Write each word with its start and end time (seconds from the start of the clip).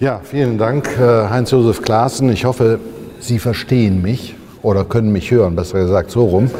Ja, 0.00 0.22
vielen 0.24 0.56
Dank, 0.56 0.88
äh, 0.98 1.28
Heinz-Josef 1.28 1.82
Klaassen. 1.82 2.30
Ich 2.30 2.46
hoffe, 2.46 2.80
Sie 3.18 3.38
verstehen 3.38 4.00
mich 4.00 4.34
oder 4.62 4.82
können 4.84 5.12
mich 5.12 5.30
hören, 5.30 5.54
besser 5.54 5.78
gesagt 5.80 6.10
so 6.10 6.24
rum. 6.24 6.50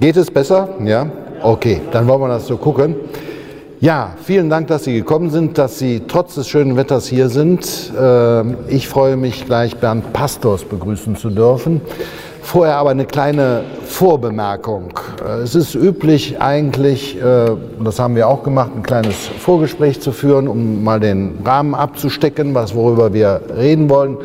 Geht 0.00 0.16
es 0.16 0.30
besser? 0.30 0.70
Ja? 0.82 1.06
Okay, 1.42 1.82
dann 1.92 2.08
wollen 2.08 2.22
wir 2.22 2.28
das 2.28 2.46
so 2.46 2.56
gucken. 2.56 2.96
Ja, 3.80 4.14
vielen 4.24 4.48
Dank, 4.48 4.68
dass 4.68 4.84
Sie 4.84 4.94
gekommen 4.94 5.28
sind, 5.28 5.58
dass 5.58 5.78
Sie 5.78 6.04
trotz 6.08 6.36
des 6.36 6.48
schönen 6.48 6.74
Wetters 6.78 7.06
hier 7.06 7.28
sind. 7.28 7.92
Ähm, 8.00 8.56
ich 8.68 8.88
freue 8.88 9.18
mich 9.18 9.44
gleich, 9.44 9.76
Bernd 9.76 10.14
Pastors 10.14 10.64
begrüßen 10.64 11.16
zu 11.16 11.28
dürfen. 11.28 11.82
Vorher 12.44 12.76
aber 12.76 12.90
eine 12.90 13.06
kleine 13.06 13.64
Vorbemerkung. 13.86 14.90
Äh, 15.26 15.40
es 15.40 15.54
ist 15.54 15.74
üblich 15.74 16.40
eigentlich, 16.42 17.20
äh, 17.20 17.50
das 17.82 17.98
haben 17.98 18.14
wir 18.16 18.28
auch 18.28 18.42
gemacht, 18.42 18.70
ein 18.76 18.82
kleines 18.82 19.16
Vorgespräch 19.16 20.02
zu 20.02 20.12
führen, 20.12 20.46
um 20.46 20.84
mal 20.84 21.00
den 21.00 21.38
Rahmen 21.42 21.74
abzustecken, 21.74 22.54
was 22.54 22.74
worüber 22.74 23.14
wir 23.14 23.40
reden 23.56 23.88
wollen. 23.88 24.18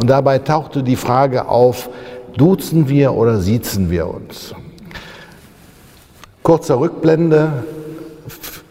Und 0.00 0.10
dabei 0.10 0.40
tauchte 0.40 0.82
die 0.82 0.96
Frage 0.96 1.46
auf, 1.46 1.88
duzen 2.36 2.88
wir 2.88 3.14
oder 3.14 3.38
siezen 3.38 3.88
wir 3.88 4.08
uns? 4.08 4.52
Kurzer 6.42 6.80
Rückblende. 6.80 7.52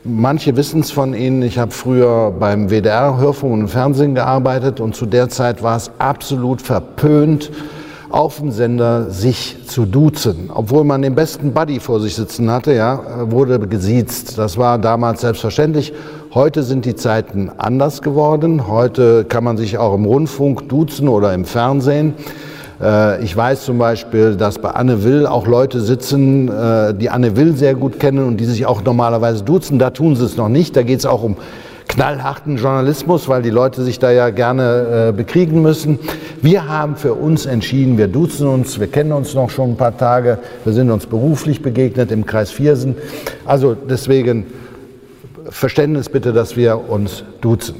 Manche 0.03 0.57
wissen 0.57 0.81
es 0.81 0.91
von 0.91 1.13
Ihnen, 1.13 1.41
ich 1.41 1.57
habe 1.57 1.71
früher 1.71 2.31
beim 2.37 2.69
WDR 2.69 3.17
Hörfunk 3.17 3.53
und 3.53 3.67
Fernsehen 3.69 4.13
gearbeitet 4.13 4.81
und 4.81 4.93
zu 4.93 5.05
der 5.05 5.29
Zeit 5.29 5.63
war 5.63 5.77
es 5.77 5.89
absolut 5.99 6.61
verpönt, 6.61 7.49
auf 8.09 8.39
dem 8.39 8.51
Sender 8.51 9.11
sich 9.11 9.57
zu 9.67 9.85
duzen. 9.85 10.49
Obwohl 10.53 10.83
man 10.83 11.01
den 11.01 11.15
besten 11.15 11.53
Buddy 11.53 11.79
vor 11.79 11.99
sich 11.99 12.15
sitzen 12.15 12.49
hatte, 12.51 12.73
ja, 12.73 13.29
wurde 13.29 13.59
gesiezt. 13.59 14.37
Das 14.37 14.57
war 14.57 14.79
damals 14.79 15.21
selbstverständlich. 15.21 15.93
Heute 16.33 16.63
sind 16.63 16.85
die 16.85 16.95
Zeiten 16.95 17.51
anders 17.57 18.01
geworden. 18.01 18.67
Heute 18.67 19.25
kann 19.25 19.43
man 19.43 19.57
sich 19.57 19.77
auch 19.77 19.93
im 19.93 20.05
Rundfunk 20.05 20.69
duzen 20.69 21.07
oder 21.07 21.33
im 21.33 21.45
Fernsehen. 21.45 22.15
Äh, 22.81 23.23
ich 23.23 23.35
weiß 23.35 23.65
zum 23.65 23.77
Beispiel, 23.77 24.35
dass 24.35 24.59
bei 24.59 24.71
Anne 24.71 25.03
Will 25.03 25.27
auch 25.27 25.45
Leute 25.45 25.81
sitzen, 25.81 26.49
äh, 26.49 26.93
die 26.93 27.09
Anne 27.09 27.35
Will 27.37 27.55
sehr 27.55 27.75
gut 27.75 27.99
kennen 27.99 28.25
und 28.25 28.37
die 28.37 28.45
sich 28.45 28.65
auch 28.65 28.83
normalerweise 28.83 29.43
duzen. 29.43 29.79
Da 29.79 29.91
tun 29.91 30.15
sie 30.15 30.25
es 30.25 30.37
noch 30.37 30.49
nicht. 30.49 30.75
Da 30.75 30.83
geht 30.83 30.99
es 30.99 31.05
auch 31.05 31.23
um 31.23 31.37
knallharten 31.87 32.57
Journalismus, 32.57 33.27
weil 33.27 33.41
die 33.41 33.49
Leute 33.49 33.83
sich 33.83 33.99
da 33.99 34.11
ja 34.11 34.29
gerne 34.29 35.09
äh, 35.09 35.11
bekriegen 35.11 35.61
müssen. 35.61 35.99
Wir 36.41 36.69
haben 36.69 36.95
für 36.95 37.15
uns 37.15 37.45
entschieden, 37.45 37.97
wir 37.97 38.07
duzen 38.07 38.47
uns, 38.47 38.79
wir 38.79 38.87
kennen 38.87 39.11
uns 39.11 39.33
noch 39.33 39.49
schon 39.49 39.71
ein 39.71 39.75
paar 39.75 39.97
Tage, 39.97 40.39
wir 40.63 40.71
sind 40.71 40.89
uns 40.89 41.05
beruflich 41.05 41.61
begegnet 41.61 42.11
im 42.11 42.25
Kreis 42.25 42.49
Viersen. 42.49 42.95
Also 43.45 43.75
deswegen 43.75 44.45
Verständnis 45.49 46.07
bitte, 46.07 46.31
dass 46.31 46.55
wir 46.55 46.89
uns 46.89 47.25
duzen. 47.41 47.75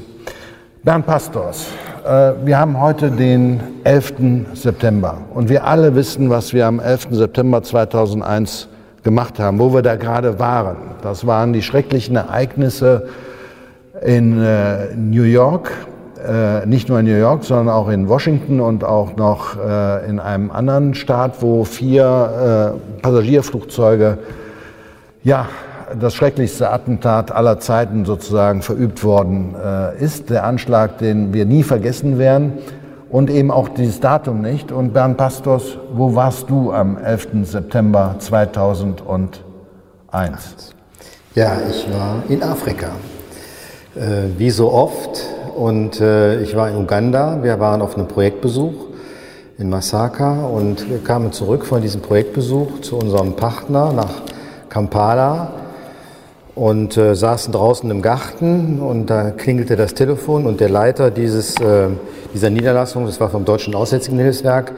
Bernd 0.82 1.06
Pastors, 1.06 1.68
äh, 2.04 2.32
wir 2.44 2.58
haben 2.58 2.78
heute 2.78 3.10
den 3.10 3.60
11. 3.84 4.46
September 4.52 5.22
und 5.32 5.48
wir 5.48 5.64
alle 5.64 5.94
wissen, 5.94 6.28
was 6.28 6.52
wir 6.52 6.66
am 6.66 6.80
11. 6.80 7.08
September 7.12 7.62
2001 7.62 8.68
gemacht 9.02 9.38
haben, 9.38 9.58
wo 9.58 9.72
wir 9.72 9.80
da 9.80 9.96
gerade 9.96 10.38
waren. 10.38 10.76
Das 11.02 11.26
waren 11.26 11.54
die 11.54 11.62
schrecklichen 11.62 12.16
Ereignisse 12.16 13.08
in 14.04 14.42
äh, 14.42 14.94
New 14.94 15.22
York, 15.22 15.72
äh, 16.26 16.66
nicht 16.66 16.88
nur 16.88 16.98
in 17.00 17.06
New 17.06 17.18
York, 17.18 17.44
sondern 17.44 17.68
auch 17.68 17.88
in 17.88 18.08
Washington 18.08 18.60
und 18.60 18.84
auch 18.84 19.16
noch 19.16 19.56
äh, 19.56 20.08
in 20.08 20.20
einem 20.20 20.50
anderen 20.50 20.94
Staat, 20.94 21.42
wo 21.42 21.64
vier 21.64 22.74
äh, 22.98 23.00
Passagierflugzeuge, 23.02 24.18
ja, 25.22 25.48
das 25.98 26.14
schrecklichste 26.14 26.70
Attentat 26.70 27.32
aller 27.32 27.58
Zeiten 27.58 28.04
sozusagen 28.04 28.62
verübt 28.62 29.02
worden 29.02 29.54
äh, 29.62 30.02
ist. 30.02 30.30
Der 30.30 30.44
Anschlag, 30.44 30.98
den 30.98 31.32
wir 31.32 31.46
nie 31.46 31.62
vergessen 31.62 32.18
werden 32.18 32.58
und 33.10 33.28
eben 33.30 33.50
auch 33.50 33.68
dieses 33.68 34.00
Datum 34.00 34.40
nicht. 34.40 34.72
Und 34.72 34.92
Bernd 34.92 35.16
Pastors, 35.16 35.78
wo 35.92 36.14
warst 36.14 36.48
du 36.48 36.72
am 36.72 36.96
11. 36.96 37.28
September 37.44 38.14
2001? 38.18 39.42
Ja, 41.34 41.58
ich 41.68 41.86
war 41.92 42.22
in 42.28 42.42
Afrika. 42.42 42.90
Äh, 43.96 44.38
wie 44.38 44.50
so 44.50 44.72
oft. 44.72 45.20
Und 45.56 46.00
äh, 46.00 46.40
ich 46.42 46.56
war 46.56 46.70
in 46.70 46.76
Uganda. 46.76 47.42
Wir 47.42 47.58
waren 47.60 47.82
auf 47.82 47.96
einem 47.96 48.08
Projektbesuch 48.08 48.72
in 49.58 49.68
Masaka 49.68 50.46
und 50.46 50.88
wir 50.88 50.98
kamen 50.98 51.32
zurück 51.32 51.66
von 51.66 51.82
diesem 51.82 52.00
Projektbesuch 52.00 52.80
zu 52.80 52.96
unserem 52.96 53.36
Partner 53.36 53.92
nach 53.92 54.22
Kampala 54.70 55.52
und 56.54 56.96
äh, 56.96 57.14
saßen 57.14 57.52
draußen 57.52 57.90
im 57.90 58.00
Garten 58.00 58.80
und 58.80 59.10
da 59.10 59.30
klingelte 59.30 59.76
das 59.76 59.92
Telefon 59.92 60.46
und 60.46 60.60
der 60.60 60.70
Leiter 60.70 61.10
dieses, 61.10 61.60
äh, 61.60 61.88
dieser 62.32 62.48
Niederlassung, 62.48 63.04
das 63.04 63.20
war 63.20 63.28
vom 63.28 63.44
Deutschen 63.44 63.74
Aussätzigen 63.74 64.18
Hilfswerk, 64.18 64.72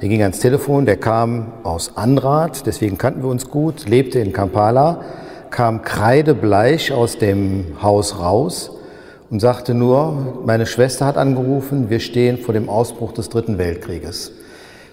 der 0.00 0.08
ging 0.08 0.22
ans 0.22 0.38
Telefon, 0.38 0.86
der 0.86 0.98
kam 0.98 1.52
aus 1.64 1.96
Anrat, 1.96 2.64
deswegen 2.66 2.96
kannten 2.96 3.22
wir 3.22 3.30
uns 3.30 3.50
gut, 3.50 3.88
lebte 3.88 4.20
in 4.20 4.32
Kampala 4.32 5.00
kam 5.50 5.82
kreidebleich 5.82 6.92
aus 6.92 7.18
dem 7.18 7.76
Haus 7.82 8.20
raus 8.20 8.77
und 9.30 9.40
sagte 9.40 9.74
nur, 9.74 10.42
meine 10.46 10.66
Schwester 10.66 11.06
hat 11.06 11.16
angerufen, 11.16 11.90
wir 11.90 12.00
stehen 12.00 12.38
vor 12.38 12.54
dem 12.54 12.68
Ausbruch 12.68 13.12
des 13.12 13.28
Dritten 13.28 13.58
Weltkrieges. 13.58 14.32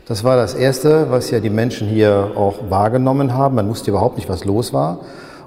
Das 0.07 0.23
war 0.23 0.35
das 0.35 0.53
Erste, 0.53 1.09
was 1.09 1.31
ja 1.31 1.39
die 1.39 1.49
Menschen 1.49 1.87
hier 1.87 2.31
auch 2.35 2.69
wahrgenommen 2.69 3.33
haben. 3.33 3.55
Man 3.55 3.69
wusste 3.69 3.89
überhaupt 3.89 4.17
nicht, 4.17 4.29
was 4.29 4.45
los 4.45 4.71
war. 4.71 4.99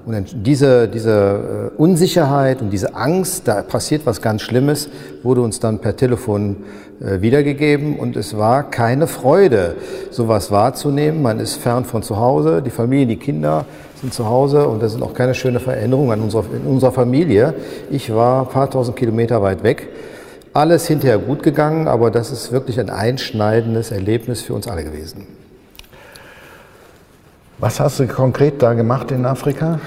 Und 0.09 0.47
diese, 0.47 0.89
diese 0.89 1.71
äh, 1.77 1.79
Unsicherheit 1.79 2.63
und 2.63 2.71
diese 2.71 2.95
Angst, 2.95 3.47
da 3.47 3.61
passiert 3.61 4.07
was 4.07 4.23
ganz 4.23 4.41
Schlimmes, 4.41 4.89
wurde 5.23 5.43
uns 5.43 5.61
dann 5.61 5.81
per 5.81 5.97
Telefon 5.97 6.65
äh, 7.03 7.21
wiedergegeben 7.21 7.99
und 7.99 8.17
es 8.17 8.35
war 8.39 8.71
keine 8.71 9.07
Freude, 9.07 9.75
sowas 10.11 10.51
wahrzunehmen. 10.51 11.21
Man 11.21 11.41
ist 11.41 11.57
fern 11.57 11.85
von 11.85 12.03
zu 12.03 12.17
Hause, 12.17 12.63
die 12.63 12.71
Familie, 12.71 13.05
die 13.07 13.17
Kinder 13.17 13.67
sind 14.01 14.15
zu 14.15 14.25
Hause 14.25 14.67
und 14.67 14.83
das 14.83 14.93
sind 14.93 15.03
auch 15.03 15.13
keine 15.13 15.35
schöne 15.35 15.61
Veränderungen 15.61 16.23
unserer, 16.23 16.45
in 16.55 16.63
unserer 16.63 16.93
Familie. 16.93 17.53
Ich 17.91 18.11
war 18.15 18.45
ein 18.45 18.49
paar 18.49 18.71
tausend 18.71 18.97
Kilometer 18.97 19.43
weit 19.43 19.63
weg. 19.63 19.89
Alles 20.55 20.87
hinterher 20.87 21.19
gut 21.19 21.43
gegangen, 21.43 21.87
aber 21.87 22.11
das 22.11 22.33
ist 22.33 22.51
wirklich 22.51 22.81
ein 22.81 22.89
einschneidendes 22.89 23.91
Erlebnis 23.91 24.41
für 24.41 24.55
uns 24.55 24.69
alle 24.69 24.85
gewesen. 24.85 25.38
Was 27.61 27.81
hast 27.81 27.99
du 27.99 28.07
konkret 28.07 28.63
da 28.63 28.75
gemacht 28.75 29.11
in 29.11 29.27
Afrika? 29.27 29.81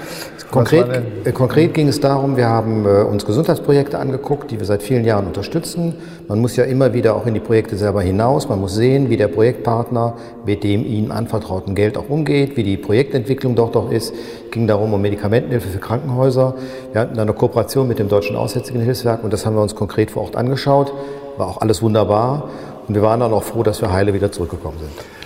Konkret, 0.50 0.86
äh, 1.24 1.32
konkret 1.32 1.72
ging 1.72 1.88
es 1.88 1.98
darum, 1.98 2.36
wir 2.36 2.46
haben 2.46 2.84
äh, 2.84 3.02
uns 3.02 3.24
Gesundheitsprojekte 3.24 3.98
angeguckt, 3.98 4.50
die 4.50 4.58
wir 4.58 4.66
seit 4.66 4.82
vielen 4.82 5.06
Jahren 5.06 5.26
unterstützen. 5.26 5.94
Man 6.28 6.40
muss 6.40 6.54
ja 6.56 6.64
immer 6.64 6.92
wieder 6.92 7.16
auch 7.16 7.24
in 7.24 7.32
die 7.32 7.40
Projekte 7.40 7.78
selber 7.78 8.02
hinaus. 8.02 8.50
Man 8.50 8.60
muss 8.60 8.74
sehen, 8.74 9.08
wie 9.08 9.16
der 9.16 9.28
Projektpartner 9.28 10.12
mit 10.44 10.64
dem 10.64 10.84
ihm 10.84 11.10
anvertrauten 11.10 11.74
Geld 11.74 11.96
auch 11.96 12.10
umgeht, 12.10 12.58
wie 12.58 12.62
die 12.62 12.76
Projektentwicklung 12.76 13.54
dort 13.54 13.74
auch 13.74 13.90
ist. 13.90 14.12
Es 14.12 14.50
ging 14.50 14.66
darum 14.66 14.92
um 14.92 15.00
Medikamentenhilfe 15.00 15.68
für 15.68 15.78
Krankenhäuser. 15.78 16.54
Wir 16.92 17.00
hatten 17.00 17.18
eine 17.18 17.32
Kooperation 17.32 17.88
mit 17.88 17.98
dem 17.98 18.10
Deutschen 18.10 18.36
Aussätzigen 18.36 18.82
Hilfswerk 18.82 19.24
und 19.24 19.32
das 19.32 19.46
haben 19.46 19.56
wir 19.56 19.62
uns 19.62 19.74
konkret 19.74 20.10
vor 20.10 20.24
Ort 20.24 20.36
angeschaut. 20.36 20.92
War 21.38 21.46
auch 21.46 21.62
alles 21.62 21.80
wunderbar 21.80 22.50
und 22.86 22.94
wir 22.94 23.00
waren 23.00 23.20
dann 23.20 23.32
auch 23.32 23.44
froh, 23.44 23.62
dass 23.62 23.80
wir 23.80 23.90
heile 23.90 24.12
wieder 24.12 24.30
zurückgekommen 24.30 24.76
sind. 24.78 25.21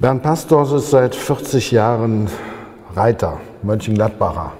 Bernd 0.00 0.22
Pastors 0.22 0.70
ist 0.70 0.90
seit 0.90 1.12
40 1.12 1.72
Jahren 1.72 2.28
Reiter, 2.94 3.38
Mönchengladbacher. 3.64 4.52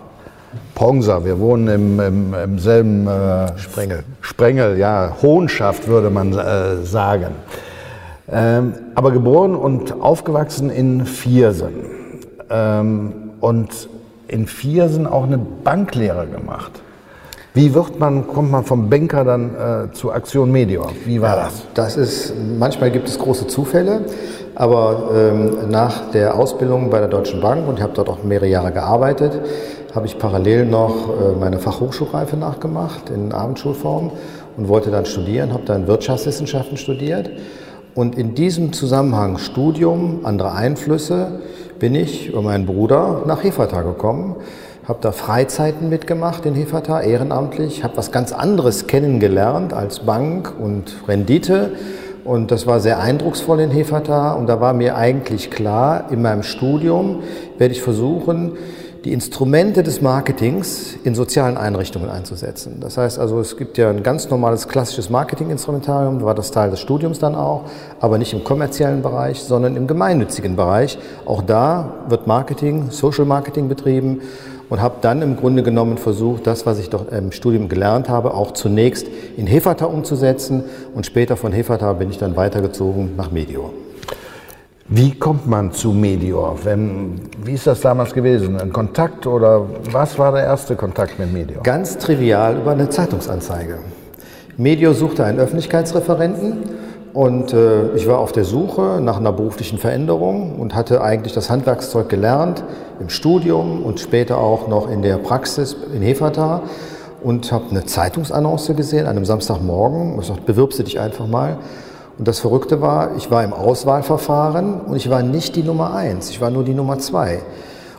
Pongser, 0.74 1.24
wir 1.24 1.38
wohnen 1.38 1.68
im, 1.68 2.00
im, 2.00 2.34
im 2.34 2.58
selben 2.58 3.06
äh, 3.06 3.56
Sprengel. 3.56 4.02
Sprengel, 4.20 4.76
ja, 4.78 5.12
Hohnschaft 5.22 5.86
würde 5.86 6.10
man 6.10 6.36
äh, 6.36 6.82
sagen. 6.82 7.36
Ähm, 8.28 8.74
aber 8.96 9.12
geboren 9.12 9.54
und 9.54 10.00
aufgewachsen 10.00 10.70
in 10.70 11.06
Viersen. 11.06 11.72
Ähm, 12.50 13.12
und 13.38 13.88
in 14.26 14.48
Viersen 14.48 15.06
auch 15.06 15.22
eine 15.22 15.38
Banklehre 15.38 16.26
gemacht. 16.26 16.72
Wie 17.54 17.74
wird 17.74 17.98
man, 17.98 18.26
kommt 18.26 18.50
man 18.50 18.64
vom 18.64 18.90
Banker 18.90 19.24
dann 19.24 19.54
äh, 19.54 19.92
zu 19.92 20.12
Aktion 20.12 20.52
Medior? 20.52 20.92
Wie 21.04 21.20
war 21.20 21.36
ja, 21.36 21.44
das? 21.44 21.62
Das 21.74 21.96
ist, 21.96 22.32
manchmal 22.58 22.90
gibt 22.90 23.08
es 23.08 23.18
große 23.18 23.46
Zufälle. 23.46 24.02
Aber 24.58 25.10
ähm, 25.14 25.70
nach 25.70 26.10
der 26.10 26.34
Ausbildung 26.34 26.90
bei 26.90 26.98
der 26.98 27.06
Deutschen 27.06 27.40
Bank, 27.40 27.68
und 27.68 27.80
habe 27.80 27.92
dort 27.94 28.08
auch 28.08 28.24
mehrere 28.24 28.48
Jahre 28.48 28.72
gearbeitet, 28.72 29.40
habe 29.94 30.06
ich 30.06 30.18
parallel 30.18 30.66
noch 30.66 31.08
äh, 31.08 31.38
meine 31.38 31.60
Fachhochschulreife 31.60 32.36
nachgemacht 32.36 33.08
in 33.08 33.30
Abendschulform 33.30 34.10
und 34.56 34.66
wollte 34.66 34.90
dann 34.90 35.06
studieren, 35.06 35.52
habe 35.52 35.62
dann 35.64 35.86
Wirtschaftswissenschaften 35.86 36.76
studiert. 36.76 37.30
Und 37.94 38.18
in 38.18 38.34
diesem 38.34 38.72
Zusammenhang 38.72 39.38
Studium, 39.38 40.20
andere 40.24 40.52
Einflüsse, 40.52 41.40
bin 41.78 41.94
ich 41.94 42.30
über 42.30 42.42
meinen 42.42 42.66
Bruder 42.66 43.22
nach 43.26 43.44
Hefata 43.44 43.82
gekommen, 43.82 44.34
habe 44.88 44.98
da 45.00 45.12
Freizeiten 45.12 45.88
mitgemacht 45.88 46.46
in 46.46 46.56
Hefata, 46.56 47.00
ehrenamtlich, 47.00 47.84
habe 47.84 47.96
was 47.96 48.10
ganz 48.10 48.32
anderes 48.32 48.88
kennengelernt 48.88 49.72
als 49.72 50.00
Bank 50.00 50.52
und 50.58 50.96
Rendite 51.06 51.70
und 52.28 52.50
das 52.50 52.66
war 52.66 52.78
sehr 52.80 53.00
eindrucksvoll 53.00 53.58
in 53.60 53.70
Hefata. 53.70 54.34
Und 54.34 54.48
da 54.48 54.60
war 54.60 54.74
mir 54.74 54.96
eigentlich 54.96 55.50
klar, 55.50 56.08
in 56.10 56.20
meinem 56.20 56.42
Studium 56.42 57.22
werde 57.56 57.72
ich 57.72 57.80
versuchen, 57.80 58.58
die 59.06 59.14
Instrumente 59.14 59.82
des 59.82 60.02
Marketings 60.02 60.96
in 61.04 61.14
sozialen 61.14 61.56
Einrichtungen 61.56 62.10
einzusetzen. 62.10 62.80
Das 62.80 62.98
heißt 62.98 63.18
also, 63.18 63.40
es 63.40 63.56
gibt 63.56 63.78
ja 63.78 63.88
ein 63.88 64.02
ganz 64.02 64.28
normales 64.28 64.68
klassisches 64.68 65.08
Marketinginstrumentarium, 65.08 66.22
war 66.22 66.34
das 66.34 66.50
Teil 66.50 66.68
des 66.68 66.80
Studiums 66.80 67.18
dann 67.18 67.34
auch, 67.34 67.62
aber 67.98 68.18
nicht 68.18 68.34
im 68.34 68.44
kommerziellen 68.44 69.00
Bereich, 69.00 69.40
sondern 69.40 69.74
im 69.74 69.86
gemeinnützigen 69.86 70.54
Bereich. 70.54 70.98
Auch 71.24 71.40
da 71.40 71.94
wird 72.08 72.26
Marketing, 72.26 72.90
Social 72.90 73.24
Marketing 73.24 73.68
betrieben 73.68 74.20
und 74.70 74.80
habe 74.82 74.96
dann 75.00 75.22
im 75.22 75.36
Grunde 75.36 75.62
genommen 75.62 75.98
versucht, 75.98 76.46
das, 76.46 76.66
was 76.66 76.78
ich 76.78 76.90
doch 76.90 77.10
im 77.10 77.32
Studium 77.32 77.68
gelernt 77.68 78.08
habe, 78.08 78.34
auch 78.34 78.52
zunächst 78.52 79.06
in 79.36 79.46
Hefata 79.46 79.86
umzusetzen 79.86 80.64
und 80.94 81.06
später 81.06 81.36
von 81.36 81.52
Hefata 81.52 81.92
bin 81.94 82.10
ich 82.10 82.18
dann 82.18 82.36
weitergezogen 82.36 83.14
nach 83.16 83.30
Medior. 83.30 83.72
Wie 84.90 85.12
kommt 85.12 85.46
man 85.46 85.72
zu 85.72 85.92
Medior? 85.92 86.58
Wenn, 86.64 87.20
wie 87.44 87.52
ist 87.52 87.66
das 87.66 87.82
damals 87.82 88.14
gewesen? 88.14 88.58
Ein 88.58 88.72
Kontakt 88.72 89.26
oder 89.26 89.66
was 89.92 90.18
war 90.18 90.32
der 90.32 90.44
erste 90.44 90.76
Kontakt 90.76 91.18
mit 91.18 91.30
Medior? 91.30 91.62
Ganz 91.62 91.98
trivial 91.98 92.56
über 92.56 92.70
eine 92.70 92.88
Zeitungsanzeige. 92.88 93.80
Medior 94.56 94.94
suchte 94.94 95.24
einen 95.24 95.40
Öffentlichkeitsreferenten 95.40 96.77
und 97.18 97.52
äh, 97.52 97.96
ich 97.96 98.06
war 98.06 98.20
auf 98.20 98.30
der 98.30 98.44
Suche 98.44 99.00
nach 99.02 99.16
einer 99.16 99.32
beruflichen 99.32 99.78
Veränderung 99.78 100.54
und 100.60 100.76
hatte 100.76 101.02
eigentlich 101.02 101.32
das 101.32 101.50
Handwerkszeug 101.50 102.08
gelernt 102.08 102.62
im 103.00 103.08
Studium 103.08 103.82
und 103.82 103.98
später 103.98 104.38
auch 104.38 104.68
noch 104.68 104.88
in 104.88 105.02
der 105.02 105.16
Praxis 105.16 105.76
in 105.92 106.00
Hefata 106.00 106.62
und 107.20 107.50
habe 107.50 107.64
eine 107.70 107.84
Zeitungsannonce 107.84 108.72
gesehen 108.76 109.06
an 109.06 109.16
einem 109.16 109.24
Samstagmorgen. 109.24 110.16
Ich 110.20 110.28
dachte, 110.28 110.42
bewirbst 110.42 110.78
du 110.78 110.84
dich 110.84 111.00
einfach 111.00 111.26
mal. 111.26 111.58
Und 112.18 112.28
das 112.28 112.38
Verrückte 112.38 112.80
war, 112.80 113.16
ich 113.16 113.32
war 113.32 113.42
im 113.42 113.52
Auswahlverfahren 113.52 114.82
und 114.82 114.94
ich 114.94 115.10
war 115.10 115.24
nicht 115.24 115.56
die 115.56 115.64
Nummer 115.64 115.94
eins, 115.94 116.30
ich 116.30 116.40
war 116.40 116.50
nur 116.50 116.62
die 116.62 116.74
Nummer 116.74 117.00
zwei. 117.00 117.40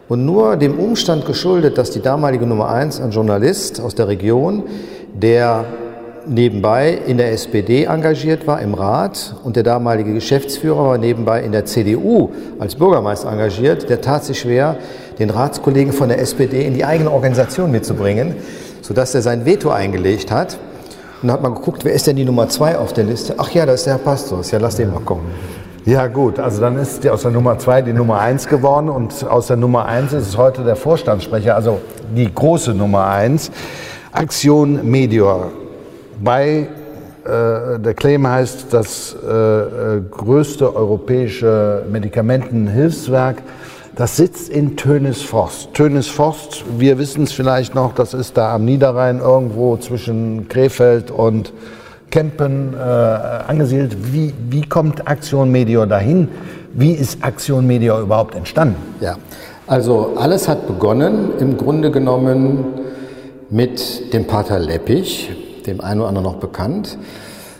Und 0.07 0.23
nur 0.23 0.55
dem 0.55 0.79
Umstand 0.79 1.25
geschuldet, 1.25 1.77
dass 1.77 1.91
die 1.91 2.01
damalige 2.01 2.45
Nummer 2.45 2.69
eins, 2.69 3.01
ein 3.01 3.11
Journalist 3.11 3.81
aus 3.81 3.95
der 3.95 4.07
Region, 4.07 4.63
der 5.13 5.65
nebenbei 6.29 6.97
in 7.05 7.17
der 7.17 7.31
SPD 7.31 7.85
engagiert 7.85 8.47
war 8.47 8.61
im 8.61 8.73
Rat 8.73 9.35
und 9.43 9.55
der 9.55 9.63
damalige 9.63 10.13
Geschäftsführer 10.13 10.85
war 10.85 10.97
nebenbei 10.97 11.41
in 11.41 11.51
der 11.51 11.65
CDU 11.65 12.29
als 12.59 12.75
Bürgermeister 12.75 13.31
engagiert, 13.31 13.89
der 13.89 14.01
tat 14.01 14.23
sich 14.23 14.39
schwer, 14.39 14.77
den 15.17 15.29
Ratskollegen 15.29 15.91
von 15.91 16.09
der 16.09 16.19
SPD 16.19 16.65
in 16.65 16.73
die 16.73 16.85
eigene 16.85 17.11
Organisation 17.11 17.71
mitzubringen, 17.71 18.35
sodass 18.81 19.15
er 19.15 19.21
sein 19.21 19.45
Veto 19.45 19.69
eingelegt 19.69 20.31
hat. 20.31 20.57
Und 21.21 21.27
dann 21.27 21.31
hat 21.31 21.43
man 21.43 21.55
geguckt, 21.55 21.83
wer 21.83 21.93
ist 21.93 22.07
denn 22.07 22.15
die 22.15 22.23
Nummer 22.25 22.47
zwei 22.47 22.77
auf 22.77 22.93
der 22.93 23.03
Liste? 23.03 23.35
Ach 23.37 23.49
ja, 23.51 23.65
das 23.65 23.81
ist 23.81 23.87
der 23.87 23.93
Herr 23.95 23.99
Pastos. 23.99 24.51
Ja, 24.51 24.59
lass 24.59 24.77
den 24.77 24.91
mal 24.91 25.01
kommen. 25.01 25.29
Ja 25.85 26.07
gut, 26.07 26.39
also 26.39 26.61
dann 26.61 26.77
ist 26.77 27.07
aus 27.07 27.23
der 27.23 27.31
Nummer 27.31 27.57
zwei 27.57 27.81
die 27.81 27.93
Nummer 27.93 28.19
eins 28.19 28.47
geworden 28.47 28.89
und 28.89 29.25
aus 29.27 29.47
der 29.47 29.57
Nummer 29.57 29.85
eins 29.85 30.13
ist 30.13 30.27
es 30.27 30.37
heute 30.37 30.63
der 30.63 30.75
Vorstandssprecher, 30.75 31.55
also 31.55 31.79
die 32.15 32.33
große 32.33 32.73
Nummer 32.73 33.07
eins. 33.07 33.51
Aktion 34.11 34.89
Medior. 34.89 35.51
Bei 36.23 36.67
äh, 37.25 37.79
der 37.79 37.93
Claim 37.93 38.27
heißt 38.27 38.67
das 38.71 39.15
äh, 39.23 39.29
äh 39.29 40.01
größte 40.09 40.75
europäische 40.75 41.83
Medikamentenhilfswerk 41.91 43.37
das 43.99 44.15
sitzt 44.15 44.47
in 44.47 44.77
Tönisforst. 44.77 45.73
Tönisforst, 45.73 46.63
wir 46.77 46.97
wissen 46.99 47.23
es 47.23 47.33
vielleicht 47.33 47.75
noch, 47.75 47.93
das 47.93 48.13
ist 48.13 48.37
da 48.37 48.55
am 48.55 48.63
Niederrhein 48.63 49.19
irgendwo 49.19 49.75
zwischen 49.75 50.47
Krefeld 50.47 51.11
und 51.11 51.51
Kempen 52.09 52.75
äh, 52.75 52.79
angesiedelt. 52.79 54.13
Wie, 54.13 54.33
wie 54.49 54.61
kommt 54.61 55.05
Aktion 55.05 55.51
Medior 55.51 55.85
dahin? 55.85 56.29
Wie 56.73 56.93
ist 56.93 57.21
Aktion 57.25 57.67
Medior 57.67 57.99
überhaupt 57.99 58.35
entstanden? 58.35 58.77
Ja, 59.01 59.17
also 59.67 60.13
alles 60.15 60.47
hat 60.47 60.65
begonnen 60.65 61.31
im 61.37 61.57
Grunde 61.57 61.91
genommen 61.91 62.63
mit 63.49 64.13
dem 64.13 64.27
Pater 64.27 64.59
Leppich, 64.59 65.29
dem 65.69 65.81
einen 65.81 66.01
oder 66.01 66.09
anderen 66.09 66.25
noch 66.25 66.37
bekannt. 66.37 66.97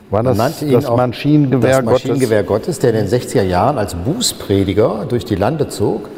War 0.09 0.23
das 0.23 0.37
das 0.37 0.89
Maschinengewehr, 0.89 1.81
das 1.81 1.85
Maschinengewehr 1.85 2.43
Gottes? 2.43 2.77
Gottes, 2.77 2.79
der 2.79 2.93
in 2.93 3.05
den 3.05 3.07
60er 3.07 3.43
Jahren 3.43 3.77
als 3.77 3.93
Bußprediger 3.93 5.05
durch 5.07 5.23
die 5.23 5.35
Lande 5.35 5.69
zog 5.69 6.09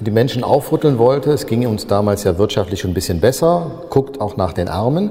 die 0.00 0.10
Menschen 0.10 0.44
aufrütteln 0.44 0.98
wollte. 0.98 1.30
Es 1.32 1.46
ging 1.46 1.66
uns 1.66 1.86
damals 1.86 2.24
ja 2.24 2.38
wirtschaftlich 2.38 2.80
schon 2.80 2.92
ein 2.92 2.94
bisschen 2.94 3.20
besser, 3.20 3.70
guckt 3.90 4.20
auch 4.20 4.36
nach 4.36 4.52
den 4.52 4.68
Armen. 4.68 5.10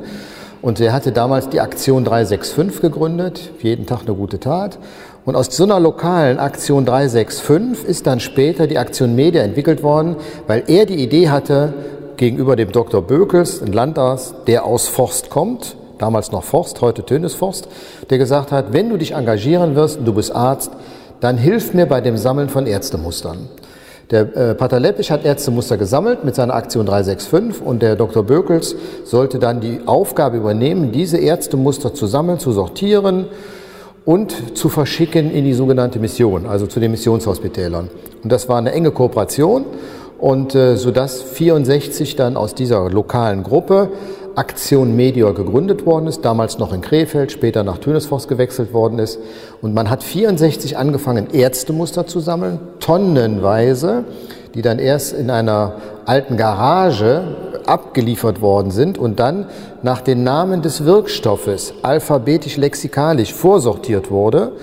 Und 0.62 0.82
er 0.82 0.92
hatte 0.92 1.12
damals 1.12 1.50
die 1.50 1.62
Aktion 1.62 2.04
365 2.04 2.82
gegründet, 2.82 3.52
jeden 3.62 3.86
Tag 3.86 4.02
eine 4.02 4.14
gute 4.14 4.40
Tat. 4.40 4.78
Und 5.24 5.36
aus 5.36 5.48
so 5.56 5.64
einer 5.64 5.80
lokalen 5.80 6.38
Aktion 6.38 6.86
365 6.86 7.88
ist 7.88 8.08
dann 8.08 8.20
später 8.20 8.68
die 8.68 8.78
Aktion 8.78 9.16
Media 9.16 9.42
entwickelt 9.42 9.84
worden, 9.84 10.18
weil 10.48 10.64
er 10.68 10.86
die 10.86 11.02
Idee 11.02 11.30
hatte, 11.30 11.74
gegenüber 12.18 12.58
dem 12.58 12.74
Dr. 12.74 13.02
Bökels, 13.02 13.62
ein 13.62 13.72
Landarzt, 13.72 14.36
der 14.48 14.66
aus 14.66 14.90
Forst 14.90 15.30
kommt, 15.30 15.78
damals 16.02 16.32
noch 16.32 16.44
Forst, 16.44 16.82
heute 16.82 17.06
Tönesforst, 17.06 17.68
der 18.10 18.18
gesagt 18.18 18.52
hat, 18.52 18.74
wenn 18.74 18.90
du 18.90 18.98
dich 18.98 19.14
engagieren 19.14 19.76
wirst 19.76 20.00
und 20.00 20.06
du 20.06 20.14
bist 20.14 20.36
Arzt, 20.36 20.72
dann 21.20 21.38
hilf 21.38 21.74
mir 21.74 21.86
bei 21.86 22.02
dem 22.02 22.18
Sammeln 22.18 22.50
von 22.50 22.66
Ärztemustern. 22.66 23.50
Der 24.12 24.22
äh, 24.36 24.56
Pater 24.56 24.80
Leppich 24.80 25.12
hat 25.12 25.24
Ärztemuster 25.24 25.78
gesammelt 25.78 26.24
mit 26.24 26.34
seiner 26.34 26.56
Aktion 26.56 26.88
365 26.88 27.62
und 27.64 27.84
der 27.84 27.96
Dr. 27.96 28.24
Bökels 28.24 28.76
sollte 29.04 29.38
dann 29.38 29.60
die 29.60 29.82
Aufgabe 29.86 30.38
übernehmen, 30.38 30.92
diese 30.92 31.18
Ärztemuster 31.18 31.94
zu 31.94 32.08
sammeln, 32.08 32.40
zu 32.40 32.52
sortieren 32.52 33.28
und 34.06 34.58
zu 34.58 34.70
verschicken 34.70 35.32
in 35.32 35.46
die 35.46 35.54
sogenannte 35.54 36.00
Mission, 36.00 36.48
also 36.48 36.66
zu 36.66 36.80
den 36.80 36.90
Missionshospitälern. 36.90 37.90
Und 38.24 38.32
das 38.32 38.50
war 38.50 38.58
eine 38.58 38.72
enge 38.72 38.90
Kooperation 38.90 39.66
und 40.20 40.56
äh, 40.56 40.76
sodass 40.76 41.22
64 41.22 42.16
dann 42.16 42.38
aus 42.38 42.56
dieser 42.56 42.90
lokalen 42.90 43.44
Gruppe 43.44 43.90
Aktion 44.36 44.96
Medior 44.96 45.34
gegründet 45.34 45.86
worden 45.86 46.08
ist, 46.08 46.24
damals 46.24 46.60
noch 46.60 46.72
in 46.72 46.82
Krefeld, 46.82 47.32
später 47.32 47.64
nach 47.64 47.78
Tönesforst 47.80 48.30
gewechselt 48.30 48.74
worden 48.74 49.00
ist. 49.00 49.20
Und 49.62 49.74
man 49.74 49.90
hat 49.90 50.04
64 50.04 50.78
angefangen, 50.78 51.28
Ärztemuster 51.34 52.08
zu 52.08 52.20
sammeln, 52.20 52.60
tonnenweise, 52.80 54.06
die 54.54 54.62
dann 54.62 54.80
erst 54.80 55.14
in 55.14 55.30
einer 55.30 55.74
alten 56.06 56.38
Garage 56.38 57.24
abgeliefert 57.66 58.42
worden 58.42 58.72
sind 58.72 58.98
und 58.98 59.20
dann 59.20 59.48
nach 59.84 60.02
den 60.02 60.24
Namen 60.24 60.62
des 60.62 60.86
Wirkstoffes 60.86 61.74
alphabetisch-lexikalisch 61.82 63.34
vorsortiert 63.34 64.10
wurde 64.10 64.54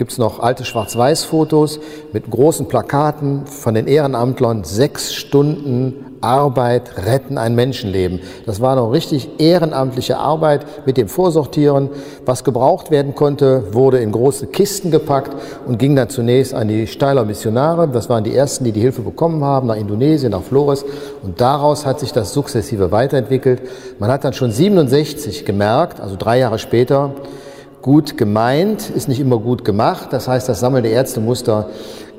gibt 0.00 0.12
es 0.12 0.18
noch 0.18 0.40
alte 0.40 0.64
Schwarz-Weiß-Fotos 0.64 1.78
mit 2.14 2.30
großen 2.30 2.68
Plakaten 2.68 3.44
von 3.44 3.74
den 3.74 3.86
Ehrenamtlern. 3.86 4.64
Sechs 4.64 5.12
Stunden 5.12 6.06
Arbeit 6.22 7.04
retten 7.04 7.36
ein 7.36 7.54
Menschenleben. 7.54 8.20
Das 8.46 8.62
war 8.62 8.76
noch 8.76 8.92
richtig 8.92 9.28
ehrenamtliche 9.38 10.16
Arbeit 10.16 10.86
mit 10.86 10.96
dem 10.96 11.06
Vorsortieren. 11.06 11.90
Was 12.24 12.44
gebraucht 12.44 12.90
werden 12.90 13.14
konnte, 13.14 13.74
wurde 13.74 13.98
in 13.98 14.10
große 14.10 14.46
Kisten 14.46 14.90
gepackt 14.90 15.36
und 15.66 15.78
ging 15.78 15.94
dann 15.94 16.08
zunächst 16.08 16.54
an 16.54 16.68
die 16.68 16.86
Steiler 16.86 17.26
Missionare. 17.26 17.86
Das 17.86 18.08
waren 18.08 18.24
die 18.24 18.34
ersten, 18.34 18.64
die 18.64 18.72
die 18.72 18.80
Hilfe 18.80 19.02
bekommen 19.02 19.44
haben, 19.44 19.66
nach 19.66 19.76
Indonesien, 19.76 20.32
nach 20.32 20.42
Flores. 20.42 20.82
Und 21.22 21.42
daraus 21.42 21.84
hat 21.84 22.00
sich 22.00 22.14
das 22.14 22.32
sukzessive 22.32 22.90
weiterentwickelt. 22.90 23.60
Man 23.98 24.10
hat 24.10 24.24
dann 24.24 24.32
schon 24.32 24.50
67 24.50 25.44
gemerkt, 25.44 26.00
also 26.00 26.16
drei 26.16 26.38
Jahre 26.38 26.58
später, 26.58 27.12
gut 27.82 28.16
gemeint 28.16 28.90
ist 28.90 29.08
nicht 29.08 29.20
immer 29.20 29.38
gut 29.38 29.64
gemacht. 29.64 30.08
Das 30.12 30.28
heißt, 30.28 30.48
das 30.48 30.60
Sammeln 30.60 30.82
der 30.82 30.92
Ärztemuster 30.92 31.68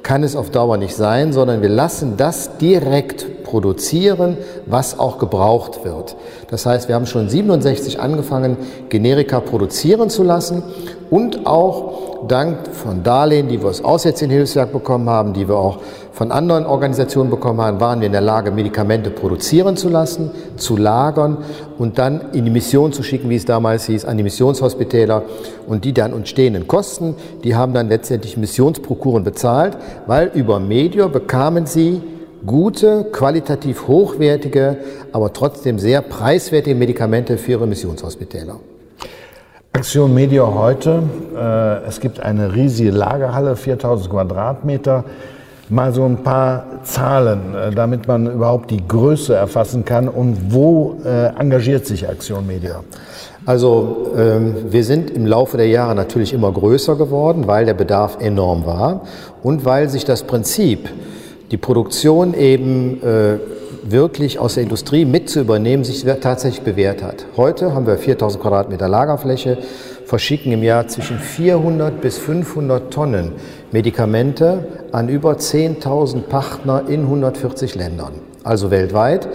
kann 0.03 0.23
es 0.23 0.35
auf 0.35 0.49
Dauer 0.49 0.77
nicht 0.77 0.95
sein, 0.95 1.31
sondern 1.33 1.61
wir 1.61 1.69
lassen 1.69 2.17
das 2.17 2.57
direkt 2.57 3.40
produzieren, 3.51 4.37
was 4.65 4.97
auch 4.97 5.19
gebraucht 5.19 5.83
wird. 5.83 6.15
Das 6.49 6.65
heißt, 6.65 6.87
wir 6.87 6.95
haben 6.95 7.05
schon 7.05 7.27
67 7.27 7.99
angefangen, 7.99 8.55
Generika 8.87 9.41
produzieren 9.41 10.09
zu 10.09 10.23
lassen 10.23 10.63
und 11.09 11.45
auch 11.45 12.27
dank 12.27 12.69
von 12.69 13.03
Darlehen, 13.03 13.49
die 13.49 13.61
wir 13.61 13.69
aus 13.69 13.83
Aussätzigenhilfswerk 13.83 14.71
bekommen 14.71 15.09
haben, 15.09 15.33
die 15.33 15.49
wir 15.49 15.57
auch 15.57 15.79
von 16.13 16.31
anderen 16.31 16.65
Organisationen 16.65 17.29
bekommen 17.29 17.59
haben, 17.59 17.81
waren 17.81 17.99
wir 17.99 18.05
in 18.05 18.11
der 18.13 18.21
Lage, 18.21 18.51
Medikamente 18.51 19.09
produzieren 19.09 19.75
zu 19.75 19.89
lassen, 19.89 20.31
zu 20.55 20.77
lagern 20.77 21.39
und 21.77 21.97
dann 21.97 22.31
in 22.31 22.45
die 22.45 22.51
Mission 22.51 22.93
zu 22.93 23.03
schicken, 23.03 23.29
wie 23.29 23.35
es 23.35 23.45
damals 23.45 23.85
hieß, 23.85 24.05
an 24.05 24.17
die 24.17 24.23
Missionshospitäler. 24.23 25.23
Und 25.67 25.83
die 25.83 25.93
dann 25.93 26.13
entstehenden 26.13 26.67
Kosten, 26.67 27.15
die 27.43 27.55
haben 27.55 27.73
dann 27.73 27.89
letztendlich 27.89 28.37
Missionsprokuren 28.37 29.23
bezahlt, 29.23 29.77
weil 30.07 30.31
über 30.33 30.59
Medior 30.59 31.09
bekamen 31.09 31.65
sie 31.65 32.01
gute, 32.45 33.05
qualitativ 33.11 33.87
hochwertige, 33.87 34.77
aber 35.11 35.33
trotzdem 35.33 35.79
sehr 35.79 36.01
preiswertige 36.01 36.75
Medikamente 36.75 37.37
für 37.37 37.51
ihre 37.51 37.67
Missionshospitäler. 37.67 38.59
Aktion 39.73 40.13
Medior 40.13 40.53
heute, 40.53 41.03
äh, 41.35 41.87
es 41.87 41.99
gibt 41.99 42.19
eine 42.19 42.53
riesige 42.53 42.91
Lagerhalle, 42.91 43.55
4000 43.55 44.09
Quadratmeter 44.09 45.05
mal 45.69 45.93
so 45.93 46.03
ein 46.03 46.17
paar 46.17 46.65
Zahlen, 46.83 47.55
äh, 47.55 47.71
damit 47.71 48.07
man 48.07 48.31
überhaupt 48.31 48.69
die 48.71 48.85
Größe 48.85 49.33
erfassen 49.33 49.85
kann 49.85 50.09
und 50.09 50.53
wo 50.53 50.97
äh, 51.05 51.27
engagiert 51.39 51.85
sich 51.85 52.07
Aktion 52.07 52.45
Media? 52.45 52.83
Also 53.45 54.11
ähm, 54.15 54.55
wir 54.69 54.83
sind 54.83 55.09
im 55.09 55.25
Laufe 55.25 55.57
der 55.57 55.67
Jahre 55.67 55.95
natürlich 55.95 56.33
immer 56.33 56.51
größer 56.51 56.95
geworden, 56.95 57.47
weil 57.47 57.65
der 57.65 57.73
Bedarf 57.73 58.17
enorm 58.19 58.65
war 58.65 59.01
und 59.41 59.65
weil 59.65 59.89
sich 59.89 60.05
das 60.05 60.23
Prinzip, 60.23 60.89
die 61.51 61.57
Produktion 61.57 62.33
eben 62.33 63.03
äh, 63.03 63.37
wirklich 63.83 64.39
aus 64.39 64.55
der 64.55 64.63
Industrie 64.63 65.05
mit 65.05 65.29
zu 65.29 65.41
übernehmen, 65.41 65.83
sich 65.83 66.05
tatsächlich 66.21 66.63
bewährt 66.63 67.03
hat. 67.03 67.25
Heute 67.35 67.73
haben 67.73 67.85
wir 67.85 67.97
4000 67.97 68.41
Quadratmeter 68.41 68.87
Lagerfläche, 68.87 69.57
verschicken 70.05 70.51
im 70.51 70.63
Jahr 70.63 70.87
zwischen 70.87 71.19
400 71.19 71.99
bis 71.99 72.17
500 72.17 72.91
Tonnen 72.93 73.33
Medikamente 73.71 74.67
an 74.91 75.09
über 75.09 75.33
10.000 75.33 76.21
Partner 76.21 76.83
in 76.87 77.01
140 77.01 77.75
Ländern, 77.75 78.13
also 78.43 78.71
weltweit. 78.71 79.27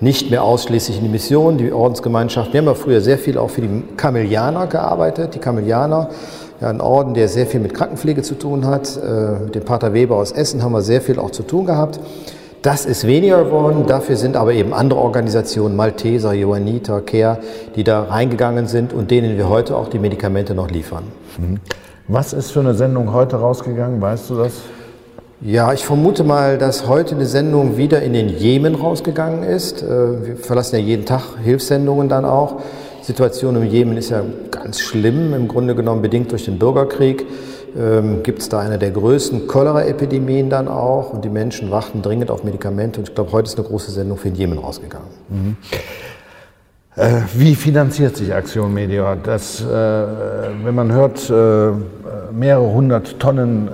Nicht 0.00 0.30
mehr 0.30 0.44
ausschließlich 0.44 0.98
in 0.98 1.04
die 1.04 1.10
Mission, 1.10 1.58
die 1.58 1.72
Ordensgemeinschaft. 1.72 2.52
Wir 2.52 2.60
haben 2.60 2.66
ja 2.66 2.74
früher 2.74 3.00
sehr 3.00 3.18
viel 3.18 3.36
auch 3.36 3.50
für 3.50 3.62
die 3.62 3.82
Kamelianer 3.96 4.68
gearbeitet. 4.68 5.34
Die 5.34 5.40
Kamelianer, 5.40 6.10
ja, 6.60 6.68
ein 6.68 6.80
Orden, 6.80 7.14
der 7.14 7.28
sehr 7.28 7.46
viel 7.46 7.60
mit 7.60 7.74
Krankenpflege 7.74 8.22
zu 8.22 8.34
tun 8.34 8.66
hat. 8.66 8.96
Äh, 8.96 9.44
mit 9.44 9.54
dem 9.54 9.64
Pater 9.64 9.92
Weber 9.92 10.16
aus 10.16 10.32
Essen 10.32 10.62
haben 10.62 10.72
wir 10.72 10.82
sehr 10.82 11.00
viel 11.00 11.18
auch 11.18 11.30
zu 11.30 11.42
tun 11.42 11.66
gehabt. 11.66 12.00
Das 12.62 12.86
ist 12.86 13.06
weniger 13.06 13.44
geworden, 13.44 13.84
dafür 13.86 14.16
sind 14.16 14.36
aber 14.36 14.52
eben 14.52 14.74
andere 14.74 14.98
Organisationen, 14.98 15.76
Malteser, 15.76 16.32
Johanniter, 16.32 17.00
CARE, 17.02 17.38
die 17.76 17.84
da 17.84 18.02
reingegangen 18.02 18.66
sind 18.66 18.92
und 18.92 19.12
denen 19.12 19.36
wir 19.36 19.48
heute 19.48 19.76
auch 19.76 19.88
die 19.88 20.00
Medikamente 20.00 20.54
noch 20.54 20.68
liefern. 20.68 21.04
Mhm. 21.38 21.58
Was 22.08 22.32
ist 22.32 22.50
für 22.50 22.60
eine 22.60 22.74
Sendung 22.74 23.12
heute 23.12 23.36
rausgegangen, 23.36 24.00
weißt 24.00 24.30
du 24.30 24.36
das? 24.36 24.54
Ja, 25.40 25.72
ich 25.72 25.84
vermute 25.84 26.24
mal, 26.24 26.58
dass 26.58 26.88
heute 26.88 27.14
eine 27.14 27.26
Sendung 27.26 27.76
wieder 27.76 28.02
in 28.02 28.12
den 28.12 28.28
Jemen 28.28 28.74
rausgegangen 28.74 29.44
ist. 29.44 29.82
Äh, 29.82 30.26
wir 30.26 30.36
verlassen 30.36 30.76
ja 30.76 30.82
jeden 30.82 31.04
Tag 31.04 31.22
Hilfssendungen 31.44 32.08
dann 32.08 32.24
auch. 32.24 32.56
Die 33.02 33.04
Situation 33.04 33.54
im 33.54 33.64
Jemen 33.64 33.96
ist 33.96 34.10
ja 34.10 34.22
ganz 34.62 34.80
schlimm, 34.80 35.34
im 35.34 35.48
Grunde 35.48 35.74
genommen 35.74 36.02
bedingt 36.02 36.30
durch 36.32 36.44
den 36.44 36.58
Bürgerkrieg 36.58 37.26
ähm, 37.76 38.22
gibt 38.22 38.40
es 38.40 38.48
da 38.48 38.60
eine 38.60 38.78
der 38.78 38.90
größten 38.90 39.46
Cholera-Epidemien 39.46 40.50
dann 40.50 40.68
auch 40.68 41.12
und 41.12 41.24
die 41.24 41.28
Menschen 41.28 41.70
warten 41.70 42.02
dringend 42.02 42.30
auf 42.30 42.44
Medikamente 42.44 43.00
und 43.00 43.08
ich 43.08 43.14
glaube, 43.14 43.32
heute 43.32 43.48
ist 43.48 43.58
eine 43.58 43.66
große 43.66 43.90
Sendung 43.90 44.18
für 44.18 44.28
den 44.28 44.36
Jemen 44.36 44.58
rausgegangen. 44.58 45.08
Mhm. 45.28 45.56
Äh, 46.98 47.22
wie 47.34 47.54
finanziert 47.54 48.16
sich 48.16 48.34
Aktion 48.34 48.74
Media? 48.74 49.14
Das, 49.14 49.60
äh, 49.60 49.64
wenn 49.66 50.74
man 50.74 50.90
hört, 50.90 51.30
äh, 51.30 51.70
mehrere 52.32 52.72
hundert 52.72 53.20
Tonnen 53.20 53.68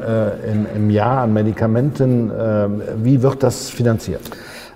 im 0.76 0.90
Jahr 0.90 1.22
an 1.22 1.32
Medikamenten, 1.32 2.30
wie 3.02 3.20
wird 3.20 3.42
das 3.42 3.68
finanziert? 3.68 4.20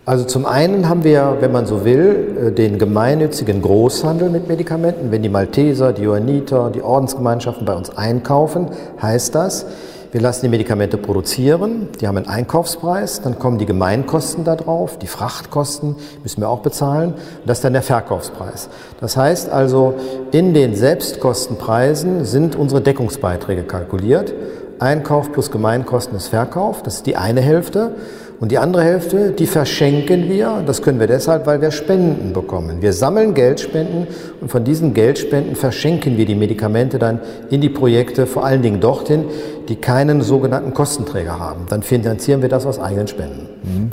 Also 0.09 0.25
zum 0.25 0.47
einen 0.47 0.89
haben 0.89 1.05
wir, 1.05 1.37
wenn 1.41 1.53
man 1.53 1.67
so 1.67 1.85
will, 1.85 2.47
äh, 2.47 2.51
den 2.51 2.79
gemeinnützigen 2.79 3.61
Großhandel 3.61 4.31
mit 4.31 4.49
Medikamenten. 4.49 5.11
Wenn 5.11 5.23
die 5.23 5.29
Malteser, 5.29 5.93
die 5.93 6.05
Johanniter, 6.05 6.71
die 6.75 6.81
Ordensgemeinschaften 6.81 7.67
bei 7.67 7.75
uns 7.75 7.95
einkaufen, 7.95 8.69
heißt 9.03 9.35
das, 9.35 9.67
wir 10.11 10.23
lassen 10.23 10.47
die 10.47 10.49
Medikamente 10.49 10.97
produzieren, 10.97 11.91
die 12.01 12.09
haben 12.09 12.17
einen 12.17 12.27
Einkaufspreis, 12.27 13.21
dann 13.21 13.39
kommen 13.39 13.59
die 13.59 13.67
Gemeinkosten 13.67 14.45
da 14.45 14.57
drauf, 14.57 14.99
die 14.99 15.09
Frachtkosten 15.09 15.97
müssen 16.23 16.41
wir 16.41 16.49
auch 16.49 16.61
bezahlen, 16.61 17.11
und 17.11 17.43
das 17.45 17.59
ist 17.59 17.65
dann 17.65 17.75
der 17.75 17.83
Verkaufspreis. 17.83 18.71
Das 19.03 19.15
heißt 19.19 19.51
also, 19.51 19.93
in 20.33 20.55
den 20.55 20.75
Selbstkostenpreisen 20.75 22.25
sind 22.25 22.57
unsere 22.57 22.81
Deckungsbeiträge 22.81 23.65
kalkuliert. 23.65 24.33
Einkauf 24.79 25.33
plus 25.33 25.51
Gemeinkosten 25.51 26.17
ist 26.17 26.29
Verkauf, 26.29 26.83
das 26.83 26.95
ist 26.95 27.07
die 27.07 27.17
eine 27.17 27.43
Hälfte. 27.43 27.97
Und 28.41 28.53
die 28.53 28.59
andere 28.59 28.85
Hälfte, 28.85 29.33
die 29.33 29.47
verschenken 29.47 30.29
wir. 30.29 30.63
Das 30.65 30.81
können 30.81 31.01
wir 31.01 31.09
deshalb, 31.09 31.47
weil 31.47 31.61
wir 31.61 31.73
Spenden 31.73 32.33
bekommen. 32.33 32.81
Wir 32.81 32.93
sammeln 32.93 33.35
Geldspenden 33.35 34.07
und 34.41 34.49
von 34.49 34.63
diesen 34.63 34.95
Geldspenden 34.95 35.57
verschenken 35.57 36.17
wir 36.17 36.25
die 36.25 36.37
Medikamente 36.37 37.01
dann 37.01 37.21
in 37.51 37.61
die 37.61 37.69
Projekte, 37.69 38.27
vor 38.27 38.45
allen 38.45 38.63
Dingen 38.63 38.81
dorthin, 38.81 39.25
die 39.69 39.75
keinen 39.77 40.23
sogenannten 40.23 40.73
Kostenträger 40.73 41.41
haben. 41.41 41.67
Dann 41.69 41.83
finanzieren 41.83 42.41
wir 42.41 42.49
das 42.49 42.65
aus 42.65 42.79
eigenen 42.79 43.09
Spenden. 43.09 43.49
Mhm. 43.65 43.91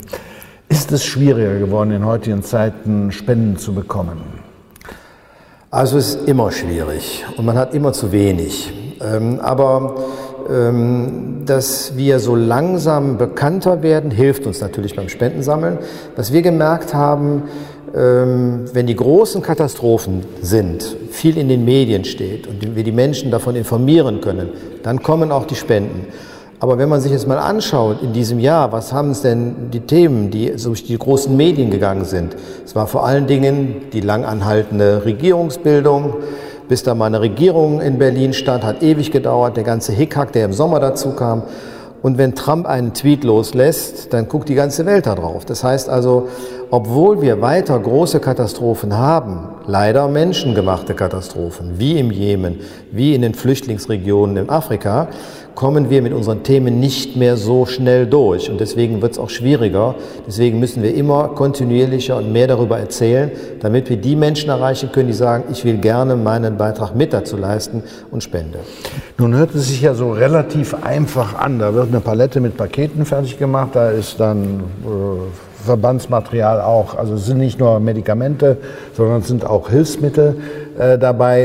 Ist 0.68 0.92
es 0.92 1.04
schwieriger 1.04 1.58
geworden, 1.58 1.90
in 1.90 2.06
heutigen 2.06 2.44
Zeiten 2.44 3.10
Spenden 3.10 3.56
zu 3.56 3.74
bekommen? 3.74 4.20
Also 5.72 5.98
es 5.98 6.14
ist 6.14 6.28
immer 6.28 6.52
schwierig 6.52 7.24
und 7.36 7.44
man 7.44 7.58
hat 7.58 7.74
immer 7.74 7.92
zu 7.92 8.12
wenig. 8.12 8.72
Ähm, 9.00 9.40
aber 9.40 9.96
dass 11.46 11.96
wir 11.96 12.18
so 12.18 12.36
langsam 12.36 13.18
bekannter 13.18 13.82
werden, 13.82 14.10
hilft 14.10 14.46
uns 14.46 14.60
natürlich 14.60 14.94
beim 14.94 15.08
Spendensammeln. 15.08 15.78
Was 16.14 16.32
wir 16.32 16.42
gemerkt 16.42 16.94
haben, 16.94 17.44
ähm, 17.94 18.64
wenn 18.72 18.86
die 18.86 18.96
großen 18.96 19.42
Katastrophen 19.42 20.24
sind, 20.42 20.96
viel 21.10 21.38
in 21.38 21.48
den 21.48 21.64
Medien 21.64 22.04
steht 22.04 22.46
und 22.46 22.76
wir 22.76 22.84
die 22.84 22.92
Menschen 22.92 23.30
davon 23.30 23.56
informieren 23.56 24.20
können, 24.20 24.50
dann 24.82 25.02
kommen 25.02 25.32
auch 25.32 25.46
die 25.46 25.54
Spenden. 25.54 26.06
Aber 26.58 26.78
wenn 26.78 26.88
man 26.88 27.00
sich 27.00 27.12
jetzt 27.12 27.28
mal 27.28 27.38
anschaut 27.38 28.02
in 28.02 28.12
diesem 28.12 28.38
Jahr, 28.38 28.72
was 28.72 28.92
haben 28.92 29.10
es 29.10 29.22
denn 29.22 29.70
die 29.72 29.80
Themen, 29.80 30.30
die 30.30 30.52
durch 30.56 30.84
die 30.84 30.96
großen 30.96 31.36
Medien 31.36 31.70
gegangen 31.70 32.04
sind? 32.04 32.34
Es 32.64 32.74
war 32.74 32.86
vor 32.86 33.06
allen 33.06 33.26
Dingen 33.26 33.82
die 33.92 34.00
lang 34.00 34.24
anhaltende 34.24 35.04
Regierungsbildung, 35.04 36.14
bis 36.68 36.82
da 36.82 36.94
mal 36.94 37.06
eine 37.06 37.20
Regierung 37.20 37.80
in 37.80 37.98
Berlin 37.98 38.32
stand, 38.32 38.64
hat 38.64 38.82
ewig 38.82 39.10
gedauert, 39.10 39.56
der 39.56 39.64
ganze 39.64 39.92
Hickhack, 39.92 40.32
der 40.32 40.44
im 40.44 40.52
Sommer 40.52 40.80
dazu 40.80 41.10
kam. 41.10 41.42
Und 42.02 42.18
wenn 42.18 42.34
Trump 42.34 42.66
einen 42.66 42.94
Tweet 42.94 43.24
loslässt, 43.24 44.12
dann 44.12 44.28
guckt 44.28 44.48
die 44.48 44.54
ganze 44.54 44.86
Welt 44.86 45.06
da 45.06 45.14
drauf. 45.14 45.44
Das 45.44 45.64
heißt 45.64 45.88
also, 45.88 46.28
obwohl 46.70 47.22
wir 47.22 47.40
weiter 47.40 47.78
große 47.78 48.20
Katastrophen 48.20 48.96
haben, 48.96 49.48
leider 49.66 50.08
menschengemachte 50.08 50.94
Katastrophen, 50.94 51.78
wie 51.78 51.98
im 51.98 52.10
Jemen, 52.10 52.60
wie 52.92 53.14
in 53.14 53.22
den 53.22 53.34
Flüchtlingsregionen 53.34 54.36
in 54.36 54.50
Afrika, 54.50 55.08
kommen 55.56 55.90
wir 55.90 56.02
mit 56.02 56.12
unseren 56.12 56.44
Themen 56.44 56.78
nicht 56.78 57.16
mehr 57.16 57.36
so 57.36 57.66
schnell 57.66 58.06
durch. 58.06 58.48
Und 58.50 58.60
deswegen 58.60 59.02
wird 59.02 59.12
es 59.12 59.18
auch 59.18 59.30
schwieriger. 59.30 59.96
Deswegen 60.26 60.60
müssen 60.60 60.82
wir 60.82 60.94
immer 60.94 61.28
kontinuierlicher 61.28 62.18
und 62.18 62.30
mehr 62.30 62.46
darüber 62.46 62.78
erzählen, 62.78 63.32
damit 63.60 63.88
wir 63.90 63.96
die 63.96 64.14
Menschen 64.14 64.50
erreichen 64.50 64.92
können, 64.92 65.08
die 65.08 65.14
sagen, 65.14 65.44
ich 65.50 65.64
will 65.64 65.78
gerne 65.78 66.14
meinen 66.14 66.58
Beitrag 66.58 66.94
mit 66.94 67.12
dazu 67.12 67.36
leisten 67.36 67.82
und 68.10 68.22
spende. 68.22 68.58
Nun 69.18 69.34
hört 69.34 69.54
es 69.54 69.68
sich 69.68 69.80
ja 69.80 69.94
so 69.94 70.12
relativ 70.12 70.74
einfach 70.84 71.34
an. 71.34 71.58
Da 71.58 71.74
wird 71.74 71.88
eine 71.88 72.00
Palette 72.00 72.40
mit 72.40 72.56
Paketen 72.56 73.06
fertig 73.06 73.38
gemacht, 73.38 73.70
da 73.72 73.90
ist 73.90 74.20
dann 74.20 74.60
äh, 74.84 75.64
Verbandsmaterial 75.64 76.60
auch. 76.60 76.96
Also 76.96 77.14
es 77.14 77.24
sind 77.24 77.38
nicht 77.38 77.58
nur 77.58 77.80
Medikamente, 77.80 78.58
sondern 78.92 79.20
es 79.20 79.28
sind 79.28 79.46
auch 79.46 79.70
Hilfsmittel 79.70 80.36
äh, 80.78 80.98
dabei. 80.98 81.44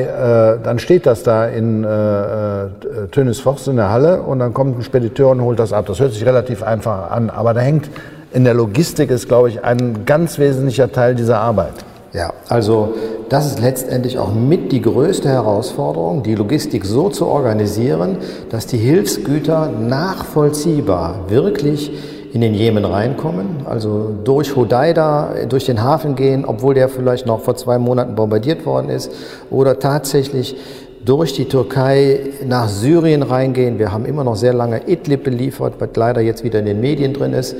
Äh, 0.60 0.64
dann 0.64 0.80
steht 0.80 1.06
das 1.06 1.24
da 1.24 1.48
in 1.48 1.84
äh, 1.84 1.88
äh 1.88 2.68
Tönis 3.12 3.40
Forst 3.40 3.68
in 3.68 3.78
der 3.78 3.90
Halle 3.90 4.22
und 4.22 4.40
dann 4.40 4.54
kommt 4.54 4.78
ein 4.78 4.84
Spediteur 4.84 5.30
und 5.30 5.42
holt 5.42 5.60
das 5.60 5.74
ab. 5.74 5.86
Das 5.88 6.00
hört 6.00 6.14
sich 6.14 6.26
relativ 6.26 6.64
einfach 6.64 7.12
an, 7.12 7.30
aber 7.30 7.54
da 7.54 7.62
hängt 7.62 7.90
in 8.34 8.44
der 8.44 8.54
Logistik 8.54 9.12
ist, 9.12 9.28
glaube 9.28 9.50
ich, 9.50 9.64
ein 9.64 10.06
ganz 10.06 10.40
wesentlicher 10.40 10.92
Teil 10.92 11.16
dieser 11.16 11.40
Arbeit. 11.40 11.74
Ja, 12.14 12.34
also 12.50 12.94
das 13.30 13.46
ist 13.46 13.62
letztendlich 13.62 14.18
auch 14.18 14.34
mit 14.34 14.74
die 14.74 14.82
größte 14.82 15.30
Herausforderung, 15.30 16.24
die 16.24 16.36
Logistik 16.36 16.84
so 16.84 17.10
zu 17.10 17.26
organisieren, 17.28 18.18
dass 18.50 18.68
die 18.68 18.78
Hilfsgüter 18.78 19.70
nachvollziehbar 19.70 21.30
wirklich 21.30 21.92
in 22.34 22.42
den 22.42 22.54
Jemen 22.54 22.86
reinkommen, 22.86 23.66
also 23.66 24.16
durch 24.24 24.56
Hodeida, 24.56 25.34
durch 25.50 25.66
den 25.66 25.84
Hafen 25.84 26.16
gehen, 26.16 26.46
obwohl 26.46 26.74
der 26.74 26.88
vielleicht 26.88 27.26
noch 27.26 27.42
vor 27.42 27.56
zwei 27.56 27.78
Monaten 27.78 28.16
bombardiert 28.16 28.66
worden 28.66 28.90
ist, 28.90 29.12
oder 29.50 29.80
tatsächlich 29.80 30.56
durch 31.04 31.34
die 31.34 31.46
Türkei 31.46 32.20
nach 32.46 32.70
Syrien 32.70 33.24
reingehen. 33.24 33.80
Wir 33.80 33.92
haben 33.92 34.06
immer 34.06 34.24
noch 34.24 34.36
sehr 34.36 34.54
lange 34.54 34.88
Idlib 34.88 35.24
beliefert, 35.24 35.74
was 35.80 35.90
leider 35.96 36.22
jetzt 36.22 36.44
wieder 36.44 36.60
in 36.60 36.66
den 36.66 36.80
Medien 36.80 37.14
drin 37.14 37.34
ist, 37.34 37.56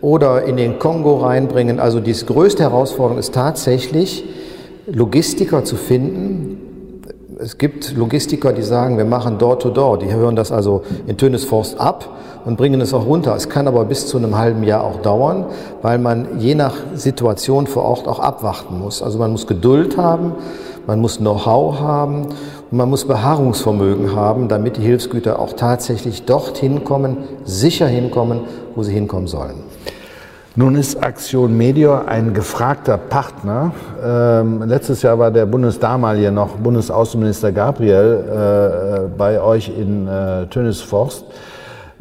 oder 0.00 0.44
in 0.44 0.56
den 0.56 0.78
Kongo 0.78 1.16
reinbringen. 1.16 1.78
Also 1.78 2.00
die 2.00 2.12
größte 2.12 2.62
Herausforderung 2.62 3.18
ist 3.18 3.34
tatsächlich, 3.34 4.24
Logistiker 4.86 5.64
zu 5.64 5.76
finden, 5.76 6.65
es 7.38 7.58
gibt 7.58 7.94
Logistiker, 7.94 8.54
die 8.54 8.62
sagen, 8.62 8.96
wir 8.96 9.04
machen 9.04 9.36
Door-to-Door. 9.36 9.96
-Door. 9.96 9.98
Die 9.98 10.12
hören 10.12 10.36
das 10.36 10.52
also 10.52 10.82
in 11.06 11.18
Tönesforst 11.18 11.78
ab 11.78 12.08
und 12.46 12.56
bringen 12.56 12.80
es 12.80 12.94
auch 12.94 13.04
runter. 13.04 13.36
Es 13.36 13.50
kann 13.50 13.68
aber 13.68 13.84
bis 13.84 14.06
zu 14.06 14.16
einem 14.16 14.38
halben 14.38 14.62
Jahr 14.62 14.82
auch 14.84 15.02
dauern, 15.02 15.44
weil 15.82 15.98
man 15.98 16.40
je 16.40 16.54
nach 16.54 16.74
Situation 16.94 17.66
vor 17.66 17.84
Ort 17.84 18.08
auch 18.08 18.20
abwarten 18.20 18.78
muss. 18.78 19.02
Also 19.02 19.18
man 19.18 19.32
muss 19.32 19.46
Geduld 19.46 19.98
haben, 19.98 20.32
man 20.86 21.00
muss 21.00 21.18
Know-how 21.18 21.78
haben 21.78 22.28
und 22.70 22.78
man 22.78 22.88
muss 22.88 23.04
Beharrungsvermögen 23.04 24.16
haben, 24.16 24.48
damit 24.48 24.78
die 24.78 24.82
Hilfsgüter 24.82 25.38
auch 25.38 25.52
tatsächlich 25.52 26.24
dorthin 26.24 26.84
kommen, 26.84 27.18
sicher 27.44 27.86
hinkommen, 27.86 28.40
wo 28.74 28.82
sie 28.82 28.94
hinkommen 28.94 29.26
sollen. 29.26 29.65
Nun 30.58 30.74
ist 30.74 31.04
Aktion 31.04 31.54
Medior 31.54 32.08
ein 32.08 32.32
gefragter 32.32 32.96
Partner. 32.96 33.72
Ähm, 34.02 34.62
letztes 34.62 35.02
Jahr 35.02 35.18
war 35.18 35.30
der 35.30 35.44
Bundesdamalige 35.44 36.32
noch 36.32 36.56
Bundesaußenminister 36.56 37.52
Gabriel 37.52 38.24
äh, 38.24 39.18
bei 39.18 39.38
euch 39.38 39.68
in 39.68 40.08
äh, 40.08 40.46
Tönisforst. 40.46 41.26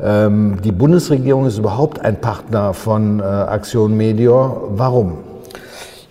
Ähm, 0.02 0.60
die 0.64 0.72
Bundesregierung 0.72 1.46
ist 1.48 1.58
überhaupt 1.58 2.00
ein 2.00 2.22
Partner 2.22 2.74
von 2.74 3.20
äh, 3.20 3.24
Aktion 3.24 3.98
Medior. 3.98 4.70
Warum? 4.70 5.18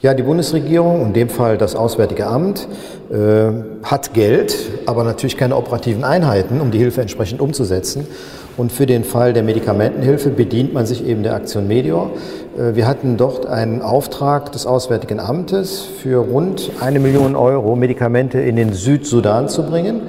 Ja, 0.03 0.13
die 0.13 0.23
Bundesregierung, 0.23 1.01
in 1.01 1.13
dem 1.15 1.31
Fall 1.31 1.57
das 1.57 1.75
Auswärtige 1.75 2.27
Amt, 2.27 2.69
äh, 3.11 3.53
hat 3.85 4.13
Geld, 4.13 4.55
aber 4.85 5.05
natürlich 5.05 5.39
keine 5.39 5.57
operativen 5.57 6.05
Einheiten, 6.05 6.61
um 6.61 6.71
die 6.71 6.77
Hilfe 6.77 7.01
entsprechend 7.01 7.41
umzusetzen. 7.41 8.07
Und 8.57 8.71
für 8.71 8.87
den 8.87 9.03
Fall 9.03 9.33
der 9.33 9.43
Medikamentenhilfe 9.43 10.31
bedient 10.31 10.73
man 10.73 10.87
sich 10.87 11.05
eben 11.05 11.23
der 11.23 11.35
Aktion 11.35 11.67
Medior. 11.67 12.11
Äh, 12.57 12.77
wir 12.77 12.87
hatten 12.87 13.17
dort 13.17 13.47
einen 13.47 13.83
Auftrag 13.83 14.53
des 14.53 14.67
Auswärtigen 14.67 15.19
Amtes 15.19 15.83
für 15.83 16.19
rund 16.19 16.71
eine 16.81 17.01
Million 17.01 17.35
Euro 17.35 17.75
Medikamente 17.75 18.39
in 18.41 18.57
den 18.57 18.73
Südsudan 18.73 19.49
zu 19.49 19.65
bringen. 19.65 20.03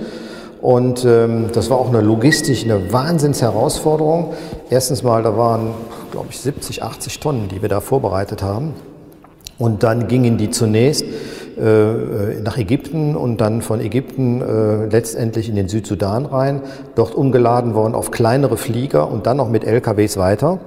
Und 0.61 1.05
ähm, 1.05 1.47
das 1.53 1.69
war 1.69 1.77
auch 1.77 1.89
eine 1.89 2.01
logistisch 2.01 2.63
eine 2.63 2.91
Wahnsinnsherausforderung. 2.91 4.33
Erstens 4.69 5.03
mal, 5.03 5.21
da 5.23 5.37
waren, 5.37 5.71
glaube 6.11 6.27
ich, 6.29 6.39
70, 6.39 6.83
80 6.83 7.19
Tonnen, 7.19 7.47
die 7.49 7.61
wir 7.61 7.69
da 7.69 7.81
vorbereitet 7.81 8.41
haben. 8.41 8.73
Und 9.57 9.83
dann 9.83 10.07
gingen 10.07 10.37
die 10.37 10.49
zunächst 10.49 11.05
nach 11.57 12.57
Ägypten 12.57 13.15
und 13.15 13.39
dann 13.39 13.61
von 13.61 13.79
Ägypten 13.79 14.41
äh, 14.41 14.87
letztendlich 14.87 15.47
in 15.47 15.55
den 15.55 15.69
Südsudan 15.69 16.25
rein, 16.25 16.61
dort 16.95 17.15
umgeladen 17.15 17.75
worden 17.75 17.95
auf 17.95 18.11
kleinere 18.11 18.57
Flieger 18.57 19.09
und 19.09 19.25
dann 19.25 19.37
noch 19.37 19.49
mit 19.49 19.63
LKWs 19.63 20.17
weiter. 20.17 20.59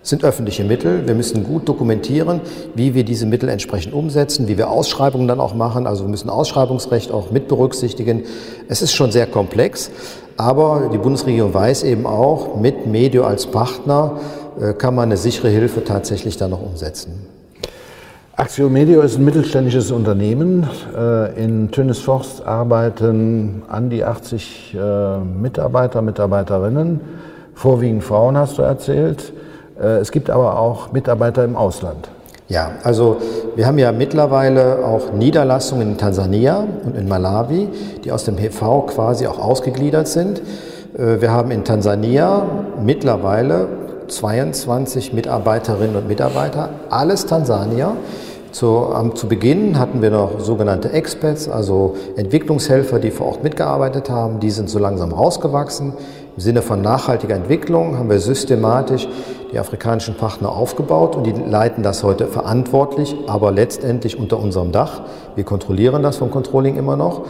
Das 0.00 0.08
sind 0.08 0.24
öffentliche 0.24 0.64
Mittel. 0.64 1.06
Wir 1.06 1.14
müssen 1.14 1.44
gut 1.44 1.68
dokumentieren, 1.68 2.40
wie 2.74 2.94
wir 2.94 3.04
diese 3.04 3.26
Mittel 3.26 3.50
entsprechend 3.50 3.92
umsetzen, 3.92 4.48
wie 4.48 4.56
wir 4.56 4.70
Ausschreibungen 4.70 5.28
dann 5.28 5.40
auch 5.40 5.54
machen. 5.54 5.86
Also 5.86 6.04
wir 6.04 6.08
müssen 6.08 6.30
Ausschreibungsrecht 6.30 7.12
auch 7.12 7.30
mit 7.30 7.48
berücksichtigen. 7.48 8.24
Es 8.66 8.80
ist 8.80 8.94
schon 8.94 9.12
sehr 9.12 9.26
komplex, 9.26 9.90
aber 10.38 10.88
die 10.90 10.96
Bundesregierung 10.96 11.52
weiß 11.52 11.82
eben 11.82 12.06
auch, 12.06 12.56
mit 12.56 12.86
Medio 12.86 13.24
als 13.24 13.46
Partner 13.46 14.18
äh, 14.58 14.72
kann 14.72 14.94
man 14.94 15.10
eine 15.10 15.18
sichere 15.18 15.50
Hilfe 15.50 15.84
tatsächlich 15.84 16.38
dann 16.38 16.50
noch 16.50 16.62
umsetzen. 16.62 17.29
Axio 18.40 18.70
Medio 18.70 19.02
ist 19.02 19.18
ein 19.18 19.24
mittelständisches 19.26 19.90
Unternehmen. 19.90 20.66
Äh, 20.96 21.44
in 21.44 21.70
Tönisforst 21.72 22.46
arbeiten 22.46 23.64
an 23.68 23.90
die 23.90 24.02
80 24.02 24.74
äh, 24.74 25.18
Mitarbeiter, 25.18 26.00
Mitarbeiterinnen, 26.00 27.02
vorwiegend 27.52 28.02
Frauen 28.02 28.38
hast 28.38 28.56
du 28.56 28.62
erzählt. 28.62 29.34
Äh, 29.78 29.98
es 29.98 30.10
gibt 30.10 30.30
aber 30.30 30.58
auch 30.58 30.90
Mitarbeiter 30.90 31.44
im 31.44 31.54
Ausland. 31.54 32.08
Ja, 32.48 32.70
also 32.82 33.18
wir 33.56 33.66
haben 33.66 33.76
ja 33.76 33.92
mittlerweile 33.92 34.86
auch 34.86 35.12
Niederlassungen 35.12 35.90
in 35.90 35.98
Tansania 35.98 36.66
und 36.82 36.96
in 36.96 37.08
Malawi, 37.08 37.68
die 38.04 38.10
aus 38.10 38.24
dem 38.24 38.38
HIV 38.38 38.86
quasi 38.86 39.26
auch 39.26 39.38
ausgegliedert 39.38 40.08
sind. 40.08 40.40
Wir 40.94 41.30
haben 41.30 41.50
in 41.50 41.62
Tansania 41.62 42.46
mittlerweile 42.82 43.68
22 44.08 45.12
Mitarbeiterinnen 45.12 45.94
und 45.94 46.08
Mitarbeiter, 46.08 46.70
alles 46.88 47.26
Tansania. 47.26 47.96
Zu, 48.52 48.66
um, 48.66 49.14
zu 49.14 49.28
Beginn 49.28 49.78
hatten 49.78 50.02
wir 50.02 50.10
noch 50.10 50.40
sogenannte 50.40 50.92
Experts, 50.92 51.48
also 51.48 51.94
Entwicklungshelfer, 52.16 52.98
die 52.98 53.12
vor 53.12 53.28
Ort 53.28 53.44
mitgearbeitet 53.44 54.10
haben. 54.10 54.40
Die 54.40 54.50
sind 54.50 54.68
so 54.68 54.80
langsam 54.80 55.12
rausgewachsen. 55.12 55.92
Im 56.36 56.42
Sinne 56.42 56.62
von 56.62 56.82
nachhaltiger 56.82 57.36
Entwicklung 57.36 57.96
haben 57.96 58.10
wir 58.10 58.18
systematisch 58.18 59.08
die 59.52 59.58
afrikanischen 59.58 60.14
Partner 60.14 60.50
aufgebaut 60.50 61.16
und 61.16 61.24
die 61.24 61.32
leiten 61.32 61.82
das 61.82 62.02
heute 62.02 62.26
verantwortlich, 62.26 63.14
aber 63.26 63.52
letztendlich 63.52 64.18
unter 64.18 64.38
unserem 64.38 64.72
Dach. 64.72 65.02
Wir 65.36 65.44
kontrollieren 65.44 66.02
das 66.02 66.16
vom 66.16 66.30
Controlling 66.30 66.76
immer 66.76 66.96
noch. 66.96 67.22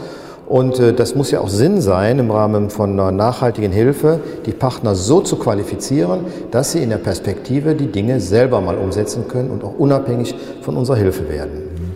Und 0.51 0.81
äh, 0.81 0.91
das 0.91 1.15
muss 1.15 1.31
ja 1.31 1.39
auch 1.39 1.47
Sinn 1.47 1.79
sein, 1.79 2.19
im 2.19 2.29
Rahmen 2.29 2.69
von 2.69 2.91
einer 2.91 3.13
nachhaltigen 3.13 3.71
Hilfe 3.71 4.19
die 4.45 4.51
Partner 4.51 4.95
so 4.95 5.21
zu 5.21 5.37
qualifizieren, 5.37 6.25
dass 6.51 6.73
sie 6.73 6.83
in 6.83 6.89
der 6.89 6.97
Perspektive 6.97 7.73
die 7.73 7.87
Dinge 7.87 8.19
selber 8.19 8.59
mal 8.59 8.77
umsetzen 8.77 9.29
können 9.29 9.49
und 9.49 9.63
auch 9.63 9.79
unabhängig 9.79 10.35
von 10.61 10.75
unserer 10.75 10.97
Hilfe 10.97 11.29
werden. 11.29 11.95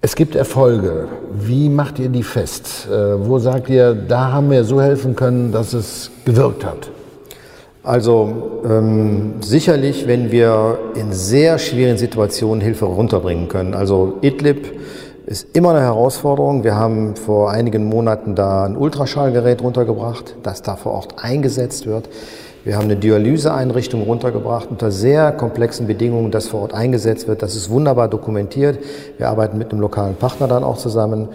Es 0.00 0.16
gibt 0.16 0.34
Erfolge. 0.34 1.06
Wie 1.32 1.68
macht 1.68 2.00
ihr 2.00 2.08
die 2.08 2.24
fest? 2.24 2.88
Äh, 2.90 3.24
wo 3.24 3.38
sagt 3.38 3.70
ihr, 3.70 3.94
da 3.94 4.32
haben 4.32 4.50
wir 4.50 4.64
so 4.64 4.82
helfen 4.82 5.14
können, 5.14 5.52
dass 5.52 5.74
es 5.74 6.10
gewirkt 6.24 6.64
hat? 6.64 6.90
Also 7.84 8.62
ähm, 8.68 9.34
sicherlich, 9.42 10.08
wenn 10.08 10.32
wir 10.32 10.78
in 10.96 11.12
sehr 11.12 11.60
schwierigen 11.60 11.98
Situationen 11.98 12.60
Hilfe 12.60 12.86
runterbringen 12.86 13.46
können. 13.46 13.74
Also 13.74 14.18
Idlib 14.22 14.72
ist 15.30 15.56
immer 15.56 15.70
eine 15.70 15.82
Herausforderung. 15.82 16.64
Wir 16.64 16.74
haben 16.74 17.14
vor 17.14 17.52
einigen 17.52 17.84
Monaten 17.84 18.34
da 18.34 18.64
ein 18.64 18.76
Ultraschallgerät 18.76 19.62
runtergebracht, 19.62 20.34
das 20.42 20.60
da 20.62 20.74
vor 20.74 20.90
Ort 20.92 21.22
eingesetzt 21.22 21.86
wird. 21.86 22.08
Wir 22.64 22.74
haben 22.74 22.86
eine 22.86 22.96
Dialyseeinrichtung 22.96 24.02
runtergebracht 24.02 24.72
unter 24.72 24.90
sehr 24.90 25.30
komplexen 25.30 25.86
Bedingungen, 25.86 26.32
das 26.32 26.48
vor 26.48 26.62
Ort 26.62 26.74
eingesetzt 26.74 27.28
wird. 27.28 27.42
Das 27.42 27.54
ist 27.54 27.70
wunderbar 27.70 28.08
dokumentiert. 28.08 28.80
Wir 29.18 29.28
arbeiten 29.28 29.56
mit 29.56 29.70
einem 29.70 29.80
lokalen 29.80 30.16
Partner 30.16 30.48
dann 30.48 30.64
auch 30.64 30.78
zusammen. 30.78 31.28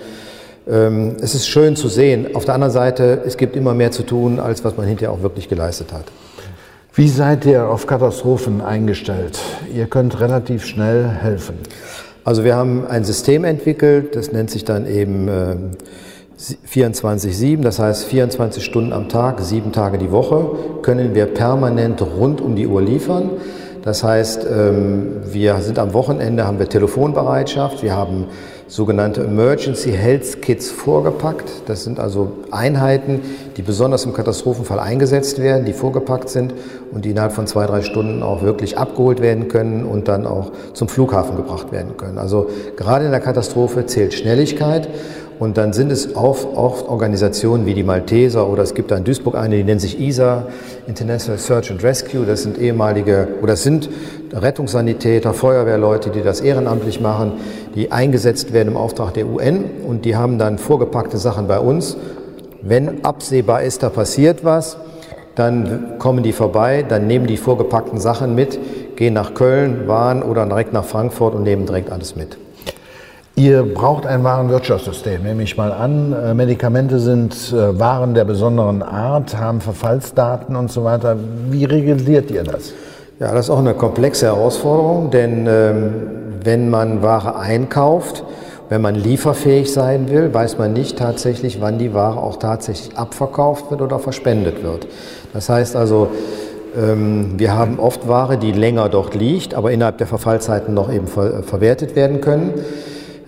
Ähm, 0.68 1.16
es 1.22 1.34
ist 1.34 1.48
schön 1.48 1.78
zu 1.78 1.88
sehen. 1.88 2.36
Auf 2.36 2.44
der 2.44 2.56
anderen 2.56 2.74
Seite, 2.74 3.22
es 3.26 3.38
gibt 3.38 3.56
immer 3.56 3.74
mehr 3.74 3.92
zu 3.92 4.04
tun, 4.04 4.42
als 4.42 4.66
was 4.66 4.76
man 4.76 4.88
hinterher 4.88 5.14
auch 5.14 5.22
wirklich 5.22 5.48
geleistet 5.48 5.94
hat. 5.94 6.04
Wie 6.94 7.08
seid 7.08 7.46
ihr 7.46 7.70
auf 7.70 7.88
Katastrophen 7.88 8.60
eingestellt? 8.60 9.40
Ihr 9.74 9.86
könnt 9.88 10.20
relativ 10.20 10.66
schnell 10.66 11.08
helfen. 11.08 11.56
Also 12.26 12.44
wir 12.44 12.56
haben 12.56 12.88
ein 12.88 13.04
System 13.04 13.44
entwickelt, 13.44 14.16
das 14.16 14.32
nennt 14.32 14.50
sich 14.50 14.66
dann 14.66 14.88
eben 14.88 15.28
äh, 15.28 15.56
24-7, 16.68 17.62
das 17.62 17.78
heißt 17.78 18.06
24 18.06 18.66
Stunden 18.66 18.94
am 18.94 19.10
Tag, 19.10 19.42
sieben 19.42 19.72
Tage 19.72 20.00
die 20.00 20.12
Woche, 20.12 20.50
können 20.82 21.14
wir 21.14 21.28
permanent 21.28 22.02
rund 22.02 22.42
um 22.42 22.56
die 22.56 22.66
Uhr 22.66 22.82
liefern. 22.82 23.30
Das 23.84 24.04
heißt, 24.04 24.48
ähm, 24.52 25.18
wir 25.32 25.58
sind 25.62 25.78
am 25.78 25.94
Wochenende, 25.94 26.48
haben 26.48 26.58
wir 26.58 26.68
Telefonbereitschaft, 26.68 27.84
wir 27.84 27.96
haben 27.96 28.26
sogenannte 28.68 29.24
Emergency 29.24 29.92
Health 29.92 30.42
Kits 30.42 30.72
vorgepackt. 30.72 31.48
Das 31.68 31.84
sind 31.84 32.00
also 32.00 32.32
Einheiten, 32.50 33.22
die 33.56 33.62
besonders 33.62 34.06
im 34.06 34.14
Katastrophenfall 34.14 34.80
eingesetzt 34.80 35.40
werden, 35.40 35.66
die 35.66 35.74
vorgepackt 35.74 36.30
sind 36.30 36.56
und 36.92 37.06
die 37.06 37.12
innerhalb 37.12 37.34
von 37.34 37.48
zwei, 37.48 37.66
drei 37.66 37.82
Stunden 37.82 38.24
auch 38.24 38.42
wirklich 38.42 38.78
abgeholt 38.78 39.22
werden 39.22 39.48
können 39.48 39.86
und 39.86 40.08
dann 40.08 40.26
auch 40.26 40.52
zum 40.74 40.88
Flughafen 40.88 41.36
gebracht 41.36 41.72
werden 41.72 41.98
können. 41.98 42.18
Also 42.18 42.50
gerade 42.78 43.06
in 43.06 43.12
der 43.12 43.20
Katastrophe 43.20 43.86
zählt 43.86 44.14
Schnelligkeit 44.14 44.88
und 45.38 45.58
dann 45.58 45.74
sind 45.74 45.92
es 45.92 46.16
oft, 46.16 46.48
oft 46.56 46.88
Organisationen 46.88 47.66
wie 47.66 47.74
die 47.74 47.84
Malteser 47.84 48.48
oder 48.48 48.64
es 48.64 48.74
gibt 48.74 48.92
da 48.92 48.98
in 48.98 49.04
Duisburg 49.04 49.36
eine, 49.36 49.58
die 49.58 49.64
nennt 49.66 49.82
sich 49.82 50.00
ISA, 50.00 50.48
International 50.88 51.38
Search 51.38 51.72
and 51.72 51.84
Rescue. 51.84 52.26
Das 52.26 52.44
sind 52.44 52.58
ehemalige 52.58 53.28
oder 53.42 53.54
das 53.54 53.64
sind 53.64 53.90
Rettungssanitäter, 54.32 55.34
Feuerwehrleute, 55.34 56.10
die 56.10 56.22
das 56.22 56.40
ehrenamtlich 56.40 57.02
machen, 57.02 57.34
die 57.76 57.92
eingesetzt 57.92 58.54
werden 58.54 58.70
im 58.70 58.78
Auftrag 58.78 59.14
der 59.14 59.28
UN 59.28 59.66
und 59.86 60.06
die 60.06 60.16
haben 60.16 60.40
dann 60.40 60.58
vorgepackte 60.58 61.18
Sachen 61.18 61.48
bei 61.48 61.60
uns. 61.60 61.98
Wenn 62.62 63.04
absehbar 63.04 63.62
ist, 63.62 63.84
da 63.84 63.90
passiert 63.90 64.46
was, 64.46 64.78
dann 65.36 66.00
kommen 66.00 66.24
die 66.24 66.34
vorbei, 66.34 66.84
dann 66.88 67.08
nehmen 67.08 67.28
die 67.28 67.38
vorgepackten 67.38 68.00
Sachen 68.00 68.36
mit, 68.36 68.58
gehen 68.96 69.14
nach 69.14 69.34
Köln, 69.34 69.88
Waren 69.88 70.24
oder 70.24 70.46
direkt 70.46 70.74
nach 70.74 70.86
Frankfurt 70.86 71.36
und 71.36 71.44
nehmen 71.44 71.66
direkt 71.66 71.92
alles 71.92 72.16
mit. 72.16 72.38
Ihr 73.38 73.64
braucht 73.64 74.06
ein 74.06 74.24
Warenwirtschaftssystem, 74.24 75.24
nehme 75.24 75.44
ich 75.44 75.58
mal 75.58 75.74
an. 75.74 76.14
Äh, 76.14 76.34
Medikamente 76.34 77.00
sind 77.00 77.52
äh, 77.52 77.78
Waren 77.78 78.14
der 78.14 78.24
besonderen 78.24 78.82
Art, 78.82 79.38
haben 79.38 79.60
Verfallsdaten 79.60 80.56
und 80.56 80.72
so 80.72 80.86
weiter. 80.86 81.18
Wie 81.50 81.66
reguliert 81.66 82.32
ihr 82.32 82.44
das? 82.44 82.72
Ja, 83.20 83.34
das 83.34 83.46
ist 83.46 83.50
auch 83.50 83.60
eine 83.60 83.74
komplexe 83.74 84.28
Herausforderung, 84.28 85.12
denn 85.12 85.48
ähm, 85.50 85.94
wenn 86.44 86.70
man 86.70 87.02
Ware 87.02 87.38
einkauft, 87.38 88.24
wenn 88.70 88.82
man 88.82 88.96
lieferfähig 88.96 89.72
sein 89.72 90.10
will, 90.10 90.34
weiß 90.34 90.58
man 90.58 90.74
nicht 90.74 90.98
tatsächlich, 90.98 91.62
wann 91.62 91.78
die 91.78 91.94
Ware 91.94 92.18
auch 92.18 92.38
tatsächlich 92.38 92.98
abverkauft 92.98 93.70
wird 93.72 93.82
oder 93.82 94.00
verspendet 94.00 94.64
wird. 94.64 94.88
Das 95.34 95.50
heißt 95.50 95.76
also, 95.76 96.10
ähm, 96.76 97.34
wir 97.38 97.56
haben 97.56 97.80
oft 97.80 98.08
Ware, 98.08 98.38
die 98.38 98.52
länger 98.52 98.90
dort 98.90 99.16
liegt, 99.16 99.54
aber 99.54 99.72
innerhalb 99.72 99.98
der 99.98 100.08
Verfallzeiten 100.08 100.74
noch 100.74 100.92
eben 100.92 101.08
ver 101.08 101.44
verwertet 101.44 101.96
werden 101.96 102.22
können. 102.22 102.54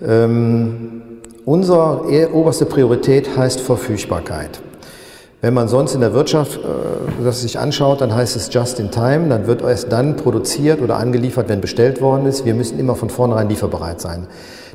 Ähm, 0.06 1.02
unsere 1.44 2.32
oberste 2.32 2.66
Priorität 2.66 3.36
heißt 3.36 3.60
Verfügbarkeit. 3.60 4.60
Wenn 5.40 5.54
man 5.54 5.68
sonst 5.68 5.94
in 5.94 6.00
der 6.00 6.14
Wirtschaft 6.14 6.58
äh, 6.58 7.24
das 7.24 7.42
sich 7.42 7.60
anschaut, 7.60 8.00
dann 8.00 8.12
heißt 8.12 8.34
es 8.34 8.52
just 8.52 8.80
in 8.80 8.90
time, 8.90 9.28
dann 9.28 9.46
wird 9.46 9.62
erst 9.62 9.92
dann 9.92 10.16
produziert 10.16 10.82
oder 10.82 10.96
angeliefert, 10.96 11.48
wenn 11.48 11.60
bestellt 11.60 12.00
worden 12.00 12.26
ist. 12.26 12.44
Wir 12.44 12.54
müssen 12.54 12.78
immer 12.78 12.96
von 12.96 13.08
vornherein 13.08 13.48
lieferbereit 13.48 14.00
sein. 14.00 14.26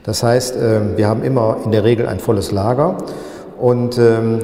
Das 0.03 0.21
heißt, 0.21 0.55
äh, 0.57 0.97
wir 0.97 1.07
haben 1.07 1.23
immer 1.23 1.57
in 1.65 1.71
der 1.71 1.83
Regel 1.83 2.07
ein 2.07 2.19
volles 2.19 2.51
Lager 2.51 2.97
und 3.59 3.97
ähm, 3.97 4.39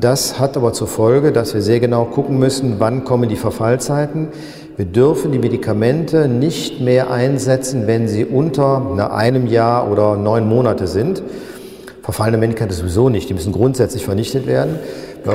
das 0.00 0.38
hat 0.38 0.56
aber 0.56 0.72
zur 0.72 0.86
Folge, 0.86 1.32
dass 1.32 1.54
wir 1.54 1.62
sehr 1.62 1.80
genau 1.80 2.04
gucken 2.04 2.38
müssen, 2.38 2.74
wann 2.78 3.04
kommen 3.04 3.28
die 3.28 3.36
Verfallzeiten. 3.36 4.28
Wir 4.76 4.84
dürfen 4.84 5.32
die 5.32 5.38
Medikamente 5.38 6.28
nicht 6.28 6.80
mehr 6.80 7.10
einsetzen, 7.10 7.86
wenn 7.86 8.06
sie 8.06 8.24
unter 8.24 9.12
einem 9.12 9.46
Jahr 9.46 9.90
oder 9.90 10.16
neun 10.16 10.46
Monate 10.46 10.86
sind. 10.86 11.22
Verfallene 12.02 12.38
Medikamente 12.38 12.76
sowieso 12.76 13.08
nicht, 13.08 13.28
die 13.28 13.34
müssen 13.34 13.52
grundsätzlich 13.52 14.04
vernichtet 14.04 14.46
werden. 14.46 14.78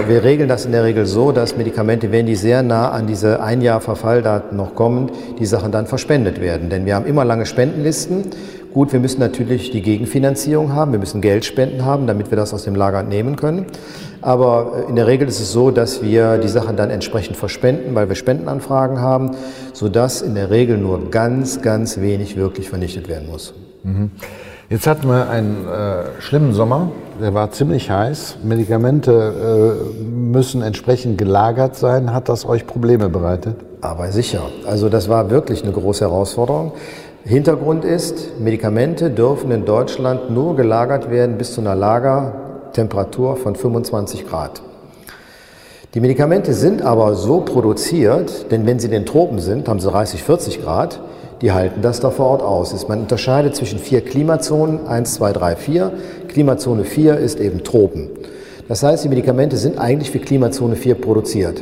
Wir 0.08 0.24
regeln 0.24 0.50
das 0.50 0.66
in 0.66 0.72
der 0.72 0.84
Regel 0.84 1.06
so, 1.06 1.32
dass 1.32 1.56
Medikamente, 1.56 2.12
wenn 2.12 2.26
die 2.26 2.36
sehr 2.36 2.64
nah 2.64 2.90
an 2.90 3.06
diese 3.06 3.44
ein 3.44 3.62
Jahr 3.62 3.80
Verfalldaten 3.80 4.58
noch 4.58 4.74
kommen, 4.74 5.12
die 5.38 5.46
Sachen 5.46 5.72
dann 5.72 5.86
verspendet 5.86 6.42
werden. 6.42 6.72
Denn 6.72 6.88
wir 6.88 6.96
haben 6.96 7.06
immer 7.06 7.24
lange 7.24 7.46
Spendenlisten. 7.46 8.32
Gut, 8.74 8.92
wir 8.92 9.00
müssen 9.00 9.20
natürlich 9.20 9.70
die 9.70 9.84
Gegenfinanzierung 9.84 10.74
haben, 10.74 10.94
wir 10.94 11.00
müssen 11.00 11.22
Geldspenden 11.22 11.86
haben, 11.86 12.08
damit 12.08 12.32
wir 12.32 12.38
das 12.38 12.56
aus 12.56 12.64
dem 12.64 12.74
Lager 12.74 13.04
nehmen 13.04 13.36
können. 13.36 13.68
Aber 14.22 14.86
in 14.90 14.96
der 14.96 15.06
Regel 15.06 15.28
ist 15.28 15.40
es 15.40 15.52
so, 15.52 15.70
dass 15.70 16.02
wir 16.02 16.40
die 16.40 16.48
Sachen 16.48 16.76
dann 16.76 16.90
entsprechend 16.90 17.38
verspenden, 17.38 17.94
weil 17.94 18.10
wir 18.10 18.16
Spendenanfragen 18.16 19.00
haben, 19.00 19.32
sodass 19.74 20.24
in 20.24 20.34
der 20.34 20.50
Regel 20.50 20.80
nur 20.80 21.12
ganz, 21.12 21.62
ganz 21.62 22.00
wenig 22.00 22.36
wirklich 22.36 22.68
vernichtet 22.68 23.08
werden 23.08 23.30
muss. 23.30 23.54
Mhm. 23.84 24.10
Jetzt 24.74 24.88
hatten 24.88 25.08
wir 25.08 25.30
einen 25.30 25.68
äh, 25.68 26.20
schlimmen 26.20 26.56
Sommer, 26.56 26.90
der 27.22 27.36
war 27.36 27.52
ziemlich 27.52 27.92
heiß. 27.92 28.38
Medikamente 28.42 29.78
äh, 30.02 30.04
müssen 30.04 30.64
entsprechend 30.64 31.20
gelagert 31.20 31.76
sein. 31.76 32.12
Hat 32.12 32.28
das 32.28 32.44
euch 32.44 32.66
Probleme 32.66 33.08
bereitet? 33.08 33.56
Aber 33.82 34.12
sicher. 34.12 34.42
Also 34.66 34.90
das 34.90 35.10
war 35.10 35.30
wirklich 35.30 35.62
eine 35.62 35.74
große 35.74 36.06
Herausforderung. 36.06 36.72
Hintergrund 37.24 37.86
ist, 37.86 38.40
Medikamente 38.40 39.12
dürfen 39.12 39.52
in 39.52 39.64
Deutschland 39.64 40.32
nur 40.32 40.56
gelagert 40.56 41.12
werden 41.12 41.38
bis 41.38 41.54
zu 41.54 41.62
einer 41.62 41.76
Lagertemperatur 41.76 43.36
von 43.36 43.56
25 43.56 44.28
Grad. 44.28 44.64
Die 45.94 46.00
Medikamente 46.00 46.56
sind 46.56 46.82
aber 46.82 47.14
so 47.14 47.42
produziert, 47.42 48.52
denn 48.52 48.66
wenn 48.66 48.80
sie 48.80 48.88
in 48.88 48.94
den 48.94 49.06
Tropen 49.06 49.38
sind, 49.38 49.70
haben 49.70 49.80
sie 49.80 49.92
30, 49.92 50.24
40 50.24 50.64
Grad, 50.64 51.00
die 51.42 51.52
halten 51.52 51.82
das 51.82 52.00
da 52.00 52.10
vor 52.10 52.28
Ort 52.28 52.42
aus. 52.42 52.88
Man 52.88 53.02
unterscheidet 53.02 53.56
zwischen 53.56 53.80
vier 53.80 54.02
Klimazonen, 54.02 54.88
1, 54.88 55.16
2, 55.16 55.34
3, 55.34 55.56
4. 55.56 55.92
Klimazone 56.28 56.84
4 56.84 57.18
ist 57.18 57.40
eben 57.40 57.64
Tropen. 57.64 58.10
Das 58.68 58.84
heißt, 58.84 59.04
die 59.04 59.10
Medikamente 59.10 59.58
sind 59.58 59.78
eigentlich 59.78 60.12
für 60.12 60.20
Klimazone 60.20 60.76
4 60.76 60.96
produziert. 60.96 61.62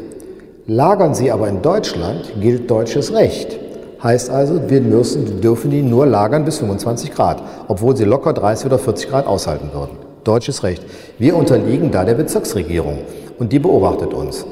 Lagern 0.68 1.16
sie 1.16 1.32
aber 1.32 1.50
in 1.50 1.62
Deutschland, 1.62 2.34
gilt 2.40 2.70
deutsches 2.70 3.14
Recht. 3.14 3.58
Heißt 4.04 4.30
also, 4.30 4.70
wir 4.70 4.82
müssen, 4.82 5.42
dürfen 5.42 5.70
die 5.70 5.82
nur 5.82 6.06
lagern 6.06 6.46
bis 6.46 6.60
25 6.60 7.12
Grad, 7.14 7.42
obwohl 7.68 7.96
sie 7.96 8.06
locker 8.06 8.34
30 8.34 8.68
oder 8.68 8.80
40 8.80 9.10
Grad 9.10 9.28
aushalten 9.28 9.70
würden. 9.74 9.98
Deutsches 10.24 10.64
Recht. 10.64 10.84
Wir 11.18 11.36
unterliegen 11.36 11.92
da 11.92 12.06
der 12.06 12.16
Bezirksregierung 12.16 13.00
und 13.40 13.52
die 13.52 13.60
beobachtet 13.60 14.14
uns. 14.14 14.46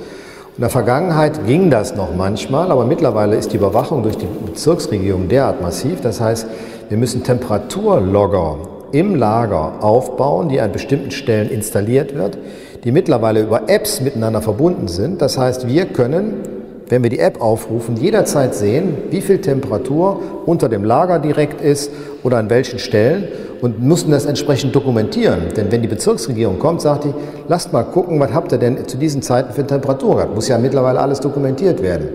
In 0.60 0.64
der 0.64 0.70
Vergangenheit 0.70 1.46
ging 1.48 1.70
das 1.70 1.96
noch 1.96 2.14
manchmal, 2.14 2.70
aber 2.70 2.84
mittlerweile 2.84 3.38
ist 3.38 3.54
die 3.54 3.56
Überwachung 3.56 4.04
durch 4.04 4.18
die 4.18 4.28
Bezirksregierung 4.46 5.30
derart 5.30 5.62
massiv. 5.62 6.02
Das 6.02 6.20
heißt, 6.20 6.48
wir 6.90 6.98
müssen 6.98 7.24
Temperaturlogger 7.24 8.58
im 8.92 9.16
Lager 9.16 9.82
aufbauen, 9.82 10.50
die 10.50 10.60
an 10.60 10.74
bestimmten 10.74 11.12
Stellen 11.12 11.50
installiert 11.50 12.14
wird, 12.14 12.38
die 12.84 12.92
mittlerweile 12.92 13.40
über 13.40 13.70
Apps 13.70 14.02
miteinander 14.02 14.42
verbunden 14.42 14.90
sind. 14.90 15.22
Das 15.22 15.38
heißt, 15.38 15.66
wir 15.66 15.86
können, 15.86 16.42
wenn 16.90 17.04
wir 17.04 17.10
die 17.10 17.20
App 17.20 17.40
aufrufen, 17.40 17.96
jederzeit 17.96 18.54
sehen, 18.54 18.98
wie 19.12 19.22
viel 19.22 19.40
Temperatur 19.40 20.20
unter 20.46 20.68
dem 20.68 20.84
Lager 20.84 21.20
direkt 21.20 21.62
ist 21.62 21.90
oder 22.22 22.36
an 22.36 22.50
welchen 22.50 22.80
Stellen 22.80 23.30
und 23.62 23.82
mussten 23.82 24.12
das 24.12 24.26
entsprechend 24.26 24.76
dokumentieren. 24.76 25.54
Denn 25.56 25.72
wenn 25.72 25.82
die 25.82 25.88
Bezirksregierung 25.88 26.60
kommt, 26.60 26.82
sagt 26.82 27.06
die, 27.06 27.14
lasst 27.48 27.74
mal 27.74 27.84
gucken, 27.84 28.20
was 28.20 28.34
habt 28.34 28.52
ihr 28.52 28.58
denn 28.58 28.88
zu 28.88 28.98
diesen 28.98 29.22
Zeiten 29.22 29.54
für 29.54 29.66
Temperatur 29.66 30.16
gehabt. 30.16 30.36
Muss 30.36 30.48
ja 30.48 30.58
mittlerweile 30.58 31.00
alles 31.00 31.20
dokumentiert 31.20 31.82
werden. 31.82 32.10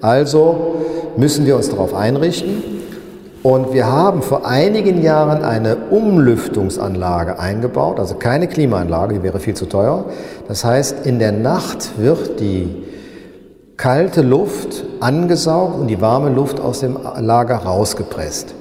Also 0.00 0.76
müssen 1.16 1.46
wir 1.46 1.56
uns 1.56 1.68
darauf 1.68 1.94
einrichten. 1.94 2.62
Und 3.42 3.74
wir 3.74 3.86
haben 3.86 4.22
vor 4.22 4.46
einigen 4.46 5.02
Jahren 5.02 5.44
eine 5.44 5.76
Umlüftungsanlage 5.90 7.38
eingebaut, 7.38 8.00
also 8.00 8.14
keine 8.14 8.48
Klimaanlage, 8.48 9.16
die 9.16 9.22
wäre 9.22 9.38
viel 9.38 9.52
zu 9.52 9.66
teuer. 9.66 10.06
Das 10.48 10.64
heißt, 10.64 11.04
in 11.04 11.18
der 11.18 11.32
Nacht 11.32 11.98
wird 11.98 12.40
die 12.40 12.84
kalte 13.76 14.22
Luft 14.22 14.84
angesaugt 15.00 15.78
und 15.78 15.88
die 15.88 16.00
warme 16.00 16.30
Luft 16.30 16.58
aus 16.58 16.80
dem 16.80 16.96
Lager 17.18 17.56
rausgepresst. 17.56 18.54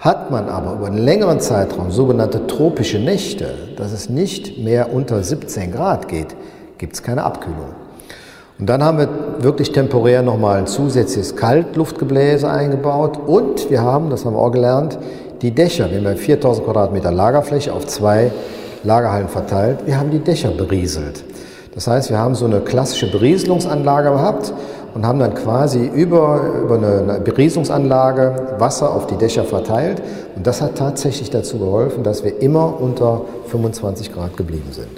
Hat 0.00 0.30
man 0.30 0.48
aber 0.48 0.74
über 0.74 0.86
einen 0.86 0.98
längeren 0.98 1.40
Zeitraum 1.40 1.90
sogenannte 1.90 2.46
tropische 2.46 3.00
Nächte, 3.00 3.54
dass 3.76 3.90
es 3.90 4.08
nicht 4.08 4.58
mehr 4.58 4.92
unter 4.92 5.24
17 5.24 5.72
Grad 5.72 6.06
geht, 6.06 6.36
gibt 6.78 6.94
es 6.94 7.02
keine 7.02 7.24
Abkühlung. 7.24 7.74
Und 8.60 8.68
dann 8.68 8.84
haben 8.84 8.98
wir 8.98 9.08
wirklich 9.40 9.72
temporär 9.72 10.22
nochmal 10.22 10.58
ein 10.58 10.66
zusätzliches 10.68 11.34
Kaltluftgebläse 11.34 12.48
eingebaut 12.48 13.18
und 13.26 13.70
wir 13.70 13.82
haben, 13.82 14.08
das 14.10 14.24
haben 14.24 14.34
wir 14.34 14.40
auch 14.40 14.52
gelernt, 14.52 14.98
die 15.42 15.50
Dächer, 15.50 15.90
wir 15.90 15.98
haben 15.98 16.16
4000 16.16 16.64
Quadratmeter 16.64 17.10
Lagerfläche 17.10 17.72
auf 17.72 17.86
zwei 17.86 18.30
Lagerhallen 18.84 19.28
verteilt, 19.28 19.80
wir 19.84 19.98
haben 19.98 20.12
die 20.12 20.20
Dächer 20.20 20.50
berieselt. 20.50 21.24
Das 21.74 21.88
heißt, 21.88 22.10
wir 22.10 22.18
haben 22.18 22.36
so 22.36 22.44
eine 22.44 22.60
klassische 22.60 23.10
Berieselungsanlage 23.10 24.10
gehabt 24.10 24.52
und 24.98 25.06
haben 25.06 25.20
dann 25.20 25.34
quasi 25.34 25.86
über, 25.86 26.40
über 26.64 26.74
eine 26.74 27.20
Berieselungsanlage 27.20 28.56
Wasser 28.58 28.92
auf 28.92 29.06
die 29.06 29.14
Dächer 29.14 29.44
verteilt. 29.44 30.02
Und 30.34 30.44
das 30.44 30.60
hat 30.60 30.76
tatsächlich 30.76 31.30
dazu 31.30 31.60
geholfen, 31.60 32.02
dass 32.02 32.24
wir 32.24 32.42
immer 32.42 32.80
unter 32.80 33.20
25 33.46 34.12
Grad 34.12 34.36
geblieben 34.36 34.72
sind. 34.72 34.88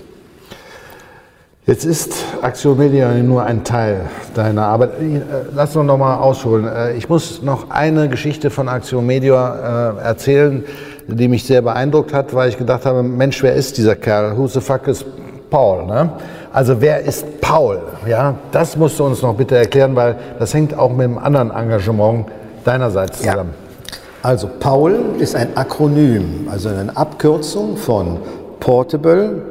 Jetzt 1.67 1.85
ist 1.85 2.15
Aktion 2.41 2.79
Media 2.79 3.13
nur 3.13 3.45
ein 3.45 3.63
Teil 3.63 4.07
deiner 4.35 4.69
Arbeit. 4.69 4.93
Äh, 5.03 5.21
lass 5.55 5.77
uns 5.77 5.87
noch 5.87 5.99
mal 5.99 6.17
ausholen. 6.17 6.67
Äh, 6.67 6.97
ich 6.97 7.11
muss 7.11 7.43
noch 7.43 7.69
eine 7.69 8.09
Geschichte 8.09 8.49
von 8.49 8.71
Aktion 8.71 9.05
Media 9.05 9.99
äh, 9.99 10.03
erzählen, 10.03 10.65
die 11.09 11.29
mich 11.29 11.45
sehr 11.45 11.61
beeindruckt 11.61 12.15
hat, 12.15 12.33
weil 12.35 12.49
ich 12.49 12.57
gedacht 12.57 12.87
habe, 12.87 13.03
Mensch, 13.03 13.43
wer 13.43 13.55
ist 13.55 13.77
dieser 13.77 13.97
Kerl? 13.97 14.39
Who 14.39 14.47
the 14.47 14.63
fuck 14.63 14.89
is 14.89 15.05
Paul? 15.51 15.87
Ne? 15.87 16.11
Also 16.53 16.81
wer 16.81 17.01
ist 17.01 17.41
Paul? 17.41 17.81
Ja, 18.07 18.35
das 18.53 18.77
musst 18.77 18.99
du 18.99 19.05
uns 19.05 19.23
noch 19.23 19.35
bitte 19.35 19.57
erklären, 19.57 19.95
weil 19.97 20.17
das 20.39 20.55
hängt 20.55 20.77
auch 20.77 20.91
mit 20.91 21.07
einem 21.07 21.19
anderen 21.19 21.51
Engagement 21.51 22.27
deinerseits 22.65 23.19
zusammen. 23.19 23.55
Ja. 23.55 23.99
Also 24.23 24.49
Paul 24.61 24.99
ist 25.19 25.35
ein 25.35 25.57
Akronym, 25.57 26.49
also 26.51 26.69
eine 26.69 26.95
Abkürzung 26.97 27.77
von 27.77 28.19
Portable 28.61 29.43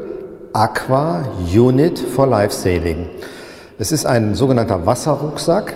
Aqua 0.53 1.23
Unit 1.53 1.97
for 1.99 2.27
Life 2.27 2.53
Saving. 2.53 3.07
Es 3.79 3.91
ist 3.91 4.05
ein 4.05 4.35
sogenannter 4.35 4.85
Wasserrucksack, 4.85 5.73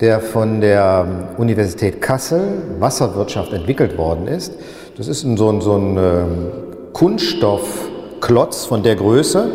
der 0.00 0.20
von 0.20 0.60
der 0.60 1.06
Universität 1.36 2.00
Kassel 2.00 2.62
Wasserwirtschaft 2.78 3.52
entwickelt 3.52 3.96
worden 3.96 4.26
ist. 4.28 4.52
Das 4.96 5.08
ist 5.08 5.22
so 5.22 5.48
ein, 5.48 5.60
so 5.60 5.76
ein 5.76 5.96
ähm, 5.96 6.52
Kunststoffklotz 8.22 8.64
von 8.66 8.82
der 8.82 8.94
Größe, 8.94 9.50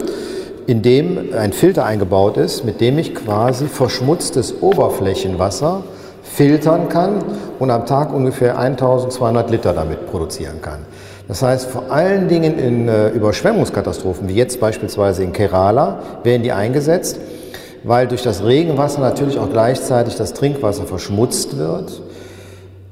in 0.67 0.81
dem 0.81 1.33
ein 1.33 1.53
Filter 1.53 1.85
eingebaut 1.85 2.35
ist, 2.37 2.65
mit 2.65 2.81
dem 2.81 2.99
ich 2.99 3.15
quasi 3.15 3.67
verschmutztes 3.67 4.61
Oberflächenwasser 4.61 5.83
filtern 6.21 6.89
kann 6.89 7.23
und 7.59 7.71
am 7.71 7.85
Tag 7.85 8.13
ungefähr 8.13 8.59
1200 8.59 9.49
Liter 9.49 9.73
damit 9.73 10.11
produzieren 10.11 10.61
kann. 10.61 10.79
Das 11.29 11.41
heißt, 11.41 11.69
vor 11.69 11.91
allen 11.91 12.27
Dingen 12.27 12.59
in 12.59 12.87
äh, 12.89 13.09
Überschwemmungskatastrophen, 13.09 14.27
wie 14.27 14.35
jetzt 14.35 14.59
beispielsweise 14.59 15.23
in 15.23 15.31
Kerala, 15.31 15.99
werden 16.23 16.43
die 16.43 16.51
eingesetzt, 16.51 17.19
weil 17.83 18.07
durch 18.07 18.23
das 18.23 18.43
Regenwasser 18.43 18.99
natürlich 18.99 19.39
auch 19.39 19.49
gleichzeitig 19.49 20.15
das 20.15 20.33
Trinkwasser 20.33 20.83
verschmutzt 20.83 21.57
wird, 21.57 22.01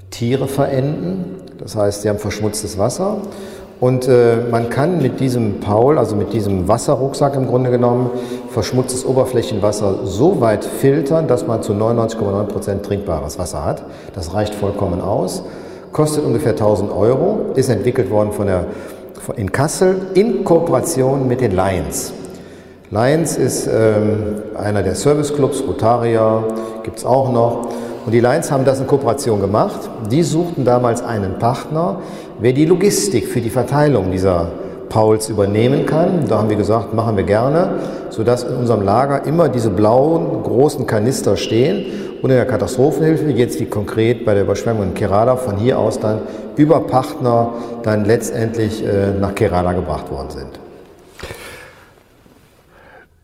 Tiere 0.10 0.48
verenden, 0.48 1.36
das 1.58 1.76
heißt, 1.76 2.02
sie 2.02 2.10
haben 2.10 2.20
verschmutztes 2.20 2.78
Wasser 2.78 3.18
und 3.80 4.08
äh, 4.08 4.38
man 4.50 4.70
kann 4.70 5.02
mit 5.02 5.20
diesem 5.20 5.60
Paul, 5.60 5.98
also 5.98 6.16
mit 6.16 6.32
diesem 6.32 6.68
Wasserrucksack 6.68 7.36
im 7.36 7.48
Grunde 7.48 7.72
genommen, 7.72 8.10
verschmutztes 8.50 9.06
Oberflächenwasser 9.06 10.06
so 10.06 10.40
weit 10.40 10.64
filtern, 10.64 11.28
dass 11.28 11.46
man 11.46 11.62
zu 11.62 11.74
99,9 11.74 12.44
Prozent 12.46 12.86
trinkbares 12.86 13.38
Wasser 13.38 13.66
hat. 13.66 13.84
Das 14.14 14.34
reicht 14.34 14.56
vollkommen 14.56 15.02
aus. 15.02 15.44
Kostet 15.92 16.24
ungefähr 16.24 16.52
1000 16.52 16.92
Euro, 16.92 17.52
ist 17.56 17.70
entwickelt 17.70 18.10
worden 18.10 18.32
von 18.32 18.48
der, 18.48 18.66
in 19.36 19.52
Kassel 19.52 19.98
in 20.14 20.46
Kooperation 20.46 21.28
mit 21.28 21.42
den 21.42 21.52
Lions. 21.52 22.14
Lions 22.92 23.36
ist 23.36 23.68
ähm, 23.68 24.42
einer 24.56 24.84
der 24.84 24.96
Serviceclubs, 24.96 25.64
Rotaria 25.68 26.44
gibt 26.84 27.00
es 27.00 27.06
auch 27.06 27.32
noch. 27.32 27.68
Und 28.06 28.12
die 28.12 28.20
Lions 28.20 28.52
haben 28.52 28.66
das 28.66 28.80
in 28.80 28.86
Kooperation 28.86 29.42
gemacht. 29.42 29.90
Die 30.12 30.22
suchten 30.22 30.64
damals 30.64 31.04
einen 31.04 31.40
Partner, 31.40 32.02
wer 32.40 32.54
die 32.54 32.66
Logistik 32.66 33.28
für 33.28 33.42
die 33.42 33.50
Verteilung 33.50 34.12
dieser 34.12 34.52
Pauls 34.90 35.30
übernehmen 35.30 35.86
kann. 35.86 36.28
Da 36.28 36.38
haben 36.38 36.50
wir 36.50 36.56
gesagt, 36.56 36.94
machen 36.94 37.18
wir 37.18 37.24
gerne, 37.24 37.80
sodass 38.10 38.44
in 38.44 38.56
unserem 38.56 38.84
Lager 38.84 39.26
immer 39.26 39.50
diese 39.50 39.70
blauen 39.70 40.44
großen 40.44 40.86
Kanister 40.86 41.38
stehen 41.38 41.86
und 42.22 42.30
in 42.30 42.36
der 42.36 42.46
Katastrophenhilfe, 42.46 43.30
jetzt 43.32 43.60
wie 43.60 43.66
konkret 43.66 44.26
bei 44.26 44.34
der 44.34 44.44
Überschwemmung 44.44 44.84
in 44.84 44.94
Kerala, 44.94 45.36
von 45.36 45.58
hier 45.58 45.80
aus 45.80 46.00
dann 46.00 46.20
über 46.56 46.80
Partner 46.82 47.54
dann 47.84 48.06
letztendlich 48.06 48.86
äh, 48.86 49.12
nach 49.20 49.36
Kerala 49.36 49.74
gebracht 49.74 50.10
worden 50.12 50.30
sind. 50.30 50.60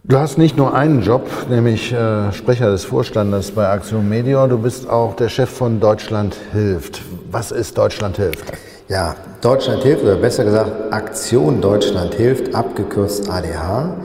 Du 0.04 0.18
hast 0.18 0.38
nicht 0.38 0.58
nur 0.58 0.74
einen 0.74 1.04
Job, 1.04 1.30
nämlich 1.50 1.94
äh, 1.94 2.34
Sprecher 2.34 2.72
des 2.72 2.84
Vorstandes 2.84 3.52
bei 3.52 3.70
Aktion 3.70 4.10
Medior, 4.10 4.48
du 4.48 4.58
bist 4.58 4.90
auch 4.90 5.16
der 5.16 5.30
Chef 5.30 5.50
von 5.50 5.80
Deutschland 5.80 6.36
hilft. 6.52 7.02
Was 7.32 7.52
ist 7.52 7.78
Deutschland 7.78 8.18
hilft? 8.18 8.52
Ja, 8.92 9.16
Deutschland 9.40 9.84
hilft, 9.84 10.04
oder 10.04 10.18
besser 10.18 10.44
gesagt 10.44 10.92
Aktion 10.92 11.62
Deutschland 11.62 12.14
hilft, 12.14 12.54
abgekürzt 12.54 13.30
ADH, 13.30 13.96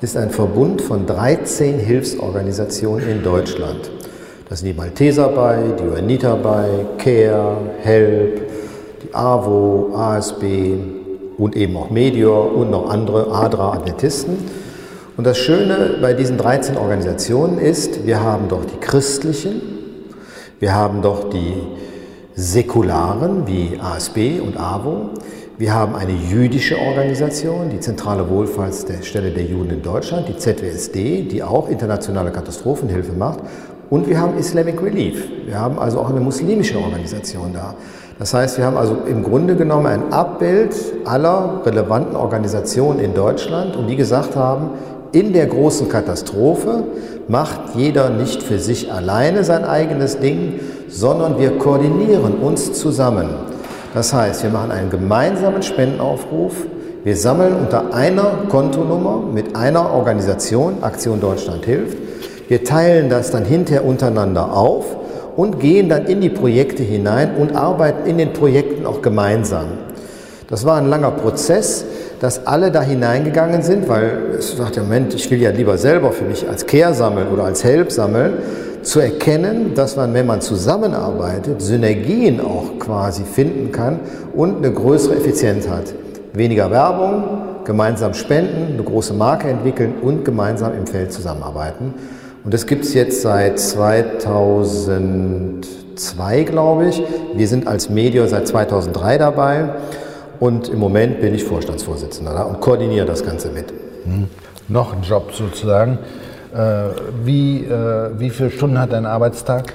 ist 0.00 0.16
ein 0.16 0.30
Verbund 0.30 0.82
von 0.82 1.06
13 1.06 1.78
Hilfsorganisationen 1.78 3.08
in 3.08 3.22
Deutschland. 3.22 3.92
Da 4.48 4.56
sind 4.56 4.66
die 4.66 4.74
Malteser 4.74 5.28
bei, 5.28 5.58
die 5.78 5.84
UNITA 5.84 6.34
bei, 6.34 6.66
CARE, 6.98 7.58
HELP, 7.80 8.42
die 9.04 9.14
AWO, 9.14 9.94
ASB 9.94 10.42
und 11.38 11.54
eben 11.54 11.76
auch 11.76 11.90
Medior 11.90 12.56
und 12.56 12.72
noch 12.72 12.90
andere 12.90 13.32
ADRA 13.32 13.74
Adventisten. 13.74 14.36
Und 15.16 15.28
das 15.28 15.38
Schöne 15.38 15.98
bei 16.02 16.12
diesen 16.12 16.38
13 16.38 16.76
Organisationen 16.76 17.60
ist, 17.60 18.04
wir 18.04 18.20
haben 18.20 18.48
doch 18.48 18.64
die 18.64 18.78
christlichen, 18.78 19.62
wir 20.58 20.74
haben 20.74 21.02
doch 21.02 21.30
die 21.30 21.83
säkularen 22.36 23.46
wie 23.46 23.78
ASB 23.80 24.40
und 24.40 24.58
AWO, 24.58 25.10
wir 25.56 25.72
haben 25.72 25.94
eine 25.94 26.12
jüdische 26.12 26.76
Organisation, 26.78 27.70
die 27.70 27.78
Zentrale 27.78 28.28
Wohlfahrtsstelle 28.28 29.30
der 29.30 29.44
Juden 29.44 29.70
in 29.70 29.82
Deutschland, 29.82 30.26
die 30.28 30.36
ZWSD, 30.36 31.22
die 31.22 31.44
auch 31.44 31.68
internationale 31.68 32.32
Katastrophenhilfe 32.32 33.12
macht. 33.12 33.38
Und 33.88 34.08
wir 34.08 34.20
haben 34.20 34.36
Islamic 34.36 34.82
Relief. 34.82 35.28
Wir 35.46 35.60
haben 35.60 35.78
also 35.78 36.00
auch 36.00 36.10
eine 36.10 36.18
muslimische 36.18 36.76
Organisation 36.78 37.52
da. 37.52 37.76
Das 38.18 38.34
heißt, 38.34 38.58
wir 38.58 38.64
haben 38.64 38.76
also 38.76 38.96
im 39.08 39.22
Grunde 39.22 39.54
genommen 39.54 39.86
ein 39.86 40.12
Abbild 40.12 40.74
aller 41.04 41.62
relevanten 41.64 42.16
Organisationen 42.16 42.98
in 42.98 43.14
Deutschland 43.14 43.76
und 43.76 43.86
die 43.86 43.96
gesagt 43.96 44.34
haben, 44.34 44.70
in 45.14 45.32
der 45.32 45.46
großen 45.46 45.88
Katastrophe 45.88 46.84
macht 47.28 47.76
jeder 47.76 48.10
nicht 48.10 48.42
für 48.42 48.58
sich 48.58 48.92
alleine 48.92 49.44
sein 49.44 49.64
eigenes 49.64 50.18
Ding, 50.18 50.60
sondern 50.88 51.38
wir 51.38 51.58
koordinieren 51.58 52.34
uns 52.34 52.72
zusammen. 52.72 53.28
Das 53.94 54.12
heißt, 54.12 54.42
wir 54.42 54.50
machen 54.50 54.72
einen 54.72 54.90
gemeinsamen 54.90 55.62
Spendenaufruf. 55.62 56.54
Wir 57.04 57.16
sammeln 57.16 57.54
unter 57.54 57.94
einer 57.94 58.38
Kontonummer 58.48 59.22
mit 59.32 59.54
einer 59.54 59.92
Organisation, 59.92 60.82
Aktion 60.82 61.20
Deutschland 61.20 61.64
hilft. 61.64 61.96
Wir 62.48 62.64
teilen 62.64 63.08
das 63.08 63.30
dann 63.30 63.44
hinterher 63.44 63.84
untereinander 63.84 64.52
auf 64.52 64.96
und 65.36 65.60
gehen 65.60 65.88
dann 65.88 66.06
in 66.06 66.20
die 66.20 66.28
Projekte 66.28 66.82
hinein 66.82 67.36
und 67.38 67.54
arbeiten 67.54 68.08
in 68.08 68.18
den 68.18 68.32
Projekten 68.32 68.84
auch 68.84 69.00
gemeinsam. 69.00 69.66
Das 70.48 70.64
war 70.66 70.76
ein 70.76 70.88
langer 70.88 71.12
Prozess, 71.12 71.84
dass 72.24 72.46
alle 72.46 72.70
da 72.70 72.80
hineingegangen 72.80 73.60
sind, 73.60 73.86
weil 73.86 74.36
es 74.38 74.56
sagt, 74.56 74.78
Moment, 74.78 75.12
ich 75.12 75.30
will 75.30 75.42
ja 75.42 75.50
lieber 75.50 75.76
selber 75.76 76.10
für 76.10 76.24
mich 76.24 76.48
als 76.48 76.64
Care 76.64 76.94
sammeln 76.94 77.28
oder 77.28 77.44
als 77.44 77.62
Help 77.64 77.92
sammeln 77.92 78.38
zu 78.80 79.00
erkennen, 79.00 79.74
dass 79.74 79.96
man, 79.96 80.14
wenn 80.14 80.24
man 80.24 80.40
zusammenarbeitet, 80.40 81.60
Synergien 81.60 82.40
auch 82.40 82.78
quasi 82.78 83.24
finden 83.24 83.72
kann 83.72 84.00
und 84.34 84.56
eine 84.56 84.72
größere 84.72 85.16
Effizienz 85.16 85.68
hat. 85.68 85.92
Weniger 86.32 86.70
Werbung, 86.70 87.24
gemeinsam 87.66 88.14
spenden, 88.14 88.72
eine 88.72 88.82
große 88.82 89.12
Marke 89.12 89.48
entwickeln 89.48 89.96
und 90.00 90.24
gemeinsam 90.24 90.72
im 90.72 90.86
Feld 90.86 91.12
zusammenarbeiten. 91.12 91.92
Und 92.42 92.54
das 92.54 92.64
gibt 92.64 92.86
es 92.86 92.94
jetzt 92.94 93.20
seit 93.20 93.60
2002, 93.60 96.44
glaube 96.44 96.86
ich. 96.86 97.02
Wir 97.34 97.48
sind 97.48 97.68
als 97.68 97.90
Medior 97.90 98.28
seit 98.28 98.48
2003 98.48 99.18
dabei 99.18 99.74
und 100.40 100.68
im 100.68 100.78
Moment 100.78 101.20
bin 101.20 101.34
ich 101.34 101.44
Vorstandsvorsitzender 101.44 102.46
und 102.46 102.60
koordiniere 102.60 103.06
das 103.06 103.24
Ganze 103.24 103.50
mit. 103.50 103.72
Hm. 104.04 104.28
Noch 104.68 104.92
ein 104.92 105.02
Job 105.02 105.32
sozusagen. 105.32 105.98
Äh, 106.54 106.88
wie, 107.24 107.64
äh, 107.64 108.10
wie 108.18 108.30
viele 108.30 108.50
Stunden 108.50 108.78
hat 108.78 108.92
dein 108.92 109.06
Arbeitstag? 109.06 109.74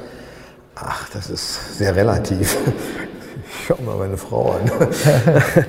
Ach, 0.76 1.10
das 1.14 1.30
ist 1.30 1.78
sehr 1.78 1.96
relativ. 1.96 2.58
Ich 3.52 3.66
schau 3.66 3.78
mal 3.84 3.98
meine 3.98 4.18
Frau 4.18 4.54
an. 4.54 4.72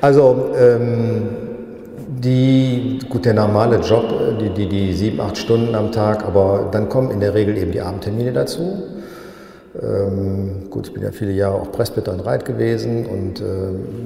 Also, 0.00 0.50
ähm, 0.60 1.22
die, 1.98 2.98
gut, 3.08 3.24
der 3.24 3.32
normale 3.32 3.78
Job, 3.78 4.04
die, 4.38 4.50
die, 4.50 4.68
die 4.68 4.92
sieben, 4.92 5.18
acht 5.18 5.38
Stunden 5.38 5.74
am 5.74 5.92
Tag, 5.92 6.26
aber 6.26 6.68
dann 6.70 6.90
kommen 6.90 7.10
in 7.10 7.20
der 7.20 7.32
Regel 7.32 7.56
eben 7.56 7.72
die 7.72 7.80
Abendtermine 7.80 8.34
dazu. 8.34 8.82
Ähm, 9.82 10.70
gut, 10.70 10.86
ich 10.86 10.94
bin 10.94 11.02
ja 11.02 11.10
viele 11.10 11.32
Jahre 11.32 11.60
auch 11.60 11.72
Presbyter 11.72 12.12
und 12.12 12.20
Reit 12.20 12.44
gewesen 12.44 13.06
und 13.06 13.40
äh, 13.40 13.44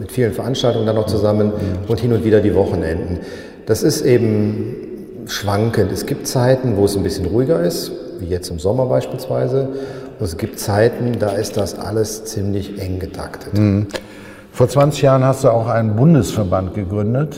mit 0.01 0.11
vielen 0.11 0.33
Veranstaltungen 0.33 0.87
dann 0.87 0.97
noch 0.97 1.07
zusammen 1.07 1.53
und 1.87 2.01
hin 2.01 2.13
und 2.13 2.25
wieder 2.25 2.41
die 2.41 2.55
Wochenenden. 2.55 3.21
Das 3.67 3.83
ist 3.83 4.01
eben 4.01 4.77
schwankend. 5.27 5.93
Es 5.93 6.07
gibt 6.07 6.27
Zeiten, 6.27 6.77
wo 6.77 6.87
es 6.87 6.97
ein 6.97 7.03
bisschen 7.03 7.27
ruhiger 7.27 7.61
ist, 7.61 7.93
wie 8.19 8.27
jetzt 8.27 8.51
im 8.51 8.59
Sommer 8.59 8.87
beispielsweise. 8.87 9.69
Und 10.19 10.25
es 10.25 10.39
gibt 10.39 10.59
Zeiten, 10.59 11.19
da 11.19 11.31
ist 11.33 11.59
das 11.59 11.79
alles 11.79 12.25
ziemlich 12.25 12.81
eng 12.81 12.99
getaktet. 12.99 13.57
Mhm. 13.57 13.89
Vor 14.53 14.69
20 14.69 15.03
Jahren 15.03 15.23
hast 15.23 15.45
du 15.45 15.51
auch 15.51 15.69
einen 15.69 15.97
Bundesverband 15.97 16.75
gegründet, 16.75 17.37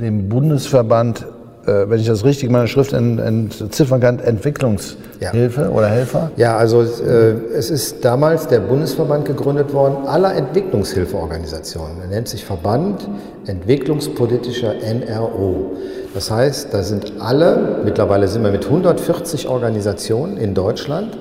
den 0.00 0.28
Bundesverband 0.28 1.26
äh, 1.68 1.90
wenn 1.90 2.00
ich 2.00 2.06
das 2.06 2.24
richtig 2.24 2.50
meine 2.50 2.66
Schrift 2.66 2.92
entziffern 2.92 4.00
kann, 4.00 4.18
Entwicklungshilfe 4.18 5.62
ja. 5.62 5.68
oder 5.68 5.88
Helfer? 5.88 6.30
Ja, 6.36 6.56
also 6.56 6.82
äh, 6.82 7.34
es 7.54 7.70
ist 7.70 8.04
damals 8.04 8.48
der 8.48 8.60
Bundesverband 8.60 9.26
gegründet 9.26 9.72
worden 9.72 10.06
aller 10.06 10.34
Entwicklungshilfeorganisationen. 10.34 12.00
Er 12.00 12.08
nennt 12.08 12.28
sich 12.28 12.44
Verband 12.44 13.08
Entwicklungspolitischer 13.46 14.74
NRO. 14.82 15.76
Das 16.14 16.30
heißt, 16.30 16.72
da 16.72 16.82
sind 16.82 17.12
alle, 17.20 17.80
mittlerweile 17.84 18.26
sind 18.28 18.42
wir 18.42 18.50
mit 18.50 18.64
140 18.64 19.48
Organisationen 19.48 20.36
in 20.38 20.54
Deutschland, 20.54 21.16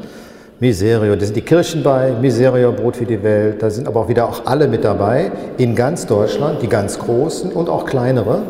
Miserio, 0.60 1.16
da 1.16 1.24
sind 1.24 1.36
die 1.36 1.42
Kirchen 1.42 1.84
bei, 1.84 2.14
Miserio, 2.20 2.72
Brot 2.72 2.96
für 2.96 3.06
die 3.06 3.22
Welt, 3.22 3.62
da 3.62 3.70
sind 3.70 3.88
aber 3.88 4.00
auch 4.00 4.10
wieder 4.10 4.28
auch 4.28 4.48
alle 4.48 4.68
mit 4.68 4.84
dabei, 4.84 5.32
in 5.60 5.76
ganz 5.76 6.08
Deutschland, 6.08 6.64
die 6.64 6.68
ganz 6.68 6.98
großen 6.98 7.52
und 7.52 7.70
auch 7.70 7.86
kleinere 7.86 8.42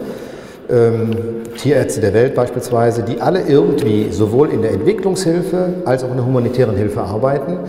ähm, 0.70 1.12
Tierärzte 1.58 2.02
der 2.02 2.14
Welt 2.14 2.36
beispielsweise, 2.36 3.04
die 3.04 3.22
alle 3.22 3.42
irgendwie 3.42 4.12
sowohl 4.12 4.50
in 4.50 4.62
der 4.62 4.72
Entwicklungshilfe 4.72 5.76
als 5.86 6.04
auch 6.04 6.10
in 6.10 6.18
der 6.18 6.26
humanitären 6.26 6.76
Hilfe 6.76 7.02
arbeiten. 7.02 7.60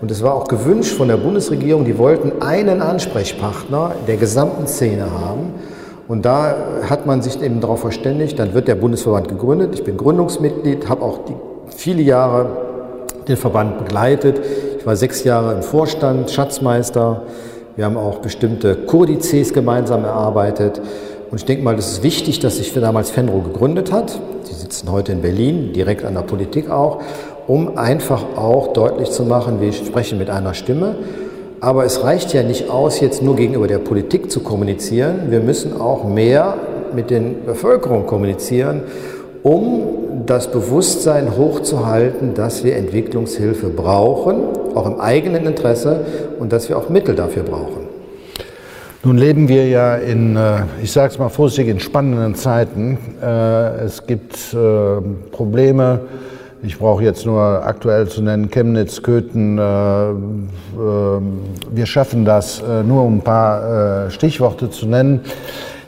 Und 0.00 0.10
es 0.10 0.22
war 0.22 0.34
auch 0.34 0.48
gewünscht 0.48 0.96
von 0.96 1.08
der 1.08 1.16
Bundesregierung, 1.16 1.84
die 1.84 1.98
wollten 1.98 2.42
einen 2.42 2.82
Ansprechpartner 2.82 3.92
der 4.06 4.16
gesamten 4.16 4.66
Szene 4.66 5.06
haben. 5.10 5.54
Und 6.06 6.26
da 6.26 6.54
hat 6.88 7.06
man 7.06 7.22
sich 7.22 7.40
eben 7.40 7.60
darauf 7.60 7.80
verständigt, 7.80 8.38
dann 8.38 8.52
wird 8.52 8.68
der 8.68 8.74
Bundesverband 8.74 9.28
gegründet. 9.28 9.74
Ich 9.74 9.84
bin 9.84 9.96
Gründungsmitglied, 9.96 10.88
habe 10.88 11.02
auch 11.02 11.20
die, 11.26 11.34
viele 11.74 12.02
Jahre 12.02 12.46
den 13.26 13.36
Verband 13.36 13.78
begleitet. 13.78 14.40
Ich 14.78 14.86
war 14.86 14.96
sechs 14.96 15.24
Jahre 15.24 15.54
im 15.54 15.62
Vorstand, 15.62 16.30
Schatzmeister. 16.30 17.22
Wir 17.76 17.86
haben 17.86 17.96
auch 17.96 18.18
bestimmte 18.18 18.76
Kodizes 18.76 19.52
gemeinsam 19.52 20.04
erarbeitet. 20.04 20.80
Und 21.34 21.40
ich 21.40 21.46
denke 21.46 21.64
mal, 21.64 21.74
das 21.74 21.90
ist 21.90 22.04
wichtig, 22.04 22.38
dass 22.38 22.58
sich 22.58 22.72
damals 22.72 23.10
Fenro 23.10 23.40
gegründet 23.40 23.90
hat. 23.90 24.20
Sie 24.44 24.54
sitzen 24.54 24.92
heute 24.92 25.10
in 25.10 25.20
Berlin, 25.20 25.72
direkt 25.72 26.04
an 26.04 26.14
der 26.14 26.20
Politik 26.20 26.70
auch, 26.70 27.00
um 27.48 27.76
einfach 27.76 28.22
auch 28.36 28.72
deutlich 28.72 29.10
zu 29.10 29.24
machen, 29.24 29.60
wir 29.60 29.72
sprechen 29.72 30.16
mit 30.16 30.30
einer 30.30 30.54
Stimme. 30.54 30.94
Aber 31.58 31.84
es 31.84 32.04
reicht 32.04 32.32
ja 32.34 32.44
nicht 32.44 32.70
aus, 32.70 33.00
jetzt 33.00 33.20
nur 33.20 33.34
gegenüber 33.34 33.66
der 33.66 33.78
Politik 33.78 34.30
zu 34.30 34.44
kommunizieren. 34.44 35.22
Wir 35.30 35.40
müssen 35.40 35.80
auch 35.80 36.04
mehr 36.04 36.54
mit 36.94 37.10
den 37.10 37.44
Bevölkerung 37.44 38.06
kommunizieren, 38.06 38.82
um 39.42 40.22
das 40.26 40.52
Bewusstsein 40.52 41.36
hochzuhalten, 41.36 42.34
dass 42.34 42.62
wir 42.62 42.76
Entwicklungshilfe 42.76 43.70
brauchen, 43.70 44.36
auch 44.76 44.86
im 44.86 45.00
eigenen 45.00 45.46
Interesse 45.46 46.06
und 46.38 46.52
dass 46.52 46.68
wir 46.68 46.78
auch 46.78 46.90
Mittel 46.90 47.16
dafür 47.16 47.42
brauchen. 47.42 47.83
Nun 49.06 49.18
leben 49.18 49.50
wir 49.50 49.68
ja 49.68 49.96
in, 49.96 50.34
äh, 50.34 50.62
ich 50.82 50.90
sage 50.90 51.12
es 51.12 51.18
mal 51.18 51.28
vorsichtig, 51.28 51.68
in 51.68 51.78
spannenden 51.78 52.34
Zeiten. 52.34 52.96
Äh, 53.22 53.84
es 53.84 54.06
gibt 54.06 54.54
äh, 54.54 55.02
Probleme. 55.30 56.00
Ich 56.62 56.78
brauche 56.78 57.04
jetzt 57.04 57.26
nur 57.26 57.66
aktuell 57.66 58.08
zu 58.08 58.22
nennen 58.22 58.50
Chemnitz, 58.50 59.02
Köthen. 59.02 59.58
Wir 59.58 60.16
schaffen 61.84 62.24
das, 62.24 62.62
nur 62.86 63.02
um 63.02 63.18
ein 63.18 63.20
paar 63.20 64.10
Stichworte 64.10 64.70
zu 64.70 64.86
nennen. 64.86 65.20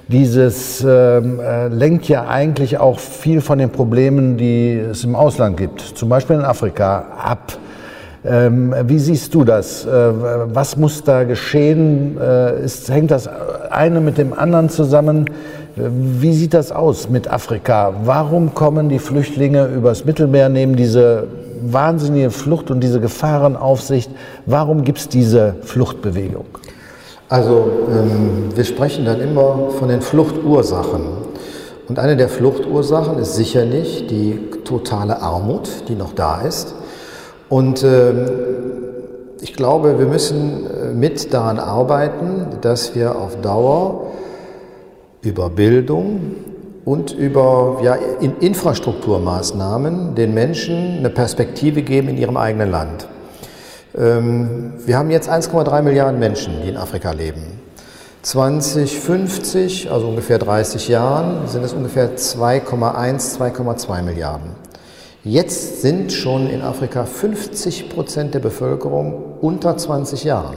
Dieses 0.09 0.85
ähm, 0.87 1.41
lenkt 1.71 2.11
ja 2.11 2.29
eigentlich 2.29 2.77
auch 2.77 2.99
viel 2.99 3.41
von 3.41 3.59
den 3.59 3.71
Problemen, 3.71 4.37
die 4.37 4.75
es 4.75 5.05
im 5.05 5.17
Ausland 5.17 5.57
gibt, 5.57 5.81
zum 5.81 6.11
Beispiel 6.11 6.37
in 6.37 6.43
Afrika, 6.43 7.07
ab. 7.25 7.57
Ähm, 8.29 8.75
wie 8.87 8.99
siehst 8.99 9.35
du 9.35 9.45
das? 9.45 9.87
Äh, 9.87 9.91
was 9.91 10.77
muss 10.77 11.05
da 11.05 11.25
geschehen? 11.25 12.19
Äh, 12.21 12.65
ist, 12.65 12.91
hängt 12.91 13.11
das 13.11 13.29
eine 13.71 14.01
mit 14.01 14.19
dem 14.19 14.33
anderen 14.33 14.69
zusammen? 14.69 15.27
Wie 15.77 16.33
sieht 16.33 16.55
das 16.55 16.73
aus 16.73 17.09
mit 17.09 17.31
Afrika? 17.31 17.93
Warum 18.05 18.55
kommen 18.55 18.89
die 18.89 18.99
Flüchtlinge 18.99 19.67
übers 19.67 20.05
Mittelmeer, 20.07 20.49
nehmen 20.49 20.75
diese 20.75 21.29
wahnsinnige 21.61 22.31
Flucht 22.31 22.71
und 22.71 22.81
diese 22.81 22.99
Gefahrenaufsicht? 22.99 24.11
Warum 24.47 24.85
gibt 24.85 24.99
es 24.99 25.09
diese 25.09 25.57
Fluchtbewegung? 25.63 26.47
Also 27.29 27.71
ähm, 27.91 28.49
wir 28.55 28.65
sprechen 28.65 29.05
dann 29.05 29.21
immer 29.21 29.71
von 29.79 29.89
den 29.89 30.01
Fluchtursachen. 30.01 31.03
Und 31.89 31.99
eine 31.99 32.17
der 32.17 32.29
Fluchtursachen 32.29 33.19
ist 33.19 33.35
sicherlich 33.35 34.07
die 34.09 34.41
totale 34.65 35.21
Armut, 35.23 35.69
die 35.89 35.95
noch 35.95 36.15
da 36.15 36.41
ist. 36.41 36.75
Und 37.49 37.83
ähm, 37.85 38.29
ich 39.41 39.55
glaube, 39.55 39.99
wir 39.99 40.07
müssen 40.07 40.67
äh, 40.67 40.93
mit 40.93 41.33
daran 41.33 41.59
arbeiten, 41.59 42.47
dass 42.61 42.95
wir 42.95 43.17
auf 43.17 43.41
Dauer 43.41 44.13
über 45.23 45.51
Bildung 45.51 46.37
und 46.85 47.13
über 47.13 47.81
ja, 47.83 47.97
in 48.21 48.39
Infrastrukturmaßnahmen 48.39 50.15
den 50.15 50.35
Menschen 50.35 50.99
eine 50.99 51.11
Perspektive 51.11 51.83
geben 51.83 52.09
in 52.09 52.17
ihrem 52.17 52.37
eigenen 52.37 52.71
Land. 52.71 53.09
Ähm, 53.97 54.75
wir 54.85 54.99
haben 54.99 55.11
jetzt 55.11 55.29
1,3 55.29 55.83
Milliarden 55.83 56.19
Menschen, 56.19 56.55
die 56.63 56.69
in 56.69 56.77
Afrika 56.77 57.13
leben. 57.13 57.43
2050, 58.23 59.91
also 59.91 60.09
ungefähr 60.09 60.39
30 60.39 60.89
Jahren, 60.89 61.47
sind 61.47 61.65
es 61.65 61.73
ungefähr 61.73 62.17
2,1, 62.17 63.39
2,2 63.39 64.03
Milliarden. 64.03 64.51
Jetzt 65.29 65.83
sind 65.83 66.13
schon 66.13 66.49
in 66.49 66.63
Afrika 66.63 67.05
50 67.05 67.89
Prozent 67.89 68.35
der 68.35 68.39
Bevölkerung 68.39 69.25
unter 69.41 69.77
20 69.77 70.23
Jahren. 70.23 70.55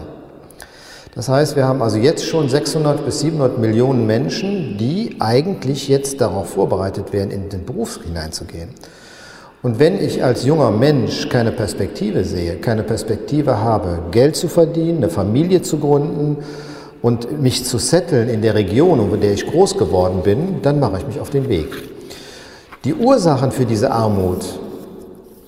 Das 1.16 1.28
heißt, 1.28 1.56
wir 1.56 1.68
haben 1.68 1.82
also 1.82 1.98
jetzt 1.98 2.24
schon 2.24 2.50
600 2.50 3.04
bis 3.04 3.22
700 3.22 3.58
Millionen 3.58 4.06
Menschen, 4.06 4.78
die 4.78 5.16
eigentlich 5.18 5.88
jetzt 5.88 6.22
darauf 6.22 6.52
vorbereitet 6.52 7.14
werden, 7.14 7.32
in 7.32 7.50
den 7.50 7.66
Beruf 7.66 8.00
hineinzugehen. 8.04 8.70
Und 9.64 9.80
wenn 9.80 10.00
ich 10.00 10.24
als 10.24 10.46
junger 10.46 10.70
Mensch 10.70 11.30
keine 11.30 11.52
Perspektive 11.52 12.24
sehe, 12.24 12.58
keine 12.58 12.84
Perspektive 12.84 13.62
habe, 13.62 13.98
Geld 14.12 14.36
zu 14.36 14.48
verdienen, 14.48 14.98
eine 14.98 15.10
Familie 15.10 15.64
zu 15.64 15.80
gründen 15.80 16.38
und 17.02 17.42
mich 17.42 17.66
zu 17.66 17.80
setteln 17.80 18.30
in 18.30 18.44
der 18.44 18.54
Region, 18.54 19.12
in 19.12 19.20
der 19.20 19.34
ich 19.34 19.48
groß 19.48 19.80
geworden 19.80 20.22
bin, 20.24 20.62
dann 20.62 20.80
mache 20.80 21.00
ich 21.00 21.08
mich 21.08 21.20
auf 21.20 21.32
den 21.32 21.50
Weg. 21.50 21.89
Die 22.86 22.94
Ursachen 22.94 23.52
für 23.52 23.66
diese 23.66 23.92
Armut, 23.92 24.58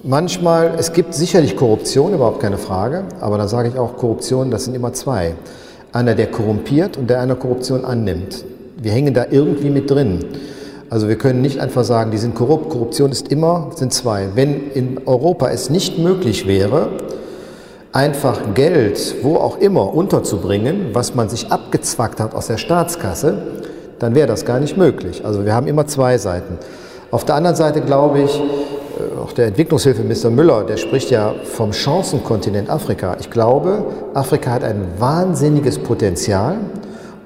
manchmal, 0.03 0.73
es 0.77 0.91
gibt 0.91 1.13
sicherlich 1.13 1.55
Korruption, 1.55 2.13
überhaupt 2.13 2.41
keine 2.41 2.57
Frage, 2.57 3.05
aber 3.21 3.37
da 3.37 3.47
sage 3.47 3.69
ich 3.69 3.79
auch, 3.79 3.95
Korruption, 3.95 4.51
das 4.51 4.65
sind 4.65 4.75
immer 4.75 4.91
zwei. 4.91 5.35
Einer, 5.93 6.13
der 6.13 6.27
korrumpiert 6.27 6.97
und 6.97 7.09
der 7.09 7.21
eine 7.21 7.37
Korruption 7.37 7.85
annimmt. 7.85 8.43
Wir 8.75 8.91
hängen 8.91 9.13
da 9.13 9.27
irgendwie 9.31 9.69
mit 9.69 9.89
drin. 9.89 10.25
Also 10.89 11.07
wir 11.07 11.15
können 11.17 11.41
nicht 11.41 11.61
einfach 11.61 11.85
sagen, 11.85 12.11
die 12.11 12.17
sind 12.17 12.35
korrupt. 12.35 12.69
Korruption 12.69 13.11
ist 13.11 13.29
immer, 13.29 13.71
sind 13.75 13.93
zwei. 13.93 14.27
Wenn 14.35 14.69
in 14.71 14.99
Europa 15.05 15.51
es 15.51 15.69
nicht 15.69 15.99
möglich 15.99 16.47
wäre, 16.47 16.89
einfach 17.93 18.53
Geld, 18.55 19.15
wo 19.23 19.37
auch 19.37 19.57
immer, 19.59 19.93
unterzubringen, 19.93 20.87
was 20.91 21.15
man 21.15 21.29
sich 21.29 21.49
abgezwackt 21.49 22.19
hat 22.19 22.35
aus 22.35 22.47
der 22.47 22.57
Staatskasse, 22.57 23.37
dann 23.99 24.15
wäre 24.15 24.27
das 24.27 24.43
gar 24.43 24.59
nicht 24.59 24.75
möglich. 24.75 25.23
Also 25.23 25.45
wir 25.45 25.55
haben 25.55 25.67
immer 25.67 25.87
zwei 25.87 26.17
Seiten. 26.17 26.57
Auf 27.11 27.25
der 27.25 27.35
anderen 27.35 27.57
Seite 27.57 27.81
glaube 27.81 28.21
ich, 28.21 28.39
äh, 28.39 29.19
auch 29.21 29.33
der 29.33 29.47
Entwicklungshilfeminister 29.47 30.29
Müller, 30.29 30.63
der 30.63 30.77
spricht 30.77 31.11
ja 31.11 31.35
vom 31.43 31.73
Chancenkontinent 31.73 32.69
Afrika. 32.69 33.17
Ich 33.19 33.29
glaube, 33.29 33.83
Afrika 34.13 34.51
hat 34.51 34.63
ein 34.63 34.85
wahnsinniges 34.97 35.79
Potenzial 35.79 36.55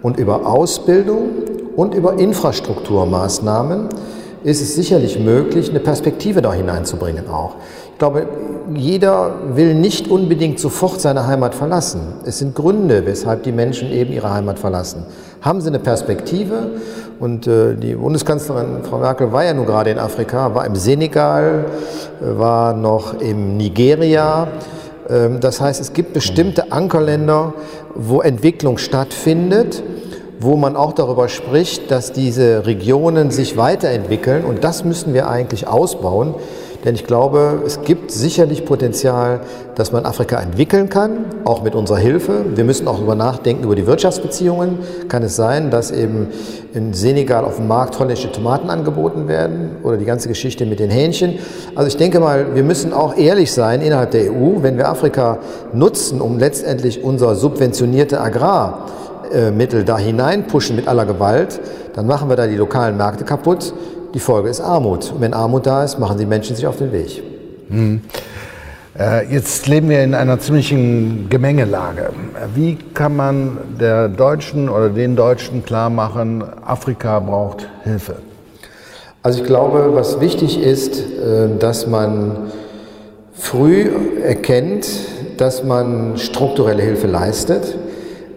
und 0.02 0.18
über 0.18 0.48
Ausbildung 0.48 1.30
und 1.76 1.94
über 1.94 2.18
Infrastrukturmaßnahmen 2.18 3.90
ist 4.44 4.62
es 4.62 4.76
sicherlich 4.76 5.20
möglich, 5.20 5.70
eine 5.70 5.80
Perspektive 5.80 6.42
da 6.42 6.54
hineinzubringen 6.54 7.30
auch. 7.30 7.56
Ich 7.94 8.00
glaube, 8.00 8.28
jeder 8.76 9.34
will 9.54 9.74
nicht 9.74 10.10
unbedingt 10.10 10.60
sofort 10.60 11.00
seine 11.00 11.28
Heimat 11.28 11.56
verlassen. 11.56 12.02
Es 12.26 12.40
sind 12.40 12.54
Gründe, 12.54 13.06
weshalb 13.06 13.44
die 13.44 13.52
Menschen 13.52 13.92
eben 13.92 14.12
ihre 14.12 14.32
Heimat 14.34 14.60
verlassen. 14.60 15.06
Haben 15.42 15.62
sie 15.62 15.70
eine 15.70 15.80
Perspektive? 15.80 16.72
Und 17.20 17.48
äh, 17.48 17.76
die 17.76 17.96
Bundeskanzlerin 17.96 18.84
Frau 18.84 18.98
Merkel 18.98 19.32
war 19.32 19.44
ja 19.44 19.54
nun 19.54 19.66
gerade 19.66 19.90
in 19.90 20.00
Afrika, 20.00 20.54
war 20.54 20.66
im 20.66 20.76
Senegal, 20.76 21.66
äh, 22.22 22.38
war 22.38 22.74
noch 22.74 23.20
im 23.22 23.56
Nigeria. 23.58 24.48
Ähm, 25.10 25.40
das 25.40 25.62
heißt, 25.62 25.80
es 25.80 25.94
gibt 25.94 26.14
bestimmte 26.14 26.72
Ankerländer, 26.72 27.54
wo 27.94 28.22
Entwicklung 28.22 28.78
stattfindet 28.78 29.84
wo 30.40 30.58
man 30.58 30.76
auch 30.76 30.94
darüber 30.94 31.30
spricht, 31.30 31.92
dass 31.92 32.12
diese 32.12 32.66
Regionen 32.66 33.32
sich 33.32 33.58
weiterentwickeln 33.58 34.44
und 34.44 34.64
das 34.64 34.84
müssen 34.84 35.14
wir 35.14 35.30
eigentlich 35.30 35.68
ausbauen. 35.68 36.36
Denn 36.86 36.94
ich 36.94 37.06
glaube, 37.06 37.64
es 37.66 37.82
gibt 37.82 38.12
sicherlich 38.12 38.64
Potenzial, 38.64 39.42
dass 39.74 39.92
man 39.92 40.06
Afrika 40.06 40.40
entwickeln 40.40 40.88
kann, 40.88 41.26
auch 41.44 41.64
mit 41.64 41.74
unserer 41.74 41.98
Hilfe. 41.98 42.46
Wir 42.54 42.64
müssen 42.64 42.88
auch 42.88 42.98
darüber 42.98 43.16
nachdenken, 43.16 43.64
über 43.64 43.76
die 43.76 43.88
Wirtschaftsbeziehungen. 43.88 44.78
Kann 45.08 45.24
es 45.24 45.36
sein, 45.36 45.72
dass 45.72 45.90
eben 45.90 46.28
in 46.76 46.94
Senegal 46.94 47.44
auf 47.44 47.56
dem 47.56 47.68
Markt 47.68 47.98
holländische 47.98 48.32
Tomaten 48.32 48.70
angeboten 48.70 49.28
werden 49.28 49.78
oder 49.82 49.98
die 49.98 50.06
ganze 50.06 50.28
Geschichte 50.28 50.68
mit 50.68 50.80
den 50.80 50.92
Hähnchen? 50.92 51.40
Also 51.74 51.88
ich 51.88 51.98
denke 51.98 52.20
mal, 52.20 52.54
wir 52.54 52.64
müssen 52.64 52.94
auch 52.94 53.18
ehrlich 53.18 53.52
sein 53.52 53.82
innerhalb 53.82 54.12
der 54.12 54.32
EU, 54.32 54.62
wenn 54.62 54.78
wir 54.78 54.88
Afrika 54.88 55.40
nutzen, 55.74 56.22
um 56.22 56.38
letztendlich 56.38 57.04
unser 57.04 57.34
subventionierte 57.34 58.22
Agrar 58.22 58.86
äh, 59.34 59.50
Mittel 59.50 59.84
da 59.84 59.98
hineinpushen 59.98 60.76
mit 60.76 60.88
aller 60.88 61.08
Gewalt, 61.08 61.60
dann 61.94 62.06
machen 62.06 62.30
wir 62.30 62.36
da 62.36 62.46
die 62.46 62.56
lokalen 62.56 62.96
Märkte 62.96 63.24
kaputt. 63.24 63.74
Die 64.16 64.20
Folge 64.20 64.50
ist 64.50 64.62
Armut. 64.62 65.12
Und 65.12 65.22
wenn 65.22 65.34
Armut 65.34 65.68
da 65.68 65.84
ist, 65.84 66.00
machen 66.00 66.18
die 66.18 66.26
Menschen 66.26 66.56
sich 66.56 66.66
auf 66.66 66.78
den 66.78 66.92
Weg. 66.92 67.22
Hm. 67.70 68.02
Jetzt 69.30 69.68
leben 69.68 69.90
wir 69.90 70.04
in 70.06 70.16
einer 70.16 70.40
ziemlichen 70.40 71.28
Gemengelage. 71.30 72.12
Wie 72.56 72.78
kann 72.94 73.18
man 73.18 73.58
der 73.78 74.08
Deutschen 74.08 74.70
oder 74.70 74.88
den 74.88 75.18
Deutschen 75.18 75.66
klar 75.66 75.90
machen, 75.90 76.46
Afrika 76.66 77.20
braucht 77.20 77.68
Hilfe? 77.84 78.16
Also 79.22 79.42
ich 79.42 79.46
glaube, 79.46 79.92
was 79.94 80.22
wichtig 80.22 80.62
ist, 80.62 80.98
äh, 80.98 81.50
dass 81.60 81.86
man 81.86 82.52
früh 83.34 83.90
erkennt, 84.24 84.88
dass 85.36 85.64
man 85.64 86.18
strukturelle 86.18 86.82
Hilfe 86.82 87.08
leistet 87.08 87.76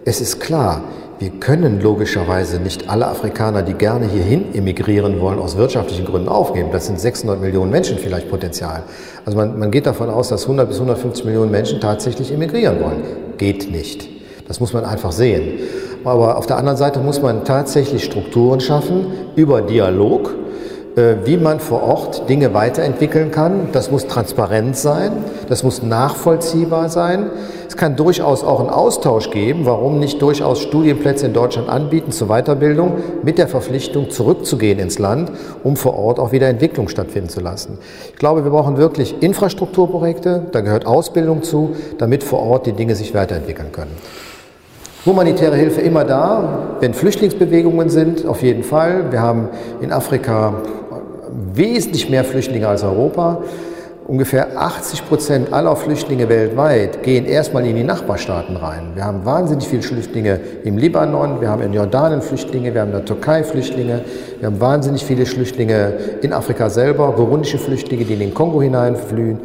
es 0.09 0.23
ist 0.23 0.41
klar, 0.41 0.81
wir 1.19 1.31
können 1.31 1.81
logischerweise 1.81 2.61
nicht 2.61 2.89
alle 2.89 3.09
Afrikaner, 3.09 3.63
die 3.63 3.75
gerne 3.75 4.07
hierhin 4.07 4.55
emigrieren 4.55 5.21
wollen, 5.21 5.41
aus 5.41 5.57
wirtschaftlichen 5.57 6.05
Gründen 6.05 6.29
aufgeben. 6.29 6.69
Das 6.71 6.87
sind 6.87 7.01
600 7.01 7.41
Millionen 7.41 7.73
Menschen 7.73 7.99
vielleicht 7.99 8.31
Potenzial. 8.31 8.85
Also 9.25 9.37
man, 9.37 9.59
man 9.59 9.73
geht 9.73 9.87
davon 9.87 10.11
aus, 10.11 10.29
dass 10.29 10.43
100 10.43 10.69
bis 10.69 10.77
150 10.77 11.25
Millionen 11.25 11.51
Menschen 11.51 11.81
tatsächlich 11.81 12.33
emigrieren 12.33 12.81
wollen. 12.81 13.03
Geht 13.37 13.71
nicht. 13.71 14.09
Das 14.47 14.61
muss 14.61 14.73
man 14.73 14.85
einfach 14.85 15.11
sehen. 15.11 15.59
Aber 16.05 16.39
auf 16.39 16.47
der 16.47 16.57
anderen 16.57 16.79
Seite 16.79 17.01
muss 17.01 17.21
man 17.21 17.45
tatsächlich 17.45 18.05
Strukturen 18.05 18.61
schaffen 18.61 19.07
über 19.35 19.61
Dialog 19.61 20.35
wie 21.25 21.37
man 21.37 21.61
vor 21.61 21.83
Ort 21.83 22.29
Dinge 22.29 22.55
weiterentwickeln 22.55 23.31
kann. 23.31 23.69
Das 23.73 23.91
muss 23.91 24.07
transparent 24.07 24.77
sein, 24.77 25.13
das 25.49 25.63
muss 25.63 25.83
nachvollziehbar 25.83 26.89
sein. 26.89 27.31
Es 27.69 27.77
kann 27.77 27.97
durchaus 27.97 28.45
auch 28.45 28.61
einen 28.61 28.71
Austausch 28.71 29.31
geben, 29.31 29.67
warum 29.67 29.99
nicht 29.99 30.23
durchaus 30.23 30.61
Studienplätze 30.61 31.27
in 31.27 31.35
Deutschland 31.35 31.69
anbieten 31.69 32.13
zur 32.13 32.29
Weiterbildung 32.29 32.95
mit 33.23 33.39
der 33.39 33.47
Verpflichtung 33.49 34.11
zurückzugehen 34.11 34.79
ins 34.79 34.99
Land, 34.99 35.31
um 35.63 35.77
vor 35.77 35.99
Ort 35.99 36.19
auch 36.19 36.33
wieder 36.33 36.49
Entwicklung 36.49 36.89
stattfinden 36.89 37.29
zu 37.29 37.41
lassen. 37.41 37.79
Ich 38.11 38.19
glaube, 38.19 38.45
wir 38.45 38.51
brauchen 38.51 38.79
wirklich 38.79 39.23
Infrastrukturprojekte, 39.23 40.47
da 40.51 40.61
gehört 40.63 40.87
Ausbildung 40.87 41.43
zu, 41.43 41.77
damit 41.99 42.25
vor 42.25 42.41
Ort 42.41 42.67
die 42.67 42.73
Dinge 42.73 42.95
sich 42.95 43.15
weiterentwickeln 43.15 43.71
können. 43.73 43.93
Humanitäre 45.07 45.57
Hilfe 45.57 45.81
immer 45.81 46.05
da, 46.05 46.77
wenn 46.81 46.93
Flüchtlingsbewegungen 46.93 47.89
sind, 47.89 48.27
auf 48.27 48.43
jeden 48.43 48.65
Fall. 48.65 49.11
Wir 49.11 49.23
haben 49.23 49.49
in 49.81 49.93
Afrika 49.93 50.55
wesentlich 51.55 52.09
mehr 52.11 52.25
Flüchtlinge 52.25 52.69
als 52.69 52.83
Europa. 52.83 53.43
Ungefähr 54.07 54.59
80 54.59 55.07
Prozent 55.07 55.53
aller 55.53 55.77
Flüchtlinge 55.77 56.31
weltweit 56.31 57.03
gehen 57.03 57.27
erstmal 57.27 57.67
in 57.67 57.77
die 57.77 57.85
Nachbarstaaten 57.85 58.57
rein. 58.57 58.93
Wir 58.95 59.05
haben 59.05 59.27
wahnsinnig 59.27 59.69
viele 59.69 59.83
Flüchtlinge 59.83 60.41
im 60.64 60.79
Libanon, 60.79 61.43
wir 61.43 61.51
haben 61.51 61.61
in 61.61 61.75
Jordanien 61.75 62.23
Flüchtlinge, 62.23 62.73
wir 62.73 62.81
haben 62.81 62.88
in 62.88 62.97
der 62.97 63.05
Türkei 63.05 63.45
Flüchtlinge, 63.45 64.01
wir 64.38 64.47
haben 64.47 64.61
wahnsinnig 64.62 65.05
viele 65.05 65.27
Flüchtlinge 65.27 65.93
in 66.23 66.33
Afrika 66.33 66.71
selber, 66.71 67.12
burundische 67.12 67.59
Flüchtlinge, 67.59 68.07
die 68.07 68.14
in 68.14 68.21
den 68.21 68.33
Kongo 68.33 68.62
hineinflühen. 68.62 69.41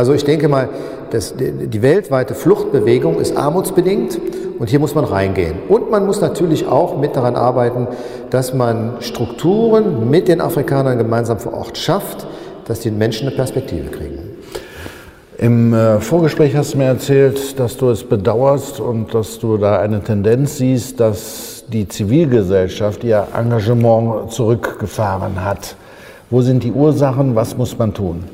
Also 0.00 0.14
ich 0.14 0.24
denke 0.24 0.48
mal, 0.48 0.70
das, 1.10 1.34
die 1.36 1.82
weltweite 1.82 2.34
Fluchtbewegung 2.34 3.20
ist 3.20 3.36
armutsbedingt 3.36 4.18
und 4.58 4.70
hier 4.70 4.78
muss 4.78 4.94
man 4.94 5.04
reingehen. 5.04 5.56
Und 5.68 5.90
man 5.90 6.06
muss 6.06 6.22
natürlich 6.22 6.66
auch 6.66 6.96
mit 6.96 7.16
daran 7.16 7.36
arbeiten, 7.36 7.86
dass 8.30 8.54
man 8.54 8.92
Strukturen 9.00 10.08
mit 10.08 10.28
den 10.28 10.40
Afrikanern 10.40 10.96
gemeinsam 10.96 11.38
vor 11.38 11.52
Ort 11.52 11.76
schafft, 11.76 12.26
dass 12.64 12.80
die 12.80 12.90
Menschen 12.90 13.28
eine 13.28 13.36
Perspektive 13.36 13.90
kriegen. 13.90 14.20
Im 15.36 15.74
äh, 15.74 16.00
Vorgespräch 16.00 16.56
hast 16.56 16.72
du 16.72 16.78
mir 16.78 16.84
erzählt, 16.84 17.60
dass 17.60 17.76
du 17.76 17.90
es 17.90 18.02
bedauerst 18.02 18.80
und 18.80 19.12
dass 19.12 19.38
du 19.38 19.58
da 19.58 19.80
eine 19.80 20.02
Tendenz 20.02 20.56
siehst, 20.56 20.98
dass 20.98 21.64
die 21.68 21.86
Zivilgesellschaft 21.86 23.04
ihr 23.04 23.28
Engagement 23.36 24.32
zurückgefahren 24.32 25.44
hat. 25.44 25.76
Wo 26.30 26.40
sind 26.40 26.64
die 26.64 26.72
Ursachen? 26.72 27.34
Was 27.34 27.54
muss 27.58 27.76
man 27.76 27.92
tun? 27.92 28.24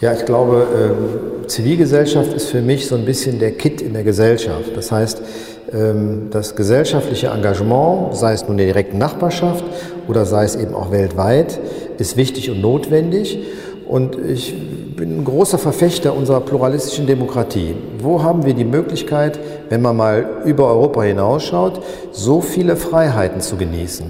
Ja, 0.00 0.12
ich 0.12 0.24
glaube, 0.24 0.64
ähm, 0.76 1.48
Zivilgesellschaft 1.48 2.32
ist 2.32 2.50
für 2.50 2.62
mich 2.62 2.86
so 2.86 2.94
ein 2.94 3.04
bisschen 3.04 3.40
der 3.40 3.50
Kit 3.50 3.82
in 3.82 3.94
der 3.94 4.04
Gesellschaft. 4.04 4.76
Das 4.76 4.92
heißt, 4.92 5.20
ähm, 5.72 6.28
das 6.30 6.54
gesellschaftliche 6.54 7.28
Engagement, 7.28 8.16
sei 8.16 8.32
es 8.32 8.42
nun 8.42 8.52
in 8.52 8.58
der 8.58 8.66
direkten 8.66 8.98
Nachbarschaft 8.98 9.64
oder 10.06 10.24
sei 10.24 10.44
es 10.44 10.54
eben 10.54 10.72
auch 10.72 10.92
weltweit, 10.92 11.58
ist 11.98 12.16
wichtig 12.16 12.48
und 12.48 12.60
notwendig. 12.60 13.40
Und 13.88 14.16
ich 14.24 14.54
bin 14.94 15.18
ein 15.18 15.24
großer 15.24 15.58
Verfechter 15.58 16.14
unserer 16.14 16.42
pluralistischen 16.42 17.08
Demokratie. 17.08 17.74
Wo 18.00 18.22
haben 18.22 18.46
wir 18.46 18.54
die 18.54 18.64
Möglichkeit, 18.64 19.40
wenn 19.68 19.82
man 19.82 19.96
mal 19.96 20.42
über 20.44 20.68
Europa 20.68 21.02
hinausschaut, 21.02 21.80
so 22.12 22.40
viele 22.40 22.76
Freiheiten 22.76 23.40
zu 23.40 23.56
genießen? 23.56 24.06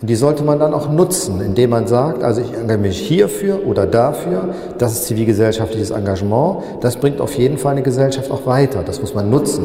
Und 0.00 0.08
die 0.08 0.14
sollte 0.14 0.44
man 0.44 0.60
dann 0.60 0.74
auch 0.74 0.90
nutzen, 0.90 1.40
indem 1.40 1.70
man 1.70 1.88
sagt, 1.88 2.22
also 2.22 2.40
ich 2.40 2.52
engagiere 2.52 2.78
mich 2.78 2.98
hierfür 2.98 3.66
oder 3.66 3.84
dafür, 3.84 4.50
das 4.78 4.92
ist 4.92 5.06
zivilgesellschaftliches 5.06 5.90
Engagement, 5.90 6.58
das 6.80 6.96
bringt 6.96 7.20
auf 7.20 7.34
jeden 7.34 7.58
Fall 7.58 7.72
eine 7.72 7.82
Gesellschaft 7.82 8.30
auch 8.30 8.46
weiter, 8.46 8.84
das 8.84 9.00
muss 9.00 9.14
man 9.14 9.28
nutzen. 9.28 9.64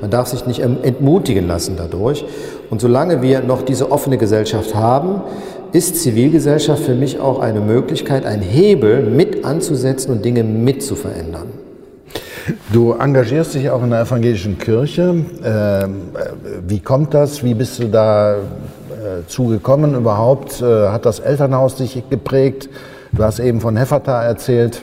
Man 0.00 0.10
darf 0.10 0.28
sich 0.28 0.46
nicht 0.46 0.60
entmutigen 0.60 1.46
lassen 1.46 1.74
dadurch. 1.76 2.24
Und 2.70 2.80
solange 2.80 3.20
wir 3.20 3.42
noch 3.42 3.60
diese 3.60 3.92
offene 3.92 4.16
Gesellschaft 4.16 4.74
haben, 4.74 5.20
ist 5.72 5.96
Zivilgesellschaft 6.00 6.84
für 6.84 6.94
mich 6.94 7.20
auch 7.20 7.40
eine 7.40 7.60
Möglichkeit, 7.60 8.24
einen 8.24 8.42
Hebel 8.42 9.02
mit 9.02 9.44
anzusetzen 9.44 10.12
und 10.12 10.24
Dinge 10.24 10.44
mit 10.44 10.82
zu 10.82 10.94
verändern. 10.94 11.48
Du 12.72 12.92
engagierst 12.92 13.54
dich 13.54 13.70
auch 13.70 13.82
in 13.82 13.90
der 13.90 14.02
evangelischen 14.02 14.58
Kirche. 14.58 15.24
Ähm, 15.44 15.96
wie 16.66 16.80
kommt 16.80 17.12
das? 17.12 17.42
Wie 17.42 17.54
bist 17.54 17.78
du 17.78 17.88
da 17.88 18.36
äh, 19.04 19.26
zugekommen 19.26 19.94
überhaupt? 19.94 20.62
Äh, 20.62 20.88
hat 20.88 21.04
das 21.04 21.20
Elternhaus 21.20 21.76
dich 21.76 22.02
geprägt? 22.08 22.70
Du 23.12 23.22
hast 23.22 23.38
eben 23.38 23.60
von 23.60 23.76
Hefferta 23.76 24.22
erzählt. 24.22 24.82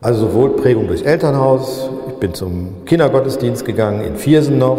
Also 0.00 0.28
sowohl 0.28 0.50
Prägung 0.50 0.86
durch 0.86 1.04
Elternhaus, 1.04 1.90
ich 2.08 2.14
bin 2.14 2.34
zum 2.34 2.84
Kindergottesdienst 2.84 3.64
gegangen 3.64 4.04
in 4.04 4.16
Viersen 4.16 4.58
noch 4.58 4.78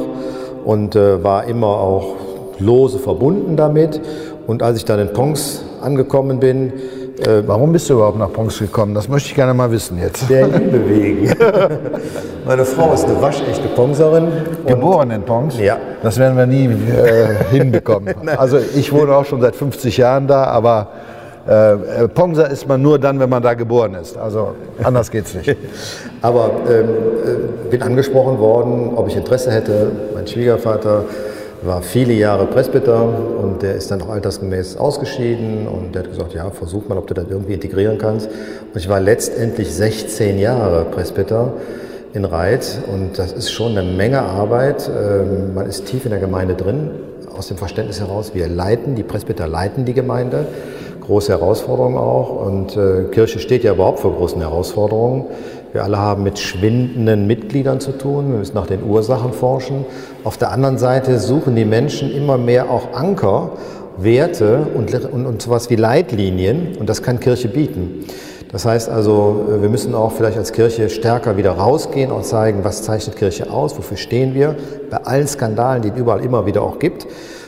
und 0.64 0.96
äh, 0.96 1.24
war 1.24 1.44
immer 1.46 1.68
auch 1.68 2.16
lose 2.58 3.00
verbunden 3.00 3.58
damit. 3.58 4.00
Und 4.48 4.64
als 4.64 4.78
ich 4.78 4.86
dann 4.86 5.00
in 5.00 5.12
Pongs 5.12 5.64
angekommen 5.82 6.40
bin, 6.40 6.72
äh, 7.20 7.44
Warum 7.46 7.72
bist 7.72 7.90
du 7.90 7.96
überhaupt 7.96 8.18
nach 8.18 8.32
Pongs 8.32 8.60
gekommen? 8.60 8.94
Das 8.94 9.08
möchte 9.08 9.30
ich 9.30 9.36
gerne 9.36 9.54
mal 9.54 9.72
wissen 9.72 9.98
jetzt. 10.00 10.30
Der 10.30 10.48
Liebe 10.48 10.90
wegen. 10.90 11.30
Meine 12.46 12.66
Frau 12.66 12.94
ist 12.94 13.06
eine 13.06 13.22
waschechte 13.22 13.68
Pongserin. 13.76 14.28
Geboren 14.66 15.12
in 15.12 15.24
Pongs? 15.24 15.58
Ja. 15.60 15.78
Das 16.04 16.18
werden 16.18 16.38
wir 16.38 16.46
nie 16.46 16.66
äh, 16.66 17.36
hinbekommen. 17.52 18.16
Also 18.38 18.58
ich 18.58 18.92
wohne 18.92 19.16
auch 19.16 19.26
schon 19.26 19.42
seit 19.42 19.56
50 19.56 19.98
Jahren 19.98 20.28
da, 20.28 20.46
aber 20.46 20.90
äh, 21.48 21.74
äh, 21.74 22.08
Pongser 22.08 22.50
ist 22.50 22.68
man 22.68 22.82
nur 22.82 22.98
dann, 22.98 23.20
wenn 23.20 23.30
man 23.30 23.44
da 23.44 23.54
geboren 23.54 23.94
ist. 23.94 24.18
Also 24.18 24.56
anders 24.84 25.12
geht's 25.12 25.34
nicht. 25.36 25.56
aber 26.22 26.50
ähm, 26.68 26.90
äh, 27.66 27.70
bin 27.70 27.84
angesprochen 27.84 28.40
worden, 28.40 28.94
ob 28.96 29.08
ich 29.08 29.16
Interesse 29.16 29.52
hätte. 29.52 29.92
Mein 30.14 30.26
Schwiegervater 30.26 31.06
war 31.66 31.82
viele 31.82 32.14
Jahre 32.14 32.46
Presbyter 32.46 33.04
und 33.42 33.62
der 33.62 33.76
ist 33.76 33.92
dann 33.92 34.02
auch 34.02 34.10
altersgemäß 34.10 34.78
ausgeschieden 34.78 35.68
und 35.68 35.94
der 35.94 36.04
hat 36.04 36.10
gesagt, 36.10 36.34
ja, 36.34 36.50
versuch 36.50 36.88
mal, 36.88 36.98
ob 36.98 37.08
du 37.08 37.14
das 37.14 37.26
irgendwie 37.30 37.54
integrieren 37.54 37.98
kannst. 37.98 38.28
Und 38.28 38.76
ich 38.76 38.90
war 38.90 39.00
letztendlich 39.00 39.74
16 39.74 40.40
Jahre 40.40 40.86
Presbyter 40.86 41.54
in 42.14 42.26
Reit 42.26 42.80
und 42.92 43.18
das 43.18 43.34
ist 43.34 43.52
schon 43.52 43.78
eine 43.78 43.90
Menge 43.90 44.22
Arbeit. 44.22 44.90
Ähm, 44.90 45.54
man 45.54 45.66
ist 45.66 45.86
tief 45.86 46.06
in 46.06 46.12
der 46.12 46.20
Gemeinde 46.20 46.56
drin, 46.56 46.92
aus 47.36 47.48
dem 47.48 47.58
Verständnis 47.58 48.00
heraus, 48.00 48.32
wir 48.34 48.48
leiten, 48.48 48.96
die 48.96 49.04
Presbyter 49.04 49.48
leiten 49.48 49.86
die 49.86 49.94
Gemeinde. 49.94 50.48
Große 51.02 51.32
Herausforderung 51.32 51.98
auch 51.98 52.46
und 52.46 52.76
äh, 52.76 53.04
Kirche 53.12 53.40
steht 53.40 53.64
ja 53.64 53.74
überhaupt 53.74 54.00
vor 54.00 54.16
großen 54.16 54.42
Herausforderungen. 54.42 55.26
Wir 55.76 55.84
alle 55.84 56.00
haben 56.00 56.24
mit 56.24 56.40
schwindenden 56.40 57.28
Mitgliedern 57.28 57.82
zu 57.82 57.92
tun. 57.92 58.32
Wir 58.32 58.38
müssen 58.38 58.56
nach 58.56 58.66
den 58.66 58.82
Ursachen 58.82 59.34
forschen. 59.34 59.84
Auf 60.24 60.38
der 60.38 60.52
anderen 60.52 60.78
Seite 60.78 61.20
suchen 61.20 61.54
die 61.58 61.66
Menschen 61.66 62.10
immer 62.14 62.38
mehr 62.38 62.70
auch 62.70 62.94
Anker, 62.94 63.52
Werte 63.98 64.68
und, 64.74 64.94
und, 65.12 65.26
und 65.26 65.42
sowas 65.42 65.70
wie 65.70 65.76
Leitlinien. 65.76 66.78
Und 66.80 66.88
das 66.88 67.04
kann 67.04 67.20
Kirche 67.20 67.50
bieten. 67.50 68.06
Das 68.54 68.64
heißt 68.64 68.88
also, 68.88 69.48
wir 69.60 69.68
müssen 69.68 69.94
auch 69.96 70.14
vielleicht 70.14 70.38
als 70.38 70.54
Kirche 70.54 70.90
stärker 70.90 71.36
wieder 71.36 71.52
rausgehen 71.52 72.10
und 72.10 72.24
zeigen, 72.24 72.64
was 72.64 72.84
zeichnet 72.84 73.18
Kirche 73.18 73.52
aus, 73.52 73.78
wofür 73.78 73.98
stehen 73.98 74.34
wir, 74.34 74.56
bei 74.90 75.00
allen 75.04 75.28
Skandalen, 75.28 75.82
die 75.82 75.90
es 75.90 75.98
überall 75.98 76.24
immer 76.24 76.46
wieder 76.46 76.62
auch 76.62 76.80
gibt. 76.80 77.06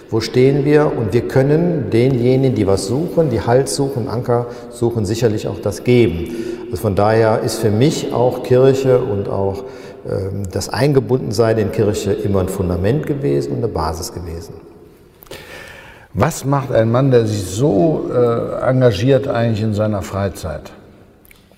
Wo 0.10 0.20
stehen 0.20 0.66
wir? 0.66 0.92
Und 0.98 1.14
wir 1.14 1.30
können 1.30 1.90
denjenigen, 1.92 2.56
die 2.56 2.68
was 2.68 2.88
suchen, 2.88 3.30
die 3.30 3.40
Halt 3.40 3.70
suchen, 3.70 4.10
Anker 4.10 4.48
suchen, 4.70 5.06
sicherlich 5.06 5.48
auch 5.48 5.60
das 5.62 5.86
geben. 5.86 6.57
Also 6.70 6.82
von 6.82 6.96
daher 6.96 7.42
ist 7.42 7.60
für 7.60 7.72
mich 7.72 8.14
auch 8.14 8.44
Kirche 8.44 9.00
und 9.00 9.30
auch 9.30 9.64
ähm, 10.10 10.44
das 10.52 10.70
Eingebundensein 10.70 11.58
in 11.58 11.72
Kirche 11.72 12.14
immer 12.14 12.42
ein 12.42 12.50
Fundament 12.50 13.06
gewesen 13.06 13.52
und 13.52 13.58
eine 13.58 13.68
Basis 13.68 14.14
gewesen. 14.14 14.56
Was 16.14 16.46
macht 16.46 16.72
ein 16.72 16.92
Mann, 16.92 17.12
der 17.12 17.26
sich 17.26 17.44
so 17.44 18.10
äh, 18.14 18.68
engagiert 18.68 19.28
eigentlich 19.28 19.62
in 19.62 19.74
seiner 19.74 20.02
Freizeit? 20.02 20.72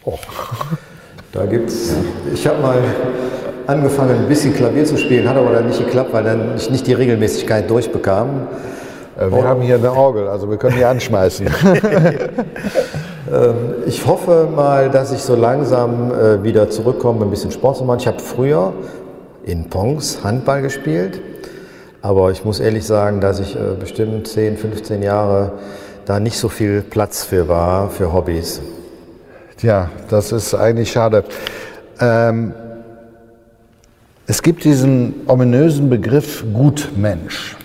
Oh. 0.03 0.17
Da 1.31 1.45
gibt's. 1.45 1.93
Ich 2.33 2.47
habe 2.47 2.59
mal 2.61 2.79
angefangen, 3.67 4.15
ein 4.15 4.27
bisschen 4.27 4.53
Klavier 4.55 4.83
zu 4.85 4.97
spielen, 4.97 5.29
hat 5.29 5.37
aber 5.37 5.53
dann 5.53 5.67
nicht 5.67 5.79
geklappt, 5.79 6.11
weil 6.11 6.23
dann 6.23 6.55
ich 6.55 6.69
nicht 6.71 6.87
die 6.87 6.93
Regelmäßigkeit 6.93 7.69
durchbekam. 7.69 8.47
Äh, 9.17 9.29
wir 9.29 9.37
oh. 9.37 9.43
haben 9.43 9.61
hier 9.61 9.75
eine 9.75 9.91
Orgel, 9.91 10.27
also 10.27 10.49
wir 10.49 10.57
können 10.57 10.77
die 10.77 10.85
anschmeißen. 10.85 11.47
Ähm, 13.31 13.83
ich 13.85 14.05
hoffe 14.07 14.47
mal, 14.53 14.89
dass 14.89 15.11
ich 15.11 15.21
so 15.21 15.35
langsam 15.35 16.11
äh, 16.11 16.43
wieder 16.43 16.69
zurückkomme, 16.69 17.25
ein 17.25 17.29
bisschen 17.29 17.51
Sport 17.51 17.77
zu 17.77 17.83
machen. 17.83 17.99
Ich 17.99 18.07
habe 18.07 18.19
früher 18.19 18.73
in 19.43 19.69
Pongs 19.69 20.23
Handball 20.23 20.61
gespielt, 20.61 21.21
aber 22.01 22.31
ich 22.31 22.43
muss 22.43 22.59
ehrlich 22.59 22.85
sagen, 22.85 23.21
dass 23.21 23.39
ich 23.39 23.55
äh, 23.55 23.75
bestimmt 23.79 24.27
10, 24.27 24.57
15 24.57 25.03
Jahre 25.03 25.53
da 26.05 26.19
nicht 26.19 26.37
so 26.37 26.49
viel 26.49 26.81
Platz 26.81 27.23
für 27.23 27.47
war, 27.47 27.89
für 27.89 28.11
Hobbys. 28.11 28.61
Tja, 29.57 29.91
das 30.09 30.31
ist 30.31 30.55
eigentlich 30.55 30.91
schade. 30.91 31.23
Ähm, 31.99 32.53
es 34.25 34.41
gibt 34.41 34.63
diesen 34.63 35.13
ominösen 35.27 35.89
Begriff 35.89 36.43
Gutmensch. 36.53 37.57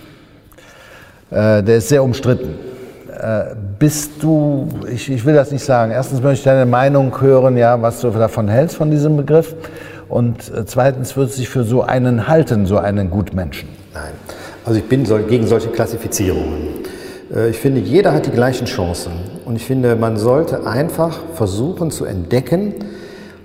Äh, 1.31 1.63
der 1.63 1.77
ist 1.77 1.89
sehr 1.89 2.03
umstritten. 2.03 2.74
Äh, 3.19 3.55
bist 3.79 4.11
du, 4.21 4.67
ich, 4.91 5.09
ich, 5.09 5.25
will 5.25 5.33
das 5.33 5.51
nicht 5.51 5.63
sagen, 5.63 5.91
erstens 5.91 6.21
möchte 6.21 6.39
ich 6.39 6.43
deine 6.43 6.65
Meinung 6.65 7.21
hören, 7.21 7.55
ja, 7.55 7.81
was 7.81 8.01
du 8.01 8.09
davon 8.09 8.47
hältst, 8.47 8.75
von 8.75 8.91
diesem 8.91 9.15
Begriff. 9.17 9.55
Und 10.09 10.51
äh, 10.53 10.65
zweitens 10.65 11.15
wird 11.15 11.29
es 11.29 11.37
sich 11.37 11.47
für 11.47 11.63
so 11.63 11.81
einen 11.81 12.27
halten, 12.27 12.65
so 12.65 12.77
einen 12.77 13.09
Gutmenschen. 13.09 13.69
Nein, 13.93 14.11
also 14.65 14.79
ich 14.79 14.87
bin 14.87 15.05
gegen 15.27 15.47
solche 15.47 15.69
Klassifizierungen. 15.69 16.85
Äh, 17.33 17.49
ich 17.49 17.57
finde, 17.57 17.79
jeder 17.79 18.13
hat 18.13 18.25
die 18.25 18.31
gleichen 18.31 18.65
Chancen. 18.65 19.13
Und 19.45 19.55
ich 19.55 19.65
finde, 19.65 19.95
man 19.95 20.17
sollte 20.17 20.67
einfach 20.67 21.17
versuchen 21.33 21.91
zu 21.91 22.05
entdecken, 22.05 22.73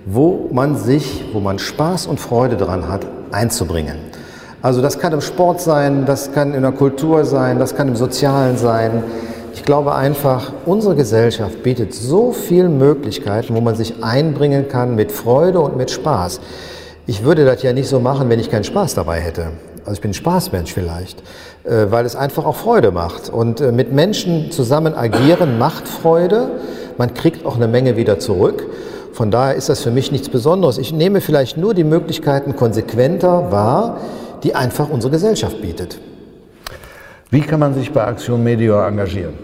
wo 0.05 0.49
man 0.51 0.75
sich, 0.75 1.25
wo 1.31 1.39
man 1.39 1.59
Spaß 1.59 2.07
und 2.07 2.19
Freude 2.19 2.57
daran 2.57 2.89
hat, 2.89 3.05
einzubringen. 3.31 3.95
Also 4.61 4.81
das 4.81 4.99
kann 4.99 5.13
im 5.13 5.21
Sport 5.21 5.61
sein, 5.61 6.05
das 6.05 6.33
kann 6.33 6.53
in 6.53 6.61
der 6.61 6.71
Kultur 6.71 7.25
sein, 7.25 7.57
das 7.57 7.75
kann 7.75 7.87
im 7.87 7.95
Sozialen 7.95 8.57
sein. 8.57 9.03
Ich 9.53 9.63
glaube 9.65 9.93
einfach, 9.95 10.53
unsere 10.65 10.95
Gesellschaft 10.95 11.61
bietet 11.61 11.93
so 11.93 12.31
viele 12.31 12.69
Möglichkeiten, 12.69 13.53
wo 13.53 13.61
man 13.61 13.75
sich 13.75 14.01
einbringen 14.01 14.67
kann 14.67 14.95
mit 14.95 15.11
Freude 15.11 15.59
und 15.59 15.75
mit 15.75 15.91
Spaß. 15.91 16.39
Ich 17.05 17.23
würde 17.23 17.43
das 17.45 17.61
ja 17.61 17.73
nicht 17.73 17.89
so 17.89 17.99
machen, 17.99 18.29
wenn 18.29 18.39
ich 18.39 18.49
keinen 18.49 18.63
Spaß 18.63 18.95
dabei 18.95 19.19
hätte. 19.19 19.47
Also 19.81 19.93
ich 19.93 20.01
bin 20.01 20.11
ein 20.11 20.15
Spaßmensch 20.15 20.73
vielleicht, 20.73 21.21
äh, 21.63 21.87
weil 21.89 22.05
es 22.05 22.15
einfach 22.15 22.45
auch 22.45 22.55
Freude 22.55 22.91
macht. 22.91 23.29
Und 23.29 23.59
äh, 23.59 23.71
mit 23.71 23.91
Menschen 23.91 24.51
zusammen 24.51 24.93
agieren 24.93 25.57
macht 25.57 25.87
Freude. 25.87 26.49
Man 26.97 27.13
kriegt 27.13 27.45
auch 27.45 27.55
eine 27.55 27.67
Menge 27.67 27.97
wieder 27.97 28.19
zurück. 28.19 28.63
Von 29.11 29.31
daher 29.31 29.55
ist 29.55 29.67
das 29.67 29.81
für 29.81 29.91
mich 29.91 30.11
nichts 30.11 30.29
Besonderes. 30.29 30.77
Ich 30.77 30.93
nehme 30.93 31.19
vielleicht 31.19 31.57
nur 31.57 31.73
die 31.73 31.83
Möglichkeiten 31.83 32.55
konsequenter 32.55 33.51
wahr, 33.51 33.97
die 34.43 34.55
einfach 34.55 34.89
unsere 34.89 35.11
Gesellschaft 35.11 35.61
bietet. 35.61 35.99
Wie 37.33 37.39
kann 37.39 37.61
man 37.61 37.73
sich 37.73 37.93
bei 37.93 38.03
Aktion 38.03 38.43
Meteor 38.43 38.85
engagieren? 38.85 39.35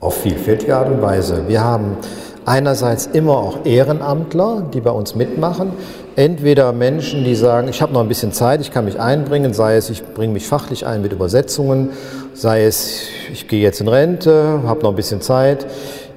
Auf 0.00 0.20
vielfältige 0.20 0.74
Art 0.76 0.88
und 0.88 1.00
Weise. 1.00 1.44
Wir 1.46 1.62
haben 1.62 1.96
einerseits 2.44 3.06
immer 3.06 3.36
auch 3.36 3.64
Ehrenamtler, 3.64 4.64
die 4.74 4.80
bei 4.80 4.90
uns 4.90 5.14
mitmachen. 5.14 5.70
Entweder 6.16 6.72
Menschen, 6.72 7.22
die 7.22 7.36
sagen, 7.36 7.68
ich 7.68 7.80
habe 7.82 7.92
noch 7.92 8.00
ein 8.00 8.08
bisschen 8.08 8.32
Zeit, 8.32 8.60
ich 8.60 8.72
kann 8.72 8.84
mich 8.84 8.98
einbringen, 8.98 9.54
sei 9.54 9.76
es, 9.76 9.90
ich 9.90 10.04
bringe 10.04 10.32
mich 10.32 10.48
fachlich 10.48 10.86
ein 10.86 11.00
mit 11.00 11.12
Übersetzungen, 11.12 11.90
sei 12.34 12.64
es, 12.64 13.02
ich 13.32 13.46
gehe 13.46 13.62
jetzt 13.62 13.80
in 13.80 13.86
Rente, 13.86 14.62
habe 14.66 14.82
noch 14.82 14.90
ein 14.90 14.96
bisschen 14.96 15.20
Zeit. 15.20 15.68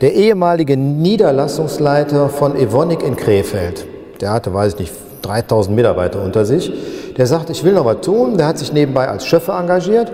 Der 0.01 0.15
ehemalige 0.15 0.77
Niederlassungsleiter 0.77 2.27
von 2.29 2.55
Evonik 2.55 3.03
in 3.03 3.15
Krefeld, 3.15 3.85
der 4.19 4.31
hatte, 4.31 4.51
weiß 4.51 4.73
ich 4.73 4.79
nicht, 4.79 4.93
3000 5.21 5.75
Mitarbeiter 5.75 6.23
unter 6.23 6.43
sich, 6.43 6.73
der 7.15 7.27
sagt, 7.27 7.51
ich 7.51 7.63
will 7.63 7.73
noch 7.73 7.85
was 7.85 8.01
tun, 8.01 8.37
der 8.37 8.47
hat 8.47 8.57
sich 8.57 8.73
nebenbei 8.73 9.07
als 9.07 9.27
Schöffer 9.27 9.59
engagiert 9.59 10.11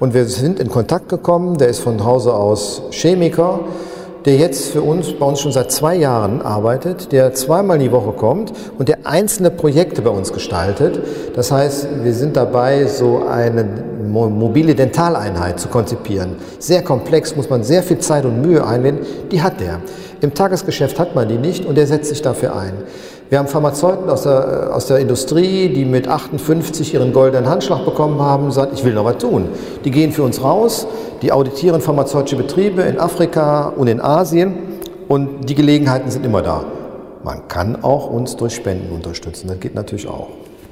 und 0.00 0.14
wir 0.14 0.26
sind 0.26 0.60
in 0.60 0.68
Kontakt 0.68 1.08
gekommen. 1.08 1.58
Der 1.58 1.68
ist 1.68 1.80
von 1.80 2.04
Hause 2.04 2.34
aus 2.34 2.82
Chemiker, 2.90 3.60
der 4.24 4.36
jetzt 4.36 4.70
für 4.70 4.82
uns, 4.82 5.12
bei 5.12 5.26
uns 5.26 5.40
schon 5.40 5.52
seit 5.52 5.72
zwei 5.72 5.96
Jahren 5.96 6.42
arbeitet, 6.42 7.12
der 7.12 7.34
zweimal 7.34 7.78
die 7.78 7.92
Woche 7.92 8.12
kommt 8.12 8.52
und 8.78 8.88
der 8.88 8.98
einzelne 9.04 9.50
Projekte 9.50 10.02
bei 10.02 10.10
uns 10.10 10.32
gestaltet. 10.32 11.00
Das 11.34 11.50
heißt, 11.50 11.88
wir 12.02 12.12
sind 12.12 12.36
dabei, 12.36 12.86
so 12.86 13.22
eine 13.28 13.64
mobile 14.08 14.74
Dentaleinheit 14.74 15.60
zu 15.60 15.68
konzipieren. 15.68 16.36
Sehr 16.58 16.82
komplex, 16.82 17.36
muss 17.36 17.50
man 17.50 17.62
sehr 17.62 17.82
viel 17.82 17.98
Zeit 17.98 18.24
und 18.24 18.42
Mühe 18.42 18.66
einwenden. 18.66 19.06
Die 19.30 19.42
hat 19.42 19.60
der. 19.60 19.80
Im 20.20 20.34
Tagesgeschäft 20.34 20.98
hat 20.98 21.14
man 21.14 21.28
die 21.28 21.38
nicht 21.38 21.64
und 21.64 21.76
der 21.76 21.86
setzt 21.86 22.08
sich 22.08 22.22
dafür 22.22 22.56
ein. 22.56 22.72
Wir 23.30 23.38
haben 23.38 23.48
Pharmazeuten 23.48 24.08
aus 24.08 24.22
der, 24.22 24.70
aus 24.74 24.86
der 24.86 24.98
Industrie, 24.98 25.68
die 25.68 25.84
mit 25.84 26.08
58 26.08 26.94
ihren 26.94 27.12
goldenen 27.12 27.48
Handschlag 27.48 27.84
bekommen 27.84 28.22
haben 28.22 28.46
und 28.46 28.52
sagen, 28.52 28.70
ich 28.74 28.84
will 28.84 28.94
noch 28.94 29.04
was 29.04 29.18
tun. 29.18 29.50
Die 29.84 29.90
gehen 29.90 30.12
für 30.12 30.22
uns 30.22 30.42
raus, 30.42 30.86
die 31.20 31.30
auditieren 31.30 31.82
pharmazeutische 31.82 32.36
Betriebe 32.36 32.82
in 32.82 32.98
Afrika 32.98 33.68
und 33.68 33.86
in 33.86 34.00
Asien 34.00 34.54
und 35.08 35.48
die 35.48 35.54
Gelegenheiten 35.54 36.10
sind 36.10 36.24
immer 36.24 36.40
da. 36.40 36.64
Man 37.22 37.48
kann 37.48 37.82
auch 37.82 38.08
uns 38.08 38.36
durch 38.36 38.54
Spenden 38.54 38.94
unterstützen, 38.94 39.48
das 39.48 39.60
geht 39.60 39.74
natürlich 39.74 40.08
auch. 40.08 40.28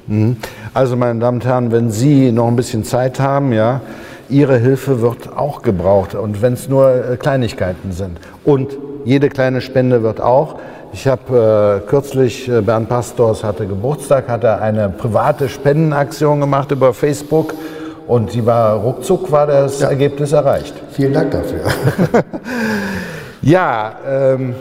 Mhm. 0.07 0.37
Also 0.73 0.95
meine 0.95 1.19
Damen 1.19 1.37
und 1.37 1.45
Herren, 1.45 1.71
wenn 1.71 1.91
Sie 1.91 2.31
noch 2.31 2.47
ein 2.47 2.55
bisschen 2.55 2.83
Zeit 2.83 3.19
haben, 3.19 3.53
ja, 3.53 3.81
Ihre 4.29 4.57
Hilfe 4.57 5.01
wird 5.01 5.37
auch 5.37 5.61
gebraucht 5.61 6.15
und 6.15 6.41
wenn 6.41 6.53
es 6.53 6.67
nur 6.67 6.89
äh, 6.89 7.17
Kleinigkeiten 7.17 7.91
sind. 7.91 8.17
Und 8.43 8.77
jede 9.05 9.29
kleine 9.29 9.61
Spende 9.61 10.03
wird 10.03 10.19
auch. 10.19 10.55
Ich 10.99 11.05
habe 11.05 11.83
äh, 11.85 11.87
kürzlich, 11.87 12.49
äh, 12.49 12.59
Bernd 12.59 12.89
Pastors 12.89 13.43
hatte 13.43 13.67
Geburtstag, 13.67 14.27
hat 14.27 14.43
er 14.43 14.63
eine 14.63 14.89
private 14.89 15.47
Spendenaktion 15.47 16.39
gemacht 16.39 16.71
über 16.71 16.91
Facebook 16.91 17.53
und 18.07 18.33
die 18.33 18.43
war 18.43 18.77
ruckzuck 18.77 19.31
war 19.31 19.45
das 19.45 19.79
ja. 19.79 19.89
Ergebnis 19.89 20.31
erreicht. 20.31 20.73
Vielen 20.89 21.13
Dank 21.13 21.29
dafür. 21.29 21.65
ja, 23.43 23.93
ähm, 24.09 24.55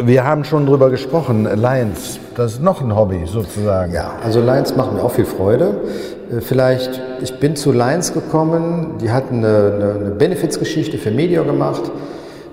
wir 0.00 0.24
haben 0.24 0.44
schon 0.44 0.64
drüber 0.64 0.88
gesprochen, 0.88 1.44
Lions, 1.44 2.18
das 2.34 2.52
ist 2.52 2.62
noch 2.62 2.80
ein 2.80 2.96
Hobby 2.96 3.26
sozusagen. 3.26 3.92
Ja, 3.92 4.12
also 4.24 4.40
Lions 4.40 4.74
machen 4.74 4.96
mir 4.96 5.02
auch 5.02 5.12
viel 5.12 5.26
Freude. 5.26 5.82
Äh, 6.32 6.40
vielleicht, 6.40 6.98
ich 7.20 7.38
bin 7.40 7.56
zu 7.56 7.72
Lions 7.72 8.14
gekommen, 8.14 8.94
die 9.02 9.10
hatten 9.10 9.44
eine, 9.44 9.96
eine 10.00 10.10
Benefizgeschichte 10.12 10.96
für 10.96 11.10
Media 11.10 11.42
gemacht. 11.42 11.82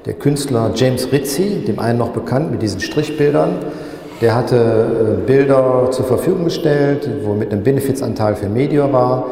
Der 0.08 0.14
Künstler 0.14 0.72
James 0.74 1.12
Rizzi, 1.12 1.66
dem 1.68 1.80
einen 1.80 2.00
noch 2.00 2.12
bekannt 2.12 2.50
mit 2.50 2.62
diesen 2.62 2.80
Strichbildern, 2.80 3.56
der 4.22 4.36
hatte 4.36 4.56
äh, 4.56 5.26
Bilder 5.28 5.90
zur 5.92 6.06
Verfügung 6.06 6.46
gestellt, 6.46 7.10
wo 7.26 7.34
mit 7.34 7.52
einem 7.52 7.62
Benefizanteil 7.62 8.38
für 8.38 8.48
Media 8.48 8.92
war. 8.94 9.26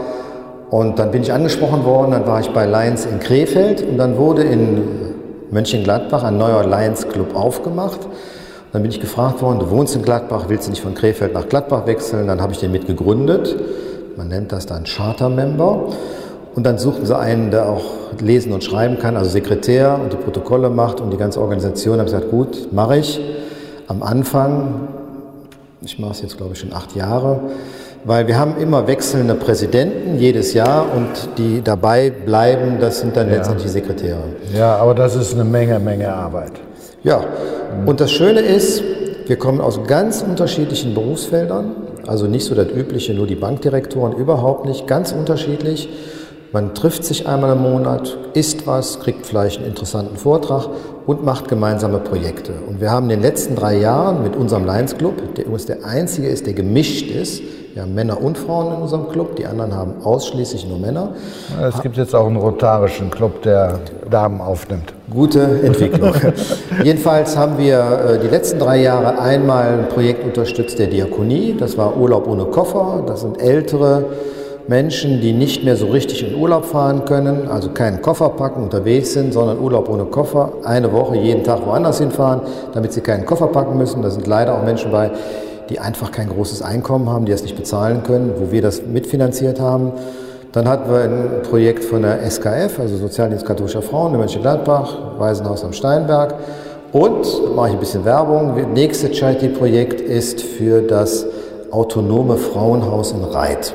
Und 0.70 1.00
dann 1.00 1.12
bin 1.12 1.22
ich 1.22 1.32
angesprochen 1.32 1.86
worden, 1.86 2.12
dann 2.12 2.28
war 2.28 2.42
ich 2.42 2.50
bei 2.50 2.66
Lions 2.66 3.06
in 3.06 3.22
Krefeld 3.22 3.88
und 3.88 3.98
dann 3.98 4.18
wurde 4.18 4.44
in 4.44 4.82
Mönchengladbach 5.50 6.24
ein 6.26 6.38
neuer 6.38 6.66
Lions 6.66 7.08
Club 7.08 7.38
aufgemacht. 7.38 8.02
Dann 8.74 8.82
bin 8.82 8.92
ich 8.92 9.00
gefragt 9.00 9.42
worden, 9.42 9.60
du 9.60 9.70
wohnst 9.70 9.96
in 9.96 10.02
Gladbach, 10.02 10.48
willst 10.50 10.68
du 10.68 10.72
nicht 10.72 10.84
von 10.84 10.94
Krefeld 10.94 11.34
nach 11.34 11.48
Gladbach 11.48 11.88
wechseln? 11.88 12.28
Dann 12.28 12.42
habe 12.42 12.52
ich 12.52 12.60
den 12.60 12.74
mit 12.74 12.86
gegründet. 12.86 13.56
Man 14.18 14.28
nennt 14.28 14.52
das 14.52 14.66
dann 14.66 14.84
Charter-Member. 14.84 15.94
Und 16.56 16.66
dann 16.66 16.78
suchten 16.78 17.06
sie 17.06 17.18
einen, 17.18 17.52
der 17.52 17.68
auch 17.68 17.84
lesen 18.22 18.54
und 18.54 18.64
schreiben 18.64 18.98
kann, 18.98 19.18
also 19.18 19.30
Sekretär 19.30 20.00
und 20.02 20.14
die 20.14 20.18
Protokolle 20.18 20.70
macht 20.70 21.02
und 21.02 21.12
die 21.12 21.18
ganze 21.18 21.42
Organisation. 21.42 21.98
Da 21.98 22.00
habe 22.00 22.10
ich 22.10 22.16
gesagt, 22.16 22.32
gut, 22.32 22.72
mache 22.72 22.98
ich. 22.98 23.20
Am 23.88 24.02
Anfang, 24.02 24.88
ich 25.82 26.00
mache 26.00 26.12
es 26.12 26.22
jetzt 26.22 26.38
glaube 26.38 26.54
ich 26.54 26.60
schon 26.60 26.74
acht 26.74 26.96
Jahre, 26.96 27.42
weil 28.06 28.28
wir 28.28 28.40
haben 28.40 28.56
immer 28.58 28.88
wechselnde 28.88 29.36
Präsidenten 29.36 30.18
jedes 30.18 30.54
Jahr 30.54 30.86
und 30.96 31.38
die 31.38 31.62
dabei 31.62 32.10
bleiben, 32.10 32.78
das 32.80 33.00
sind 33.00 33.18
dann 33.18 33.28
ja. 33.28 33.36
letztendlich 33.36 33.66
die 33.66 33.72
Sekretäre. 33.72 34.24
Ja, 34.58 34.78
aber 34.78 34.96
das 34.96 35.16
ist 35.16 35.34
eine 35.34 35.44
Menge, 35.44 35.78
Menge 35.80 36.14
Arbeit. 36.14 36.54
Ja, 37.04 37.24
und 37.86 38.00
das 38.00 38.12
Schöne 38.12 38.40
ist, 38.40 38.82
wir 39.28 39.36
kommen 39.38 39.60
aus 39.60 39.80
ganz 39.86 40.22
unterschiedlichen 40.22 40.94
Berufsfeldern, 40.94 41.76
also 42.08 42.28
nicht 42.28 42.46
so 42.46 42.56
das 42.56 42.70
übliche, 42.70 43.14
nur 43.14 43.28
die 43.28 43.36
Bankdirektoren, 43.36 44.14
überhaupt 44.14 44.66
nicht, 44.66 44.88
ganz 44.88 45.12
unterschiedlich. 45.12 45.90
Man 46.56 46.74
trifft 46.74 47.04
sich 47.04 47.28
einmal 47.28 47.52
im 47.52 47.64
Monat, 47.64 48.18
isst 48.34 48.66
was, 48.66 49.02
kriegt 49.02 49.26
vielleicht 49.26 49.58
einen 49.58 49.68
interessanten 49.68 50.16
Vortrag 50.16 50.70
und 51.06 51.22
macht 51.22 51.50
gemeinsame 51.50 52.00
Projekte. 52.00 52.54
Und 52.66 52.80
wir 52.80 52.92
haben 52.92 53.10
in 53.10 53.20
den 53.20 53.22
letzten 53.24 53.58
drei 53.58 53.78
Jahren 53.78 54.24
mit 54.24 54.38
unserem 54.38 54.64
Lions 54.64 54.96
Club, 54.96 55.36
der 55.36 55.44
übrigens 55.44 55.66
der 55.66 55.84
einzige 55.84 56.30
ist, 56.30 56.46
der 56.46 56.54
gemischt 56.54 57.12
ist, 57.12 57.42
wir 57.74 57.82
haben 57.82 57.94
Männer 57.94 58.22
und 58.22 58.38
Frauen 58.38 58.74
in 58.74 58.82
unserem 58.82 59.10
Club, 59.10 59.36
die 59.36 59.46
anderen 59.46 59.76
haben 59.76 59.96
ausschließlich 60.02 60.66
nur 60.66 60.80
Männer. 60.80 61.10
Es 61.62 61.82
gibt 61.82 61.98
jetzt 61.98 62.16
auch 62.16 62.26
einen 62.26 62.38
rotarischen 62.38 63.12
Club, 63.12 63.42
der 63.42 63.80
Damen 64.10 64.40
aufnimmt. 64.40 64.94
Gute 65.10 65.42
Entwicklung. 65.62 66.14
Jedenfalls 66.86 67.36
haben 67.36 67.58
wir 67.58 67.80
äh, 67.80 68.20
die 68.20 68.30
letzten 68.30 68.60
drei 68.60 68.82
Jahre 68.82 69.20
einmal 69.20 69.80
ein 69.80 69.90
Projekt 69.90 70.24
unterstützt 70.24 70.80
der 70.80 70.88
Diakonie. 70.88 71.54
Das 71.60 71.78
war 71.78 71.98
Urlaub 71.98 72.30
ohne 72.30 72.46
Koffer. 72.46 73.04
Das 73.06 73.20
sind 73.20 73.42
ältere 73.42 74.06
Menschen, 74.68 75.22
die 75.22 75.32
nicht 75.32 75.64
mehr 75.64 75.76
so 75.76 75.88
richtig 75.88 76.28
in 76.28 76.36
Urlaub 76.36 76.66
fahren 76.66 77.06
können, 77.06 77.48
also 77.50 77.70
keinen 77.70 78.02
Koffer 78.02 78.30
packen, 78.30 78.64
unterwegs 78.64 79.14
sind, 79.14 79.32
sondern 79.32 79.60
Urlaub 79.60 79.90
ohne 79.90 80.06
Koffer, 80.06 80.54
eine 80.64 80.92
Woche 80.92 81.18
jeden 81.18 81.44
Tag 81.44 81.66
woanders 81.66 82.00
hinfahren, 82.00 82.42
damit 82.74 82.92
sie 82.92 83.02
keinen 83.02 83.26
Koffer 83.26 83.48
packen 83.48 83.78
müssen. 83.78 84.02
Da 84.02 84.10
sind 84.10 84.26
leider 84.26 84.58
auch 84.58 84.64
Menschen 84.64 84.92
bei, 84.92 85.12
die 85.70 85.80
einfach 85.80 86.12
kein 86.12 86.30
großes 86.30 86.64
Einkommen 86.64 87.10
haben, 87.10 87.26
die 87.26 87.32
es 87.32 87.44
nicht 87.44 87.56
bezahlen 87.56 88.02
können, 88.04 88.34
wo 88.40 88.52
wir 88.52 88.64
das 88.64 88.82
mitfinanziert 88.84 89.60
haben. 89.60 89.92
Dann 90.52 90.68
hatten 90.68 90.90
wir 90.90 91.02
ein 91.02 91.44
Projekt 91.48 91.84
von 91.84 92.02
der 92.02 92.24
SKF, 92.28 92.80
also 92.80 92.98
Sozialdienst 92.98 93.46
katholischer 93.46 93.84
Frauen 93.84 94.14
in 94.14 94.20
Mönchengladbach, 94.20 95.20
Waisenhaus 95.20 95.64
am 95.64 95.74
Steinberg. 95.74 96.34
Und, 96.92 97.56
mache 97.56 97.68
ich 97.68 97.74
ein 97.74 97.80
bisschen 97.80 98.06
Werbung, 98.06 98.56
das 98.56 98.68
nächste 98.74 99.14
Charity-Projekt 99.14 100.02
ist 100.02 100.42
für 100.42 100.82
das 100.82 101.28
autonome 101.70 102.38
Frauenhaus 102.38 103.12
in 103.12 103.24
Reit. 103.24 103.74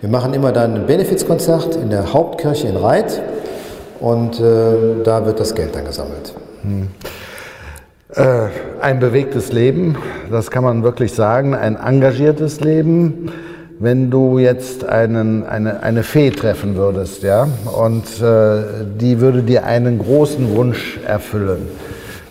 Wir 0.00 0.08
machen 0.08 0.32
immer 0.32 0.52
dann 0.52 0.76
ein 0.76 0.86
Benefizkonzert 0.86 1.74
in 1.74 1.90
der 1.90 2.12
Hauptkirche 2.12 2.68
in 2.68 2.76
Reit 2.76 3.20
und 3.98 4.38
äh, 4.38 5.02
da 5.02 5.26
wird 5.26 5.40
das 5.40 5.56
Geld 5.56 5.74
dann 5.74 5.86
gesammelt. 5.86 6.34
Hm. 6.62 6.88
Äh, 8.14 8.46
ein 8.80 9.00
bewegtes 9.00 9.50
Leben, 9.50 9.96
das 10.30 10.52
kann 10.52 10.62
man 10.62 10.84
wirklich 10.84 11.14
sagen, 11.14 11.56
ein 11.56 11.74
engagiertes 11.74 12.60
Leben. 12.60 13.32
Wenn 13.80 14.08
du 14.08 14.38
jetzt 14.38 14.84
einen, 14.84 15.44
eine, 15.44 15.82
eine 15.82 16.04
Fee 16.04 16.30
treffen 16.30 16.76
würdest, 16.76 17.24
ja, 17.24 17.48
und 17.76 18.04
äh, 18.22 18.62
die 19.00 19.20
würde 19.20 19.42
dir 19.42 19.64
einen 19.64 19.98
großen 19.98 20.54
Wunsch 20.54 21.00
erfüllen. 21.06 21.68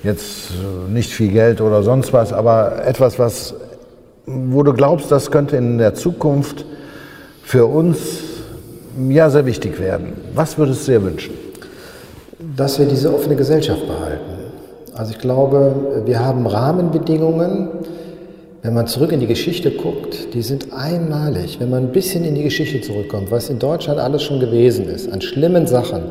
Jetzt 0.04 0.52
äh, 0.52 0.92
nicht 0.92 1.12
viel 1.12 1.34
Geld 1.34 1.60
oder 1.60 1.84
sonst 1.84 2.14
was, 2.14 2.32
aber 2.32 2.86
etwas, 2.86 3.20
was, 3.20 3.56
wo 4.26 4.64
du 4.64 4.72
glaubst, 4.72 5.12
das 5.12 5.32
könnte 5.32 5.58
in 5.58 5.78
der 5.78 5.96
Zukunft 5.96 6.66
für 7.48 7.66
uns 7.66 7.98
ja 9.10 9.30
sehr 9.30 9.46
wichtig 9.46 9.80
werden. 9.80 10.14
Was 10.36 10.58
würdest 10.58 10.88
du 10.88 10.92
dir 10.92 11.04
wünschen? 11.04 11.34
Dass 12.56 12.78
wir 12.78 12.86
diese 12.86 13.14
offene 13.14 13.36
Gesellschaft 13.36 13.88
behalten 13.88 14.38
also 14.98 15.12
ich 15.12 15.20
glaube, 15.20 16.04
wir 16.06 16.26
haben 16.26 16.48
Rahmenbedingungen, 16.48 17.70
wenn 18.64 18.74
man 18.74 18.88
zurück 18.88 19.12
in 19.12 19.20
die 19.20 19.28
Geschichte 19.28 19.70
guckt, 19.70 20.34
die 20.34 20.42
sind 20.42 20.74
einmalig. 20.74 21.60
Wenn 21.60 21.70
man 21.70 21.84
ein 21.84 21.92
bisschen 21.92 22.26
in 22.26 22.34
die 22.34 22.42
Geschichte 22.42 22.82
zurückkommt, 22.82 23.30
was 23.30 23.50
in 23.50 23.60
Deutschland 23.60 24.00
alles 24.00 24.24
schon 24.24 24.40
gewesen 24.40 24.90
ist, 24.90 25.12
an 25.12 25.22
schlimmen 25.22 25.68
Sachen, 25.68 26.02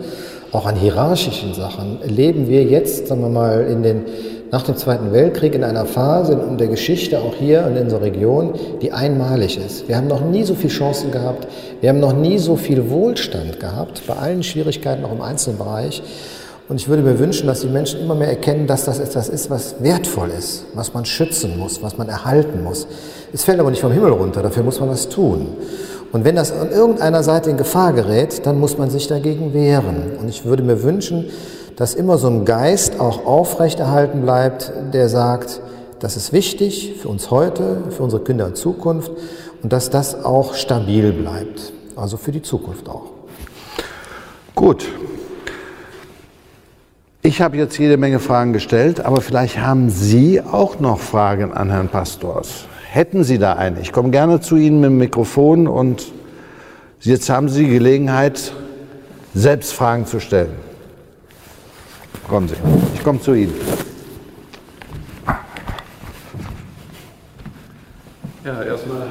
auch 0.52 0.66
an 0.66 0.76
hierarchischen 0.76 1.52
Sachen, 1.52 1.98
leben 2.06 2.48
wir 2.48 2.62
jetzt, 2.62 3.08
sagen 3.08 3.22
wir 3.22 3.28
mal, 3.28 3.66
in 3.68 3.82
den, 3.82 4.02
nach 4.50 4.62
dem 4.62 4.76
Zweiten 4.76 5.12
Weltkrieg 5.12 5.54
in 5.54 5.64
einer 5.64 5.86
Phase 5.86 6.40
in 6.48 6.58
der 6.58 6.68
Geschichte, 6.68 7.18
auch 7.20 7.34
hier 7.34 7.66
in 7.66 7.76
unserer 7.76 8.02
Region, 8.02 8.54
die 8.80 8.92
einmalig 8.92 9.58
ist. 9.58 9.88
Wir 9.88 9.96
haben 9.96 10.06
noch 10.06 10.20
nie 10.20 10.44
so 10.44 10.54
viele 10.54 10.72
Chancen 10.72 11.10
gehabt, 11.10 11.48
wir 11.80 11.88
haben 11.88 12.00
noch 12.00 12.12
nie 12.12 12.38
so 12.38 12.56
viel 12.56 12.90
Wohlstand 12.90 13.58
gehabt, 13.58 14.02
bei 14.06 14.14
allen 14.14 14.42
Schwierigkeiten 14.42 15.04
auch 15.04 15.12
im 15.12 15.20
Einzelbereich. 15.20 16.02
Und 16.68 16.80
ich 16.80 16.88
würde 16.88 17.02
mir 17.02 17.18
wünschen, 17.18 17.46
dass 17.46 17.60
die 17.60 17.68
Menschen 17.68 18.00
immer 18.00 18.16
mehr 18.16 18.28
erkennen, 18.28 18.66
dass 18.66 18.84
das 18.84 18.98
etwas 18.98 19.28
ist, 19.28 19.50
was 19.50 19.76
wertvoll 19.80 20.30
ist, 20.36 20.64
was 20.74 20.94
man 20.94 21.04
schützen 21.04 21.58
muss, 21.58 21.80
was 21.80 21.96
man 21.96 22.08
erhalten 22.08 22.64
muss. 22.64 22.88
Es 23.32 23.44
fällt 23.44 23.60
aber 23.60 23.70
nicht 23.70 23.80
vom 23.80 23.92
Himmel 23.92 24.10
runter, 24.10 24.42
dafür 24.42 24.64
muss 24.64 24.80
man 24.80 24.88
was 24.88 25.08
tun. 25.08 25.46
Und 26.12 26.24
wenn 26.24 26.36
das 26.36 26.52
an 26.52 26.70
irgendeiner 26.70 27.22
Seite 27.22 27.50
in 27.50 27.56
Gefahr 27.56 27.92
gerät, 27.92 28.46
dann 28.46 28.58
muss 28.58 28.78
man 28.78 28.90
sich 28.90 29.06
dagegen 29.06 29.52
wehren. 29.52 30.16
Und 30.20 30.28
ich 30.28 30.44
würde 30.44 30.62
mir 30.62 30.82
wünschen, 30.82 31.26
dass 31.76 31.94
immer 31.94 32.18
so 32.18 32.28
ein 32.28 32.44
Geist 32.44 32.98
auch 32.98 33.26
aufrechterhalten 33.26 34.22
bleibt, 34.22 34.72
der 34.92 35.08
sagt, 35.08 35.60
das 36.00 36.16
ist 36.16 36.32
wichtig 36.32 36.94
für 37.00 37.08
uns 37.08 37.30
heute, 37.30 37.82
für 37.90 38.02
unsere 38.02 38.22
Kinder 38.22 38.46
in 38.46 38.54
Zukunft 38.54 39.10
und 39.62 39.72
dass 39.72 39.90
das 39.90 40.24
auch 40.24 40.54
stabil 40.54 41.12
bleibt. 41.12 41.72
Also 41.94 42.16
für 42.16 42.32
die 42.32 42.42
Zukunft 42.42 42.88
auch. 42.88 43.10
Gut, 44.54 44.86
ich 47.22 47.42
habe 47.42 47.56
jetzt 47.56 47.76
jede 47.78 47.96
Menge 47.96 48.20
Fragen 48.20 48.52
gestellt, 48.52 49.00
aber 49.00 49.20
vielleicht 49.20 49.58
haben 49.58 49.90
Sie 49.90 50.40
auch 50.40 50.78
noch 50.78 51.00
Fragen 51.00 51.52
an 51.52 51.70
Herrn 51.70 51.88
Pastors. 51.88 52.66
Hätten 52.88 53.24
Sie 53.24 53.38
da 53.38 53.54
eine? 53.54 53.80
Ich 53.80 53.92
komme 53.92 54.10
gerne 54.10 54.40
zu 54.40 54.56
Ihnen 54.56 54.80
mit 54.80 54.90
dem 54.90 54.98
Mikrofon 54.98 55.66
und 55.66 56.12
jetzt 57.00 57.28
haben 57.28 57.48
Sie 57.48 57.64
die 57.64 57.70
Gelegenheit, 57.70 58.52
selbst 59.34 59.72
Fragen 59.72 60.06
zu 60.06 60.20
stellen. 60.20 60.65
Kommen 62.28 62.48
Sie, 62.48 62.56
ich 62.92 63.04
komme 63.04 63.20
zu 63.20 63.34
Ihnen. 63.34 63.54
Ja, 68.44 68.62
erstmal 68.64 69.06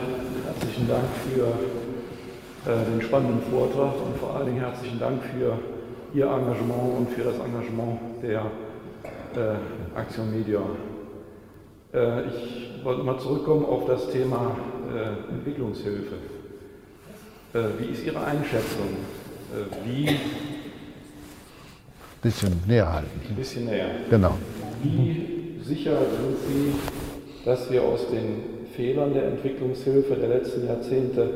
herzlichen 0.45 0.89
Dank 0.89 1.05
für 1.23 2.69
äh, 2.69 2.85
den 2.91 3.01
spannenden 3.01 3.41
Vortrag 3.49 3.93
und 4.05 4.17
vor 4.17 4.35
allen 4.35 4.47
Dingen 4.47 4.59
herzlichen 4.59 4.99
Dank 4.99 5.23
für 5.23 5.57
Ihr 6.13 6.25
Engagement 6.25 6.97
und 6.97 7.09
für 7.11 7.23
das 7.23 7.35
Engagement 7.35 7.99
der 8.21 8.41
äh, 9.35 9.97
Aktion 9.97 10.37
Media. 10.37 10.59
Äh, 11.93 12.23
ich 12.27 12.83
wollte 12.83 13.03
mal 13.03 13.17
zurückkommen 13.17 13.63
auf 13.63 13.85
das 13.85 14.09
Thema 14.09 14.57
äh, 14.93 15.33
Entwicklungshilfe. 15.33 16.15
Äh, 17.53 17.59
wie 17.79 17.85
ist 17.93 18.05
Ihre 18.05 18.25
Einschätzung? 18.25 18.89
Äh, 19.53 19.87
wie. 22.25 22.29
Bisschen 22.29 22.61
näher 22.67 22.91
halten. 22.91 23.21
Ein 23.29 23.35
bisschen 23.35 23.65
näher. 23.65 23.87
Genau. 24.09 24.31
Wie 24.83 25.61
sicher 25.63 25.97
sind 25.97 26.37
Sie, 26.47 27.45
dass 27.45 27.71
wir 27.71 27.83
aus 27.83 28.07
den 28.09 28.67
Fehlern 28.75 29.13
der 29.13 29.27
Entwicklungshilfe 29.27 30.15
der 30.15 30.29
letzten 30.29 30.67
Jahrzehnte 30.67 31.29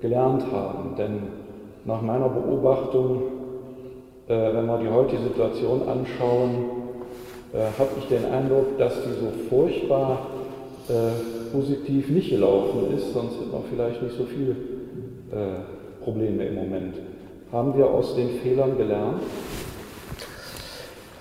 gelernt 0.00 0.44
haben? 0.52 0.96
Denn 0.96 1.18
nach 1.84 2.00
meiner 2.00 2.28
Beobachtung, 2.28 3.22
äh, 4.28 4.54
wenn 4.54 4.66
wir 4.66 4.78
die 4.78 4.88
heutige 4.88 5.22
Situation 5.22 5.82
anschauen, 5.88 6.54
äh, 7.52 7.78
habe 7.78 7.90
ich 7.98 8.06
den 8.06 8.24
Eindruck, 8.26 8.78
dass 8.78 8.94
die 8.94 9.20
so 9.20 9.32
furchtbar 9.48 10.26
äh, 10.88 11.52
positiv 11.52 12.08
nicht 12.10 12.30
gelaufen 12.30 12.96
ist, 12.96 13.12
sonst 13.12 13.34
hätten 13.34 13.52
wir 13.52 13.62
vielleicht 13.70 14.02
nicht 14.02 14.16
so 14.16 14.24
viele 14.24 14.52
äh, 14.52 16.02
Probleme 16.02 16.46
im 16.46 16.54
Moment. 16.54 16.96
Haben 17.52 17.76
wir 17.76 17.88
aus 17.88 18.16
den 18.16 18.40
Fehlern 18.40 18.76
gelernt? 18.76 19.22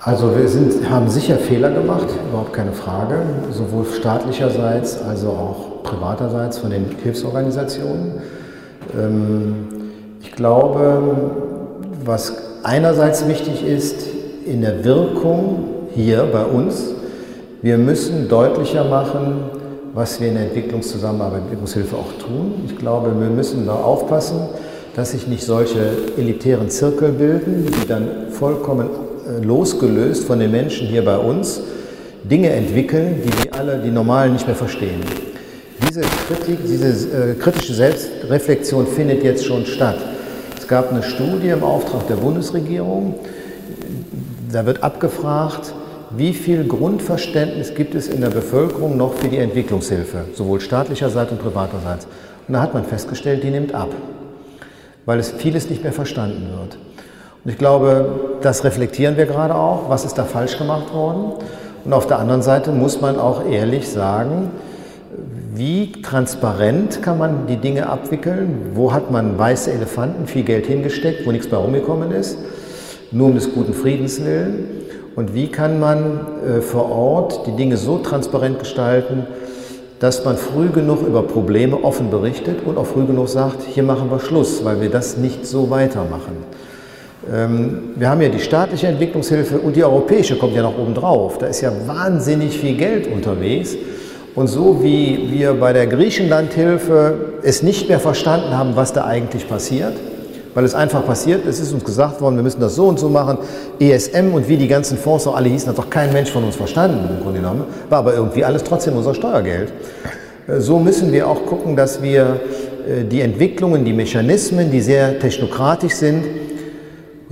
Also 0.06 0.36
wir 0.36 0.50
sind, 0.50 0.90
haben 0.90 1.10
sicher 1.10 1.38
Fehler 1.38 1.72
gemacht, 1.72 2.08
überhaupt 2.30 2.52
keine 2.52 2.74
Frage, 2.74 3.22
sowohl 3.52 3.86
staatlicherseits 3.86 5.02
als 5.02 5.24
auch 5.24 5.82
privaterseits 5.84 6.58
von 6.58 6.72
den 6.72 6.88
Hilfsorganisationen. 7.02 8.16
Ähm, 9.00 9.56
ich 10.22 10.34
glaube, 10.34 11.02
was 12.04 12.36
einerseits 12.64 13.30
wichtig 13.30 13.66
ist, 13.66 14.06
in 14.46 14.60
der 14.60 14.84
Wirkung 14.84 15.70
hier 15.96 16.28
bei 16.34 16.44
uns, 16.44 16.94
wir 17.62 17.78
müssen 17.78 18.28
deutlicher 18.28 18.84
machen, 18.84 19.36
was 19.94 20.20
wir 20.20 20.28
in 20.28 20.34
der 20.34 20.48
Entwicklungszusammenarbeit, 20.48 21.44
Entwicklungshilfe 21.44 21.96
auch 21.96 22.12
tun. 22.22 22.56
Ich 22.66 22.78
glaube, 22.78 23.18
wir 23.18 23.30
müssen 23.30 23.66
da 23.66 23.76
aufpassen, 23.76 24.50
dass 24.98 25.12
sich 25.12 25.28
nicht 25.28 25.46
solche 25.46 25.80
elitären 26.18 26.70
Zirkel 26.70 27.14
bilden, 27.14 27.68
die 27.68 27.88
dann 27.88 28.08
vollkommen 28.32 28.90
losgelöst 29.42 30.26
von 30.26 30.40
den 30.40 30.52
Menschen 30.52 30.88
hier 30.88 31.04
bei 31.04 31.18
uns 31.18 31.62
Dinge 32.24 32.50
entwickeln, 32.50 33.22
die 33.24 33.30
die 33.30 33.52
alle, 33.52 33.80
die 33.80 33.92
Normalen 33.92 34.34
nicht 34.34 34.48
mehr 34.48 34.56
verstehen. 34.56 35.02
Diese 35.88 36.02
Kritik, 36.02 36.60
diese 36.66 37.32
äh, 37.32 37.34
kritische 37.36 37.74
Selbstreflexion 37.74 38.88
findet 38.88 39.24
jetzt 39.24 39.46
schon 39.46 39.66
statt. 39.66 39.98
Es 40.58 40.68
gab 40.68 40.92
eine 40.92 41.04
Studie 41.04 41.50
im 41.50 41.64
Auftrag 41.64 42.08
der 42.08 42.16
Bundesregierung, 42.16 43.16
da 44.52 44.66
wird 44.66 44.84
abgefragt, 44.84 45.74
wie 46.16 46.34
viel 46.34 46.66
Grundverständnis 46.66 47.74
gibt 47.74 47.96
es 47.96 48.08
in 48.08 48.22
der 48.22 48.30
Bevölkerung 48.30 48.98
noch 48.98 49.16
für 49.16 49.28
die 49.28 49.38
Entwicklungshilfe, 49.38 50.26
sowohl 50.36 50.62
staatlicherseits 50.62 51.32
und 51.32 51.42
privaterseits. 51.42 52.08
Und 52.48 52.54
da 52.54 52.62
hat 52.62 52.74
man 52.74 52.86
festgestellt, 52.86 53.44
die 53.44 53.50
nimmt 53.50 53.74
ab, 53.74 53.90
weil 55.06 55.20
es 55.20 55.32
vieles 55.32 55.70
nicht 55.70 55.84
mehr 55.84 55.92
verstanden 55.92 56.50
wird. 56.58 56.78
Und 57.44 57.52
ich 57.52 57.58
glaube, 57.58 58.38
das 58.42 58.64
reflektieren 58.64 59.18
wir 59.18 59.26
gerade 59.26 59.56
auch, 59.56 59.90
was 59.90 60.06
ist 60.06 60.18
da 60.18 60.24
falsch 60.24 60.58
gemacht 60.58 60.94
worden. 60.94 61.34
Und 61.84 61.94
auf 61.94 62.08
der 62.08 62.20
anderen 62.20 62.42
Seite 62.42 62.72
muss 62.72 63.02
man 63.02 63.20
auch 63.20 63.46
ehrlich 63.46 63.90
sagen, 63.90 64.52
wie 65.56 65.92
transparent 66.02 67.04
kann 67.04 67.18
man 67.18 67.46
die 67.48 67.58
Dinge 67.58 67.88
abwickeln? 67.88 68.72
Wo 68.74 68.94
hat 68.94 69.12
man 69.12 69.38
weiße 69.38 69.72
Elefanten 69.72 70.26
viel 70.26 70.44
Geld 70.44 70.66
hingesteckt, 70.66 71.28
wo 71.28 71.32
nichts 71.32 71.48
bei 71.48 71.58
rumgekommen 71.58 72.12
ist, 72.12 72.38
nur 73.12 73.28
um 73.28 73.36
des 73.36 73.54
guten 73.54 73.74
Friedens 73.74 74.24
willen? 74.24 74.66
Und 75.16 75.36
wie 75.36 75.48
kann 75.48 75.80
man 75.80 76.22
äh, 76.48 76.62
vor 76.62 76.90
Ort 76.90 77.46
die 77.46 77.56
Dinge 77.56 77.78
so 77.78 78.00
transparent 78.00 78.60
gestalten, 78.60 79.28
dass 80.00 80.26
man 80.26 80.38
früh 80.38 80.70
genug 80.70 81.06
über 81.06 81.22
Probleme 81.22 81.84
offen 81.84 82.10
berichtet 82.10 82.66
und 82.66 82.78
auch 82.78 82.88
früh 82.88 83.06
genug 83.06 83.30
sagt, 83.30 83.64
hier 83.64 83.84
machen 83.84 84.10
wir 84.10 84.20
Schluss, 84.20 84.66
weil 84.66 84.82
wir 84.82 84.90
das 84.90 85.18
nicht 85.18 85.46
so 85.46 85.70
weitermachen. 85.70 86.38
Ähm, 87.32 87.94
wir 87.96 88.10
haben 88.10 88.22
ja 88.22 88.30
die 88.30 88.40
staatliche 88.40 88.88
Entwicklungshilfe 88.88 89.60
und 89.60 89.76
die 89.76 89.84
europäische 89.84 90.38
kommt 90.38 90.56
ja 90.56 90.64
noch 90.64 90.78
oben 90.78 90.94
drauf. 90.94 91.38
Da 91.38 91.48
ist 91.48 91.62
ja 91.62 91.72
wahnsinnig 91.86 92.58
viel 92.58 92.76
Geld 92.76 93.08
unterwegs. 93.08 93.76
Und 94.36 94.48
so 94.48 94.84
wie 94.84 95.30
wir 95.32 95.54
bei 95.54 95.74
der 95.74 95.88
Griechenlandhilfe 95.88 97.34
es 97.44 97.62
nicht 97.62 97.88
mehr 97.88 98.00
verstanden 98.00 98.58
haben, 98.58 98.76
was 98.76 98.92
da 98.92 99.06
eigentlich 99.06 99.48
passiert, 99.48 99.94
weil 100.56 100.66
es 100.66 100.74
einfach 100.74 101.06
passiert, 101.06 101.46
es 101.46 101.60
ist 101.60 101.72
uns 101.72 101.84
gesagt 101.84 102.20
worden, 102.20 102.36
wir 102.36 102.44
müssen 102.44 102.60
das 102.60 102.76
so 102.76 102.88
und 102.88 103.00
so 103.00 103.10
machen, 103.10 103.38
ESM 103.80 104.34
und 104.34 104.50
wie 104.50 104.58
die 104.58 104.68
ganzen 104.68 104.98
Fonds 104.98 105.28
auch 105.28 105.36
alle 105.36 105.50
hießen, 105.50 105.70
hat 105.70 105.78
doch 105.78 105.90
kein 105.90 106.12
Mensch 106.14 106.32
von 106.32 106.44
uns 106.44 106.56
verstanden 106.56 107.10
im 107.16 107.24
Grunde 107.24 107.40
genommen, 107.40 107.66
war 107.90 108.00
aber 108.00 108.16
irgendwie 108.16 108.44
alles 108.44 108.64
trotzdem 108.64 108.96
unser 108.98 109.14
Steuergeld. 109.14 109.72
Äh, 110.48 110.60
so 110.60 110.80
müssen 110.80 111.12
wir 111.12 111.28
auch 111.28 111.46
gucken, 111.46 111.76
dass 111.76 112.02
wir 112.02 112.40
äh, 112.88 113.04
die 113.04 113.22
Entwicklungen, 113.22 113.86
die 113.86 113.94
Mechanismen, 113.94 114.72
die 114.72 114.82
sehr 114.82 115.20
technokratisch 115.20 115.94
sind, 115.94 116.24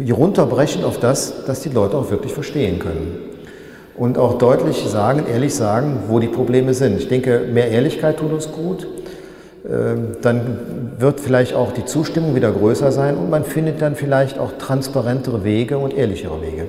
runterbrechen 0.10 0.84
auf 0.84 1.00
das, 1.00 1.46
dass 1.46 1.60
die 1.60 1.70
Leute 1.70 1.98
auch 1.98 2.10
wirklich 2.10 2.34
verstehen 2.34 2.80
können. 2.80 3.20
Und 3.96 4.18
auch 4.18 4.40
deutlich 4.40 4.78
sagen, 4.88 5.26
ehrlich 5.32 5.54
sagen, 5.54 6.06
wo 6.08 6.20
die 6.20 6.28
Probleme 6.28 6.74
sind. 6.74 6.98
Ich 6.98 7.08
denke, 7.08 7.42
mehr 7.54 7.70
Ehrlichkeit 7.70 8.18
tut 8.18 8.34
uns 8.34 8.52
gut. 8.52 8.88
Ähm, 9.70 10.18
dann 10.24 10.94
wird 10.98 11.20
vielleicht 11.20 11.54
auch 11.54 11.72
die 11.72 11.86
Zustimmung 11.86 12.34
wieder 12.34 12.52
größer 12.52 12.92
sein 12.92 13.16
und 13.16 13.30
man 13.30 13.44
findet 13.44 13.80
dann 13.82 13.96
vielleicht 13.96 14.40
auch 14.40 14.54
transparentere 14.58 15.44
Wege 15.44 15.78
und 15.78 15.94
ehrlichere 15.94 16.42
Wege. 16.42 16.66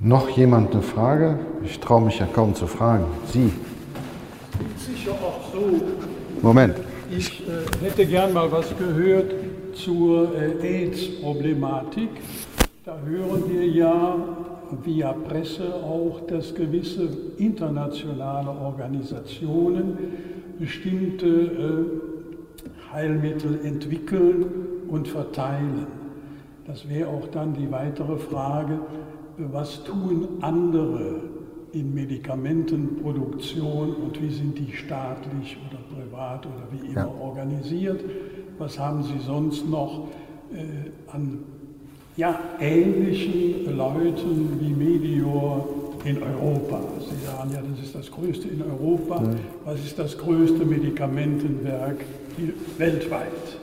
Noch 0.00 0.28
jemand 0.30 0.72
eine 0.72 0.82
Frage? 0.82 1.38
Ich 1.62 1.78
traue 1.80 2.02
mich 2.02 2.18
ja 2.18 2.26
kaum 2.26 2.54
zu 2.54 2.66
fragen. 2.66 3.04
Sie. 3.32 3.52
Sicher 4.78 5.12
auch 5.12 5.52
so. 5.52 5.82
Moment. 6.40 6.76
Ich 7.16 7.44
äh, 7.46 7.84
hätte 7.84 8.06
gern 8.06 8.32
mal 8.32 8.50
was 8.50 8.76
gehört 8.76 9.32
zur 9.74 10.34
äh, 10.34 10.66
AIDS-Problematik. 10.66 12.08
Da 12.84 12.98
hören 13.06 13.44
wir 13.48 13.64
ja 13.66 14.16
via 14.82 15.12
Presse 15.12 15.74
auch, 15.74 16.22
dass 16.26 16.52
gewisse 16.54 17.08
internationale 17.38 18.50
Organisationen 18.50 19.96
bestimmte 20.58 21.26
äh, 21.26 21.84
Heilmittel 22.92 23.60
entwickeln 23.64 24.46
und 24.88 25.06
verteilen. 25.06 25.86
Das 26.66 26.88
wäre 26.88 27.10
auch 27.10 27.28
dann 27.28 27.54
die 27.54 27.70
weitere 27.70 28.16
Frage, 28.16 28.80
was 29.36 29.84
tun 29.84 30.26
andere 30.40 31.20
in 31.72 31.94
Medikamentenproduktion 31.94 33.94
und 33.94 34.20
wie 34.20 34.30
sind 34.30 34.58
die 34.58 34.72
staatlich 34.72 35.58
oder 35.68 35.78
privat 35.94 36.46
oder 36.46 36.66
wie 36.70 36.86
immer 36.88 37.00
ja. 37.00 37.14
organisiert? 37.20 38.00
Was 38.58 38.78
haben 38.78 39.02
Sie 39.02 39.18
sonst 39.24 39.68
noch 39.68 40.08
äh, 40.52 41.12
an 41.12 41.40
ja, 42.16 42.38
ähnlichen 42.60 43.76
Leuten 43.76 44.60
wie 44.60 44.72
Medior 44.72 45.68
in 46.04 46.22
Europa? 46.22 46.80
Sie 47.00 47.26
sagen 47.26 47.50
ja, 47.52 47.60
das 47.60 47.84
ist 47.84 47.94
das 47.94 48.10
größte 48.10 48.48
in 48.48 48.62
Europa. 48.62 49.20
Mhm. 49.20 49.36
Was 49.64 49.80
ist 49.80 49.98
das 49.98 50.16
größte 50.16 50.64
Medikamentenwerk 50.64 52.04
weltweit? 52.78 53.58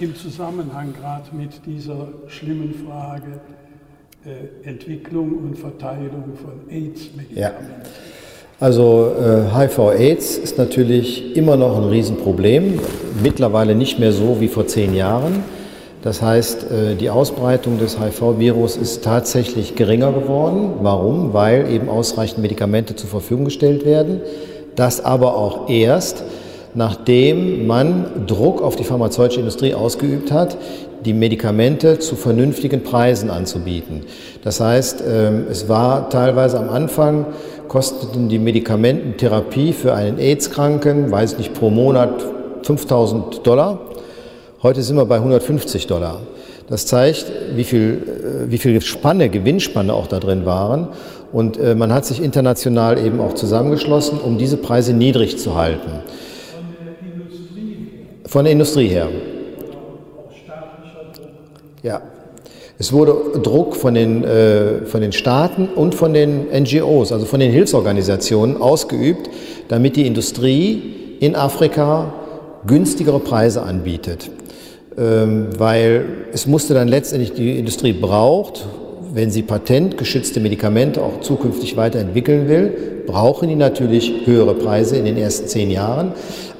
Im 0.00 0.14
Zusammenhang 0.14 0.94
gerade 0.94 1.34
mit 1.34 1.66
dieser 1.66 2.08
schlimmen 2.28 2.74
Frage 2.86 3.40
äh, 4.24 4.68
Entwicklung 4.68 5.38
und 5.38 5.58
Verteilung 5.58 6.36
von 6.36 6.70
AIDS-Medikamenten. 6.70 7.36
Ja. 7.36 7.52
Also 8.60 9.12
äh, 9.16 9.56
HIV-AIDS 9.56 10.36
ist 10.36 10.58
natürlich 10.58 11.36
immer 11.36 11.56
noch 11.56 11.76
ein 11.76 11.84
Riesenproblem, 11.84 12.80
mittlerweile 13.22 13.76
nicht 13.76 14.00
mehr 14.00 14.10
so 14.10 14.40
wie 14.40 14.48
vor 14.48 14.66
zehn 14.66 14.96
Jahren. 14.96 15.44
Das 16.02 16.22
heißt, 16.22 16.64
äh, 16.64 16.94
die 16.96 17.08
Ausbreitung 17.08 17.78
des 17.78 18.00
HIV-Virus 18.00 18.76
ist 18.76 19.04
tatsächlich 19.04 19.76
geringer 19.76 20.10
geworden. 20.10 20.72
Warum? 20.82 21.32
Weil 21.32 21.70
eben 21.70 21.88
ausreichend 21.88 22.42
Medikamente 22.42 22.96
zur 22.96 23.08
Verfügung 23.08 23.44
gestellt 23.44 23.84
werden. 23.84 24.22
Das 24.74 25.04
aber 25.04 25.36
auch 25.36 25.68
erst, 25.68 26.24
nachdem 26.74 27.68
man 27.68 28.26
Druck 28.26 28.60
auf 28.60 28.74
die 28.74 28.84
pharmazeutische 28.84 29.38
Industrie 29.38 29.74
ausgeübt 29.74 30.32
hat, 30.32 30.56
die 31.04 31.12
Medikamente 31.12 31.98
zu 31.98 32.16
vernünftigen 32.16 32.82
Preisen 32.82 33.30
anzubieten. 33.30 34.02
Das 34.42 34.60
heißt, 34.60 35.02
ähm, 35.06 35.46
es 35.50 35.68
war 35.68 36.10
teilweise 36.10 36.58
am 36.58 36.68
Anfang, 36.70 37.26
kosteten 37.68 38.28
die 38.28 38.38
Medikamententherapie 38.38 39.72
für 39.72 39.94
einen 39.94 40.18
AIDS-Kranken, 40.18 41.10
weiß 41.10 41.38
nicht, 41.38 41.54
pro 41.54 41.70
Monat 41.70 42.10
5000 42.62 43.46
Dollar. 43.46 43.80
Heute 44.62 44.82
sind 44.82 44.96
wir 44.96 45.04
bei 45.04 45.16
150 45.16 45.86
Dollar. 45.86 46.20
Das 46.68 46.86
zeigt, 46.86 47.26
wie 47.54 47.64
viel, 47.64 48.46
äh, 48.46 48.50
wie 48.50 48.58
viel 48.58 48.80
Spanne, 48.80 49.28
Gewinnspanne 49.28 49.94
auch 49.94 50.06
da 50.06 50.18
drin 50.18 50.44
waren. 50.44 50.88
Und 51.32 51.58
äh, 51.58 51.74
man 51.74 51.92
hat 51.92 52.06
sich 52.06 52.22
international 52.22 52.98
eben 52.98 53.20
auch 53.20 53.34
zusammengeschlossen, 53.34 54.18
um 54.18 54.38
diese 54.38 54.56
Preise 54.56 54.92
niedrig 54.94 55.38
zu 55.38 55.54
halten. 55.54 55.90
Von 55.90 56.74
der 56.84 57.02
Industrie 57.12 57.68
her. 57.68 58.26
Von 58.26 58.44
der 58.44 58.52
Industrie 58.52 58.88
her. 58.88 59.08
Ja. 61.82 62.02
Es 62.80 62.92
wurde 62.92 63.40
Druck 63.42 63.74
von 63.74 63.94
den, 63.94 64.22
äh, 64.22 64.86
von 64.86 65.00
den 65.00 65.12
Staaten 65.12 65.68
und 65.68 65.96
von 65.96 66.14
den 66.14 66.46
NGOs, 66.52 67.10
also 67.10 67.26
von 67.26 67.40
den 67.40 67.50
Hilfsorganisationen, 67.50 68.56
ausgeübt, 68.56 69.28
damit 69.66 69.96
die 69.96 70.06
Industrie 70.06 71.16
in 71.18 71.34
Afrika 71.34 72.12
günstigere 72.66 73.18
Preise 73.18 73.62
anbietet. 73.62 74.30
Ähm, 74.96 75.48
weil 75.58 76.04
es 76.32 76.46
musste 76.46 76.74
dann 76.74 76.88
letztendlich, 76.88 77.32
die 77.32 77.58
Industrie 77.58 77.92
braucht, 77.92 78.66
wenn 79.12 79.30
sie 79.30 79.42
patentgeschützte 79.42 80.38
Medikamente 80.38 81.02
auch 81.02 81.20
zukünftig 81.20 81.76
weiterentwickeln 81.76 82.48
will, 82.48 83.02
brauchen 83.06 83.48
die 83.48 83.56
natürlich 83.56 84.26
höhere 84.26 84.54
Preise 84.54 84.96
in 84.96 85.04
den 85.04 85.16
ersten 85.16 85.48
zehn 85.48 85.70
Jahren. 85.70 86.12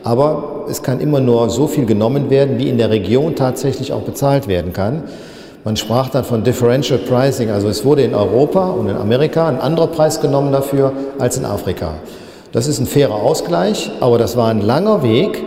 Aber 0.05 0.67
es 0.71 0.83
kann 0.83 1.01
immer 1.01 1.21
nur 1.21 1.51
so 1.51 1.67
viel 1.67 1.87
genommen 1.87 2.31
werden, 2.31 2.59
wie 2.59 2.69
in 2.69 2.79
der 2.79 2.91
Region 2.91 3.35
tatsächlich 3.35 3.93
auch 3.93 4.03
bezahlt 4.03 4.49
werden 4.49 4.73
kann. 4.73 5.05
Man 5.65 5.77
sprach 5.77 6.09
dann 6.09 6.25
von 6.25 6.45
Differential 6.45 6.99
Pricing, 6.99 7.51
also 7.51 7.69
es 7.69 7.85
wurde 7.85 8.03
in 8.03 8.15
Europa 8.15 8.71
und 8.71 8.89
in 8.89 8.97
Amerika 8.97 9.49
ein 9.49 9.61
anderer 9.61 9.89
Preis 9.89 10.21
genommen 10.21 10.53
dafür 10.53 10.93
als 11.19 11.37
in 11.37 11.45
Afrika. 11.45 11.95
Das 12.53 12.67
ist 12.67 12.79
ein 12.79 12.87
fairer 12.87 13.17
Ausgleich, 13.17 13.91
aber 14.01 14.19
das 14.19 14.37
war 14.37 14.49
ein 14.49 14.63
langer 14.63 15.03
Weg 15.03 15.43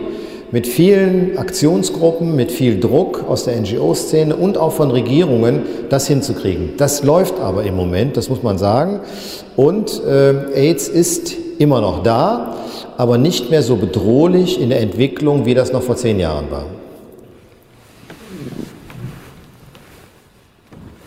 mit 0.52 0.66
vielen 0.66 1.38
Aktionsgruppen, 1.38 2.36
mit 2.36 2.52
viel 2.52 2.78
Druck 2.78 3.24
aus 3.26 3.44
der 3.44 3.58
NGO-Szene 3.58 4.36
und 4.36 4.58
auch 4.58 4.72
von 4.72 4.90
Regierungen, 4.90 5.62
das 5.88 6.06
hinzukriegen. 6.06 6.74
Das 6.76 7.02
läuft 7.02 7.40
aber 7.40 7.64
im 7.64 7.74
Moment, 7.74 8.16
das 8.16 8.28
muss 8.28 8.42
man 8.42 8.58
sagen. 8.58 9.00
Und 9.56 10.02
äh, 10.04 10.54
AIDS 10.54 10.88
ist 10.88 11.34
immer 11.58 11.80
noch 11.80 12.02
da, 12.02 12.54
aber 13.02 13.18
nicht 13.18 13.50
mehr 13.50 13.64
so 13.64 13.74
bedrohlich 13.74 14.60
in 14.60 14.68
der 14.68 14.80
Entwicklung, 14.80 15.44
wie 15.44 15.54
das 15.54 15.72
noch 15.72 15.82
vor 15.82 15.96
zehn 15.96 16.20
Jahren 16.20 16.48
war. 16.52 16.66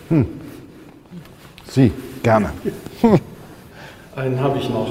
Hm. 0.10 0.26
Sie, 1.70 1.94
gerne. 2.22 2.50
Einen 4.18 4.42
habe 4.42 4.60
ich 4.60 4.70
noch. 4.70 4.90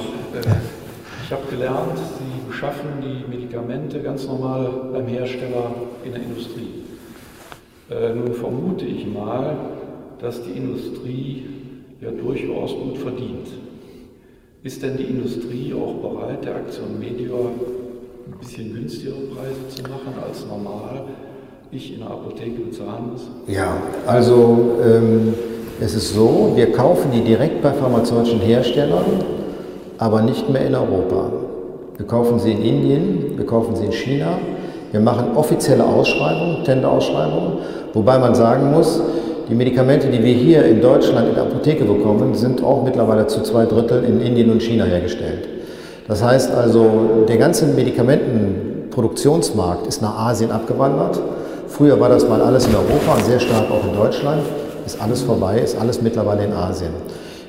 Ich 1.23 1.31
habe 1.31 1.43
gelernt, 1.51 1.95
Sie 1.95 2.49
beschaffen 2.49 2.89
die 3.03 3.29
Medikamente 3.29 3.99
ganz 4.01 4.25
normal 4.25 4.89
beim 4.91 5.05
Hersteller 5.05 5.75
in 6.03 6.11
der 6.11 6.23
Industrie. 6.23 6.85
Äh, 7.91 8.15
nun 8.15 8.33
vermute 8.33 8.85
ich 8.85 9.05
mal, 9.05 9.55
dass 10.19 10.41
die 10.41 10.53
Industrie 10.53 11.45
ja 12.01 12.09
durchaus 12.09 12.73
gut 12.73 12.97
verdient. 12.97 13.45
Ist 14.65 14.81
denn 14.81 14.97
die 14.97 15.03
Industrie 15.03 15.75
auch 15.75 15.93
bereit, 16.01 16.43
der 16.43 16.55
Aktion 16.55 16.99
Medior 16.99 17.51
ein 18.25 18.39
bisschen 18.39 18.73
günstigere 18.73 19.19
Preise 19.35 19.69
zu 19.69 19.83
machen 19.83 20.15
als 20.27 20.43
normal 20.47 21.03
ich 21.69 21.93
in 21.93 21.99
der 21.99 22.09
Apotheke 22.09 22.61
bezahlen 22.61 23.11
muss? 23.11 23.29
Ja, 23.45 23.77
also 24.07 24.79
ähm, 24.83 25.35
es 25.79 25.93
ist 25.93 26.15
so, 26.15 26.53
wir 26.55 26.71
kaufen 26.71 27.11
die 27.13 27.21
direkt 27.21 27.61
bei 27.61 27.73
pharmazeutischen 27.73 28.39
Herstellern, 28.39 29.05
aber 29.99 30.23
nicht 30.23 30.49
mehr 30.49 30.65
in 30.65 30.73
Europa. 30.73 31.31
Wir 31.97 32.07
kaufen 32.07 32.39
sie 32.39 32.53
in 32.53 32.63
Indien, 32.63 33.37
wir 33.37 33.45
kaufen 33.45 33.75
sie 33.75 33.85
in 33.85 33.91
China. 33.91 34.39
Wir 34.91 34.99
machen 34.99 35.37
offizielle 35.37 35.85
Ausschreibungen, 35.85 36.63
Tenderausschreibungen, 36.63 37.59
wobei 37.93 38.17
man 38.17 38.33
sagen 38.33 38.71
muss, 38.71 38.99
die 39.49 39.55
Medikamente, 39.55 40.07
die 40.07 40.23
wir 40.23 40.33
hier 40.33 40.63
in 40.65 40.81
Deutschland 40.81 41.29
in 41.29 41.35
der 41.35 41.43
Apotheke 41.43 41.85
bekommen, 41.85 42.33
sind 42.33 42.63
auch 42.63 42.83
mittlerweile 42.83 43.27
zu 43.27 43.43
zwei 43.43 43.65
Drittel 43.65 44.03
in 44.03 44.19
Indien 44.21 44.51
und 44.51 44.61
China 44.61 44.83
hergestellt. 44.85 45.47
Das 46.07 46.23
heißt 46.23 46.51
also, 46.51 47.25
der 47.27 47.37
ganze 47.37 47.65
Medikamentenproduktionsmarkt 47.67 49.85
ist 49.87 50.01
nach 50.01 50.17
Asien 50.17 50.51
abgewandert. 50.51 51.19
Früher 51.67 51.99
war 51.99 52.09
das 52.09 52.27
mal 52.27 52.41
alles 52.41 52.65
in 52.67 52.75
Europa 52.75 53.19
sehr 53.23 53.39
stark 53.39 53.69
auch 53.71 53.85
in 53.87 53.95
Deutschland. 53.95 54.41
Ist 54.85 55.01
alles 55.01 55.21
vorbei, 55.23 55.59
ist 55.59 55.79
alles 55.79 56.01
mittlerweile 56.01 56.43
in 56.45 56.53
Asien. 56.53 56.91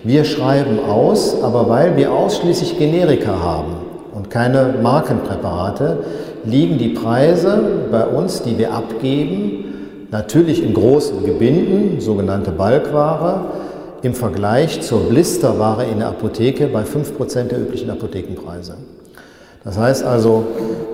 Wir 0.04 0.24
schreiben 0.24 0.78
aus, 0.78 1.42
aber 1.42 1.68
weil 1.68 1.96
wir 1.96 2.12
ausschließlich 2.12 2.78
Generika 2.78 3.42
haben 3.42 3.72
und 4.14 4.30
keine 4.30 4.76
Markenpräparate, 4.82 5.98
liegen 6.44 6.78
die 6.78 6.90
Preise 6.90 7.60
bei 7.90 8.06
uns, 8.06 8.42
die 8.42 8.56
wir 8.56 8.72
abgeben, 8.72 9.65
natürlich 10.10 10.62
in 10.62 10.74
großen 10.74 11.24
Gebinden, 11.24 12.00
sogenannte 12.00 12.50
Balkware, 12.50 13.46
im 14.02 14.14
Vergleich 14.14 14.82
zur 14.82 15.08
Blisterware 15.08 15.84
in 15.84 15.98
der 15.98 16.08
Apotheke 16.08 16.68
bei 16.68 16.82
5% 16.82 17.44
der 17.44 17.60
üblichen 17.60 17.90
Apothekenpreise. 17.90 18.76
Das 19.64 19.76
heißt 19.76 20.04
also, 20.04 20.44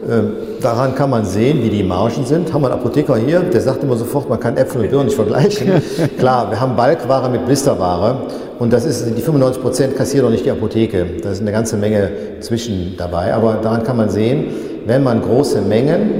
äh, 0.08 0.62
daran 0.62 0.94
kann 0.94 1.10
man 1.10 1.26
sehen, 1.26 1.62
wie 1.62 1.68
die 1.68 1.82
Margen 1.82 2.24
sind. 2.24 2.54
Haben 2.54 2.62
wir 2.62 2.70
einen 2.70 2.80
Apotheker 2.80 3.16
hier, 3.16 3.40
der 3.40 3.60
sagt 3.60 3.82
immer 3.82 3.96
sofort, 3.96 4.30
man 4.30 4.40
kann 4.40 4.56
Äpfel 4.56 4.80
und 4.80 4.88
Birnen 4.88 5.06
nicht 5.06 5.14
vergleichen. 5.14 5.70
Klar, 6.18 6.50
wir 6.50 6.58
haben 6.58 6.74
Balkware 6.74 7.28
mit 7.28 7.44
Blisterware 7.44 8.16
und 8.58 8.72
das 8.72 8.86
ist, 8.86 9.04
die 9.14 9.20
95 9.20 9.62
Prozent 9.62 9.96
kassiert 9.96 10.24
doch 10.24 10.30
nicht 10.30 10.46
die 10.46 10.50
Apotheke. 10.50 11.04
Da 11.22 11.32
ist 11.32 11.42
eine 11.42 11.52
ganze 11.52 11.76
Menge 11.76 12.10
zwischen 12.40 12.94
dabei. 12.96 13.34
Aber 13.34 13.58
daran 13.62 13.82
kann 13.82 13.98
man 13.98 14.08
sehen, 14.08 14.46
wenn 14.86 15.02
man 15.02 15.20
große 15.20 15.60
Mengen 15.60 16.10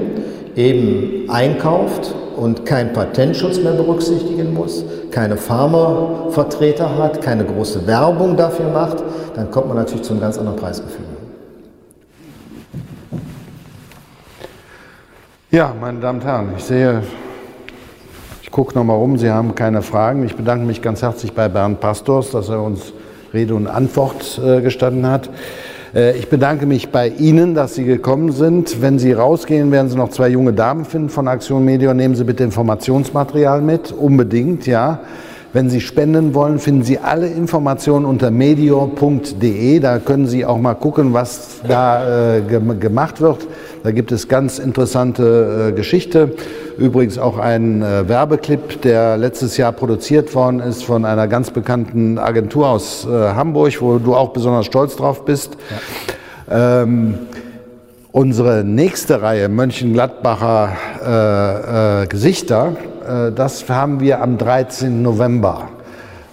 eben 0.55 1.31
einkauft 1.31 2.15
und 2.37 2.67
keinen 2.67 2.93
Patentschutz 2.93 3.59
mehr 3.59 3.73
berücksichtigen 3.73 4.55
muss, 4.55 4.85
keine 5.11 5.37
Pharmavertreter 5.37 6.97
hat, 6.99 7.23
keine 7.23 7.45
große 7.45 7.87
Werbung 7.87 8.37
dafür 8.37 8.69
macht, 8.69 9.03
dann 9.35 9.51
kommt 9.51 9.69
man 9.69 9.77
natürlich 9.77 10.03
zu 10.03 10.13
einem 10.13 10.23
ganz 10.23 10.39
anderen 10.39 10.59
Preisgefühl. 10.59 11.05
Ja, 15.51 15.75
meine 15.79 16.01
Damen 16.01 16.21
und 16.21 16.25
Herren, 16.25 16.49
ich 16.57 16.65
sehe, 16.65 17.03
ich 18.43 18.51
gucke 18.51 18.75
nochmal 18.75 18.97
rum, 18.97 19.19
Sie 19.19 19.31
haben 19.31 19.55
keine 19.55 19.83
Fragen. 19.83 20.25
Ich 20.25 20.35
bedanke 20.35 20.65
mich 20.65 20.81
ganz 20.81 21.03
herzlich 21.03 21.35
bei 21.35 21.49
Bernd 21.49 21.81
Pastors, 21.81 22.31
dass 22.31 22.49
er 22.49 22.63
uns 22.63 22.95
Rede 23.35 23.55
und 23.55 23.67
Antwort 23.67 24.41
äh, 24.43 24.63
gestanden 24.63 25.07
hat. 25.07 25.29
Äh, 25.95 26.17
ich 26.17 26.29
bedanke 26.29 26.67
mich 26.67 26.91
bei 26.91 27.09
Ihnen, 27.09 27.55
dass 27.55 27.75
Sie 27.75 27.85
gekommen 27.85 28.33
sind. 28.33 28.81
Wenn 28.81 28.99
Sie 28.99 29.13
rausgehen, 29.13 29.71
werden 29.71 29.89
Sie 29.91 29.97
noch 29.97 30.11
zwei 30.11 30.29
junge 30.29 30.53
Damen 30.53 30.85
finden 30.85 31.09
von 31.09 31.29
Aktion 31.29 31.65
Media. 31.65 31.93
Nehmen 31.95 32.15
Sie 32.15 32.25
bitte 32.25 32.45
Informationsmaterial 32.45 33.61
mit, 33.61 33.93
unbedingt, 33.93 34.67
ja. 34.67 35.01
Wenn 35.55 35.69
Sie 35.69 35.83
spenden 35.83 36.33
wollen, 36.33 36.59
finden 36.59 36.83
Sie 36.83 36.99
alle 36.99 37.27
Informationen 37.27 38.07
unter 38.07 38.31
medior.de. 38.31 39.81
Da 39.81 39.99
können 39.99 40.27
Sie 40.27 40.47
auch 40.47 40.59
mal 40.59 40.73
gucken, 40.75 41.13
was 41.13 41.61
da 41.69 42.37
äh, 42.37 42.41
gemacht 42.41 43.21
wird. 43.21 43.47
Da 43.83 43.91
gibt 43.91 44.13
es 44.13 44.29
ganz 44.29 44.61
interessante 44.61 45.71
äh, 45.71 45.73
Geschichte. 45.73 46.35
Übrigens 46.79 47.19
auch 47.19 47.39
ein 47.39 47.83
äh, 47.83 48.09
Werbeclip, 48.09 48.81
der 48.83 49.17
letztes 49.17 49.57
Jahr 49.57 49.73
produziert 49.73 50.35
worden 50.37 50.61
ist 50.61 50.85
von 50.85 51.05
einer 51.05 51.27
ganz 51.27 51.51
bekannten 51.51 52.19
Agentur 52.19 52.69
aus 52.69 53.05
äh, 53.05 53.09
Hamburg, 53.09 53.81
wo 53.81 53.99
du 53.99 54.15
auch 54.15 54.31
besonders 54.31 54.67
stolz 54.67 54.95
drauf 54.95 55.25
bist. 55.25 55.57
Ja. 56.49 56.83
Ähm, 56.83 57.19
unsere 58.13 58.63
nächste 58.63 59.21
Reihe 59.21 59.49
Mönchengladbacher 59.49 60.77
äh, 61.05 62.03
äh, 62.03 62.07
Gesichter, 62.07 62.77
äh, 63.09 63.33
das 63.33 63.69
haben 63.69 63.99
wir 63.99 64.23
am 64.23 64.39
13. 64.39 65.03
November. 65.03 65.71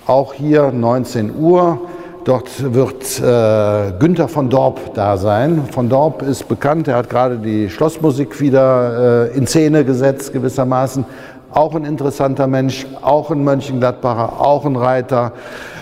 Auch 0.05 0.33
hier 0.33 0.71
19 0.71 1.35
Uhr. 1.35 1.81
Dort 2.25 2.73
wird 2.73 3.19
äh, 3.19 3.91
Günther 3.97 4.27
von 4.27 4.49
Dorp 4.49 4.93
da 4.93 5.17
sein. 5.17 5.63
Von 5.71 5.89
Dorp 5.89 6.21
ist 6.21 6.47
bekannt, 6.47 6.87
er 6.87 6.97
hat 6.97 7.09
gerade 7.09 7.37
die 7.37 7.69
Schlossmusik 7.69 8.39
wieder 8.41 9.29
äh, 9.31 9.37
in 9.37 9.47
Szene 9.47 9.85
gesetzt, 9.85 10.33
gewissermaßen. 10.33 11.05
Auch 11.51 11.73
ein 11.75 11.85
interessanter 11.85 12.45
Mensch, 12.45 12.85
auch 13.01 13.31
ein 13.31 13.43
Mönchengladbacher, 13.43 14.39
auch 14.39 14.65
ein 14.65 14.75
Reiter. 14.75 15.31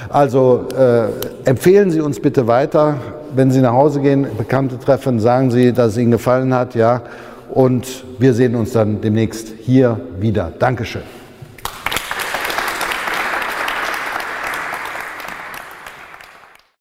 Also 0.09 0.65
äh, 0.77 1.49
empfehlen 1.49 1.91
Sie 1.91 2.01
uns 2.01 2.19
bitte 2.19 2.47
weiter. 2.47 2.95
Wenn 3.35 3.51
Sie 3.51 3.59
nach 3.59 3.73
Hause 3.73 3.99
gehen, 3.99 4.27
Bekannte 4.37 4.79
treffen, 4.79 5.19
sagen 5.19 5.51
Sie, 5.51 5.73
dass 5.73 5.93
es 5.93 5.97
Ihnen 5.97 6.11
gefallen 6.11 6.53
hat, 6.53 6.75
ja. 6.75 7.01
Und 7.49 8.05
wir 8.19 8.33
sehen 8.33 8.55
uns 8.55 8.71
dann 8.71 9.01
demnächst 9.01 9.49
hier 9.59 9.99
wieder. 10.19 10.51
Dankeschön. 10.59 11.16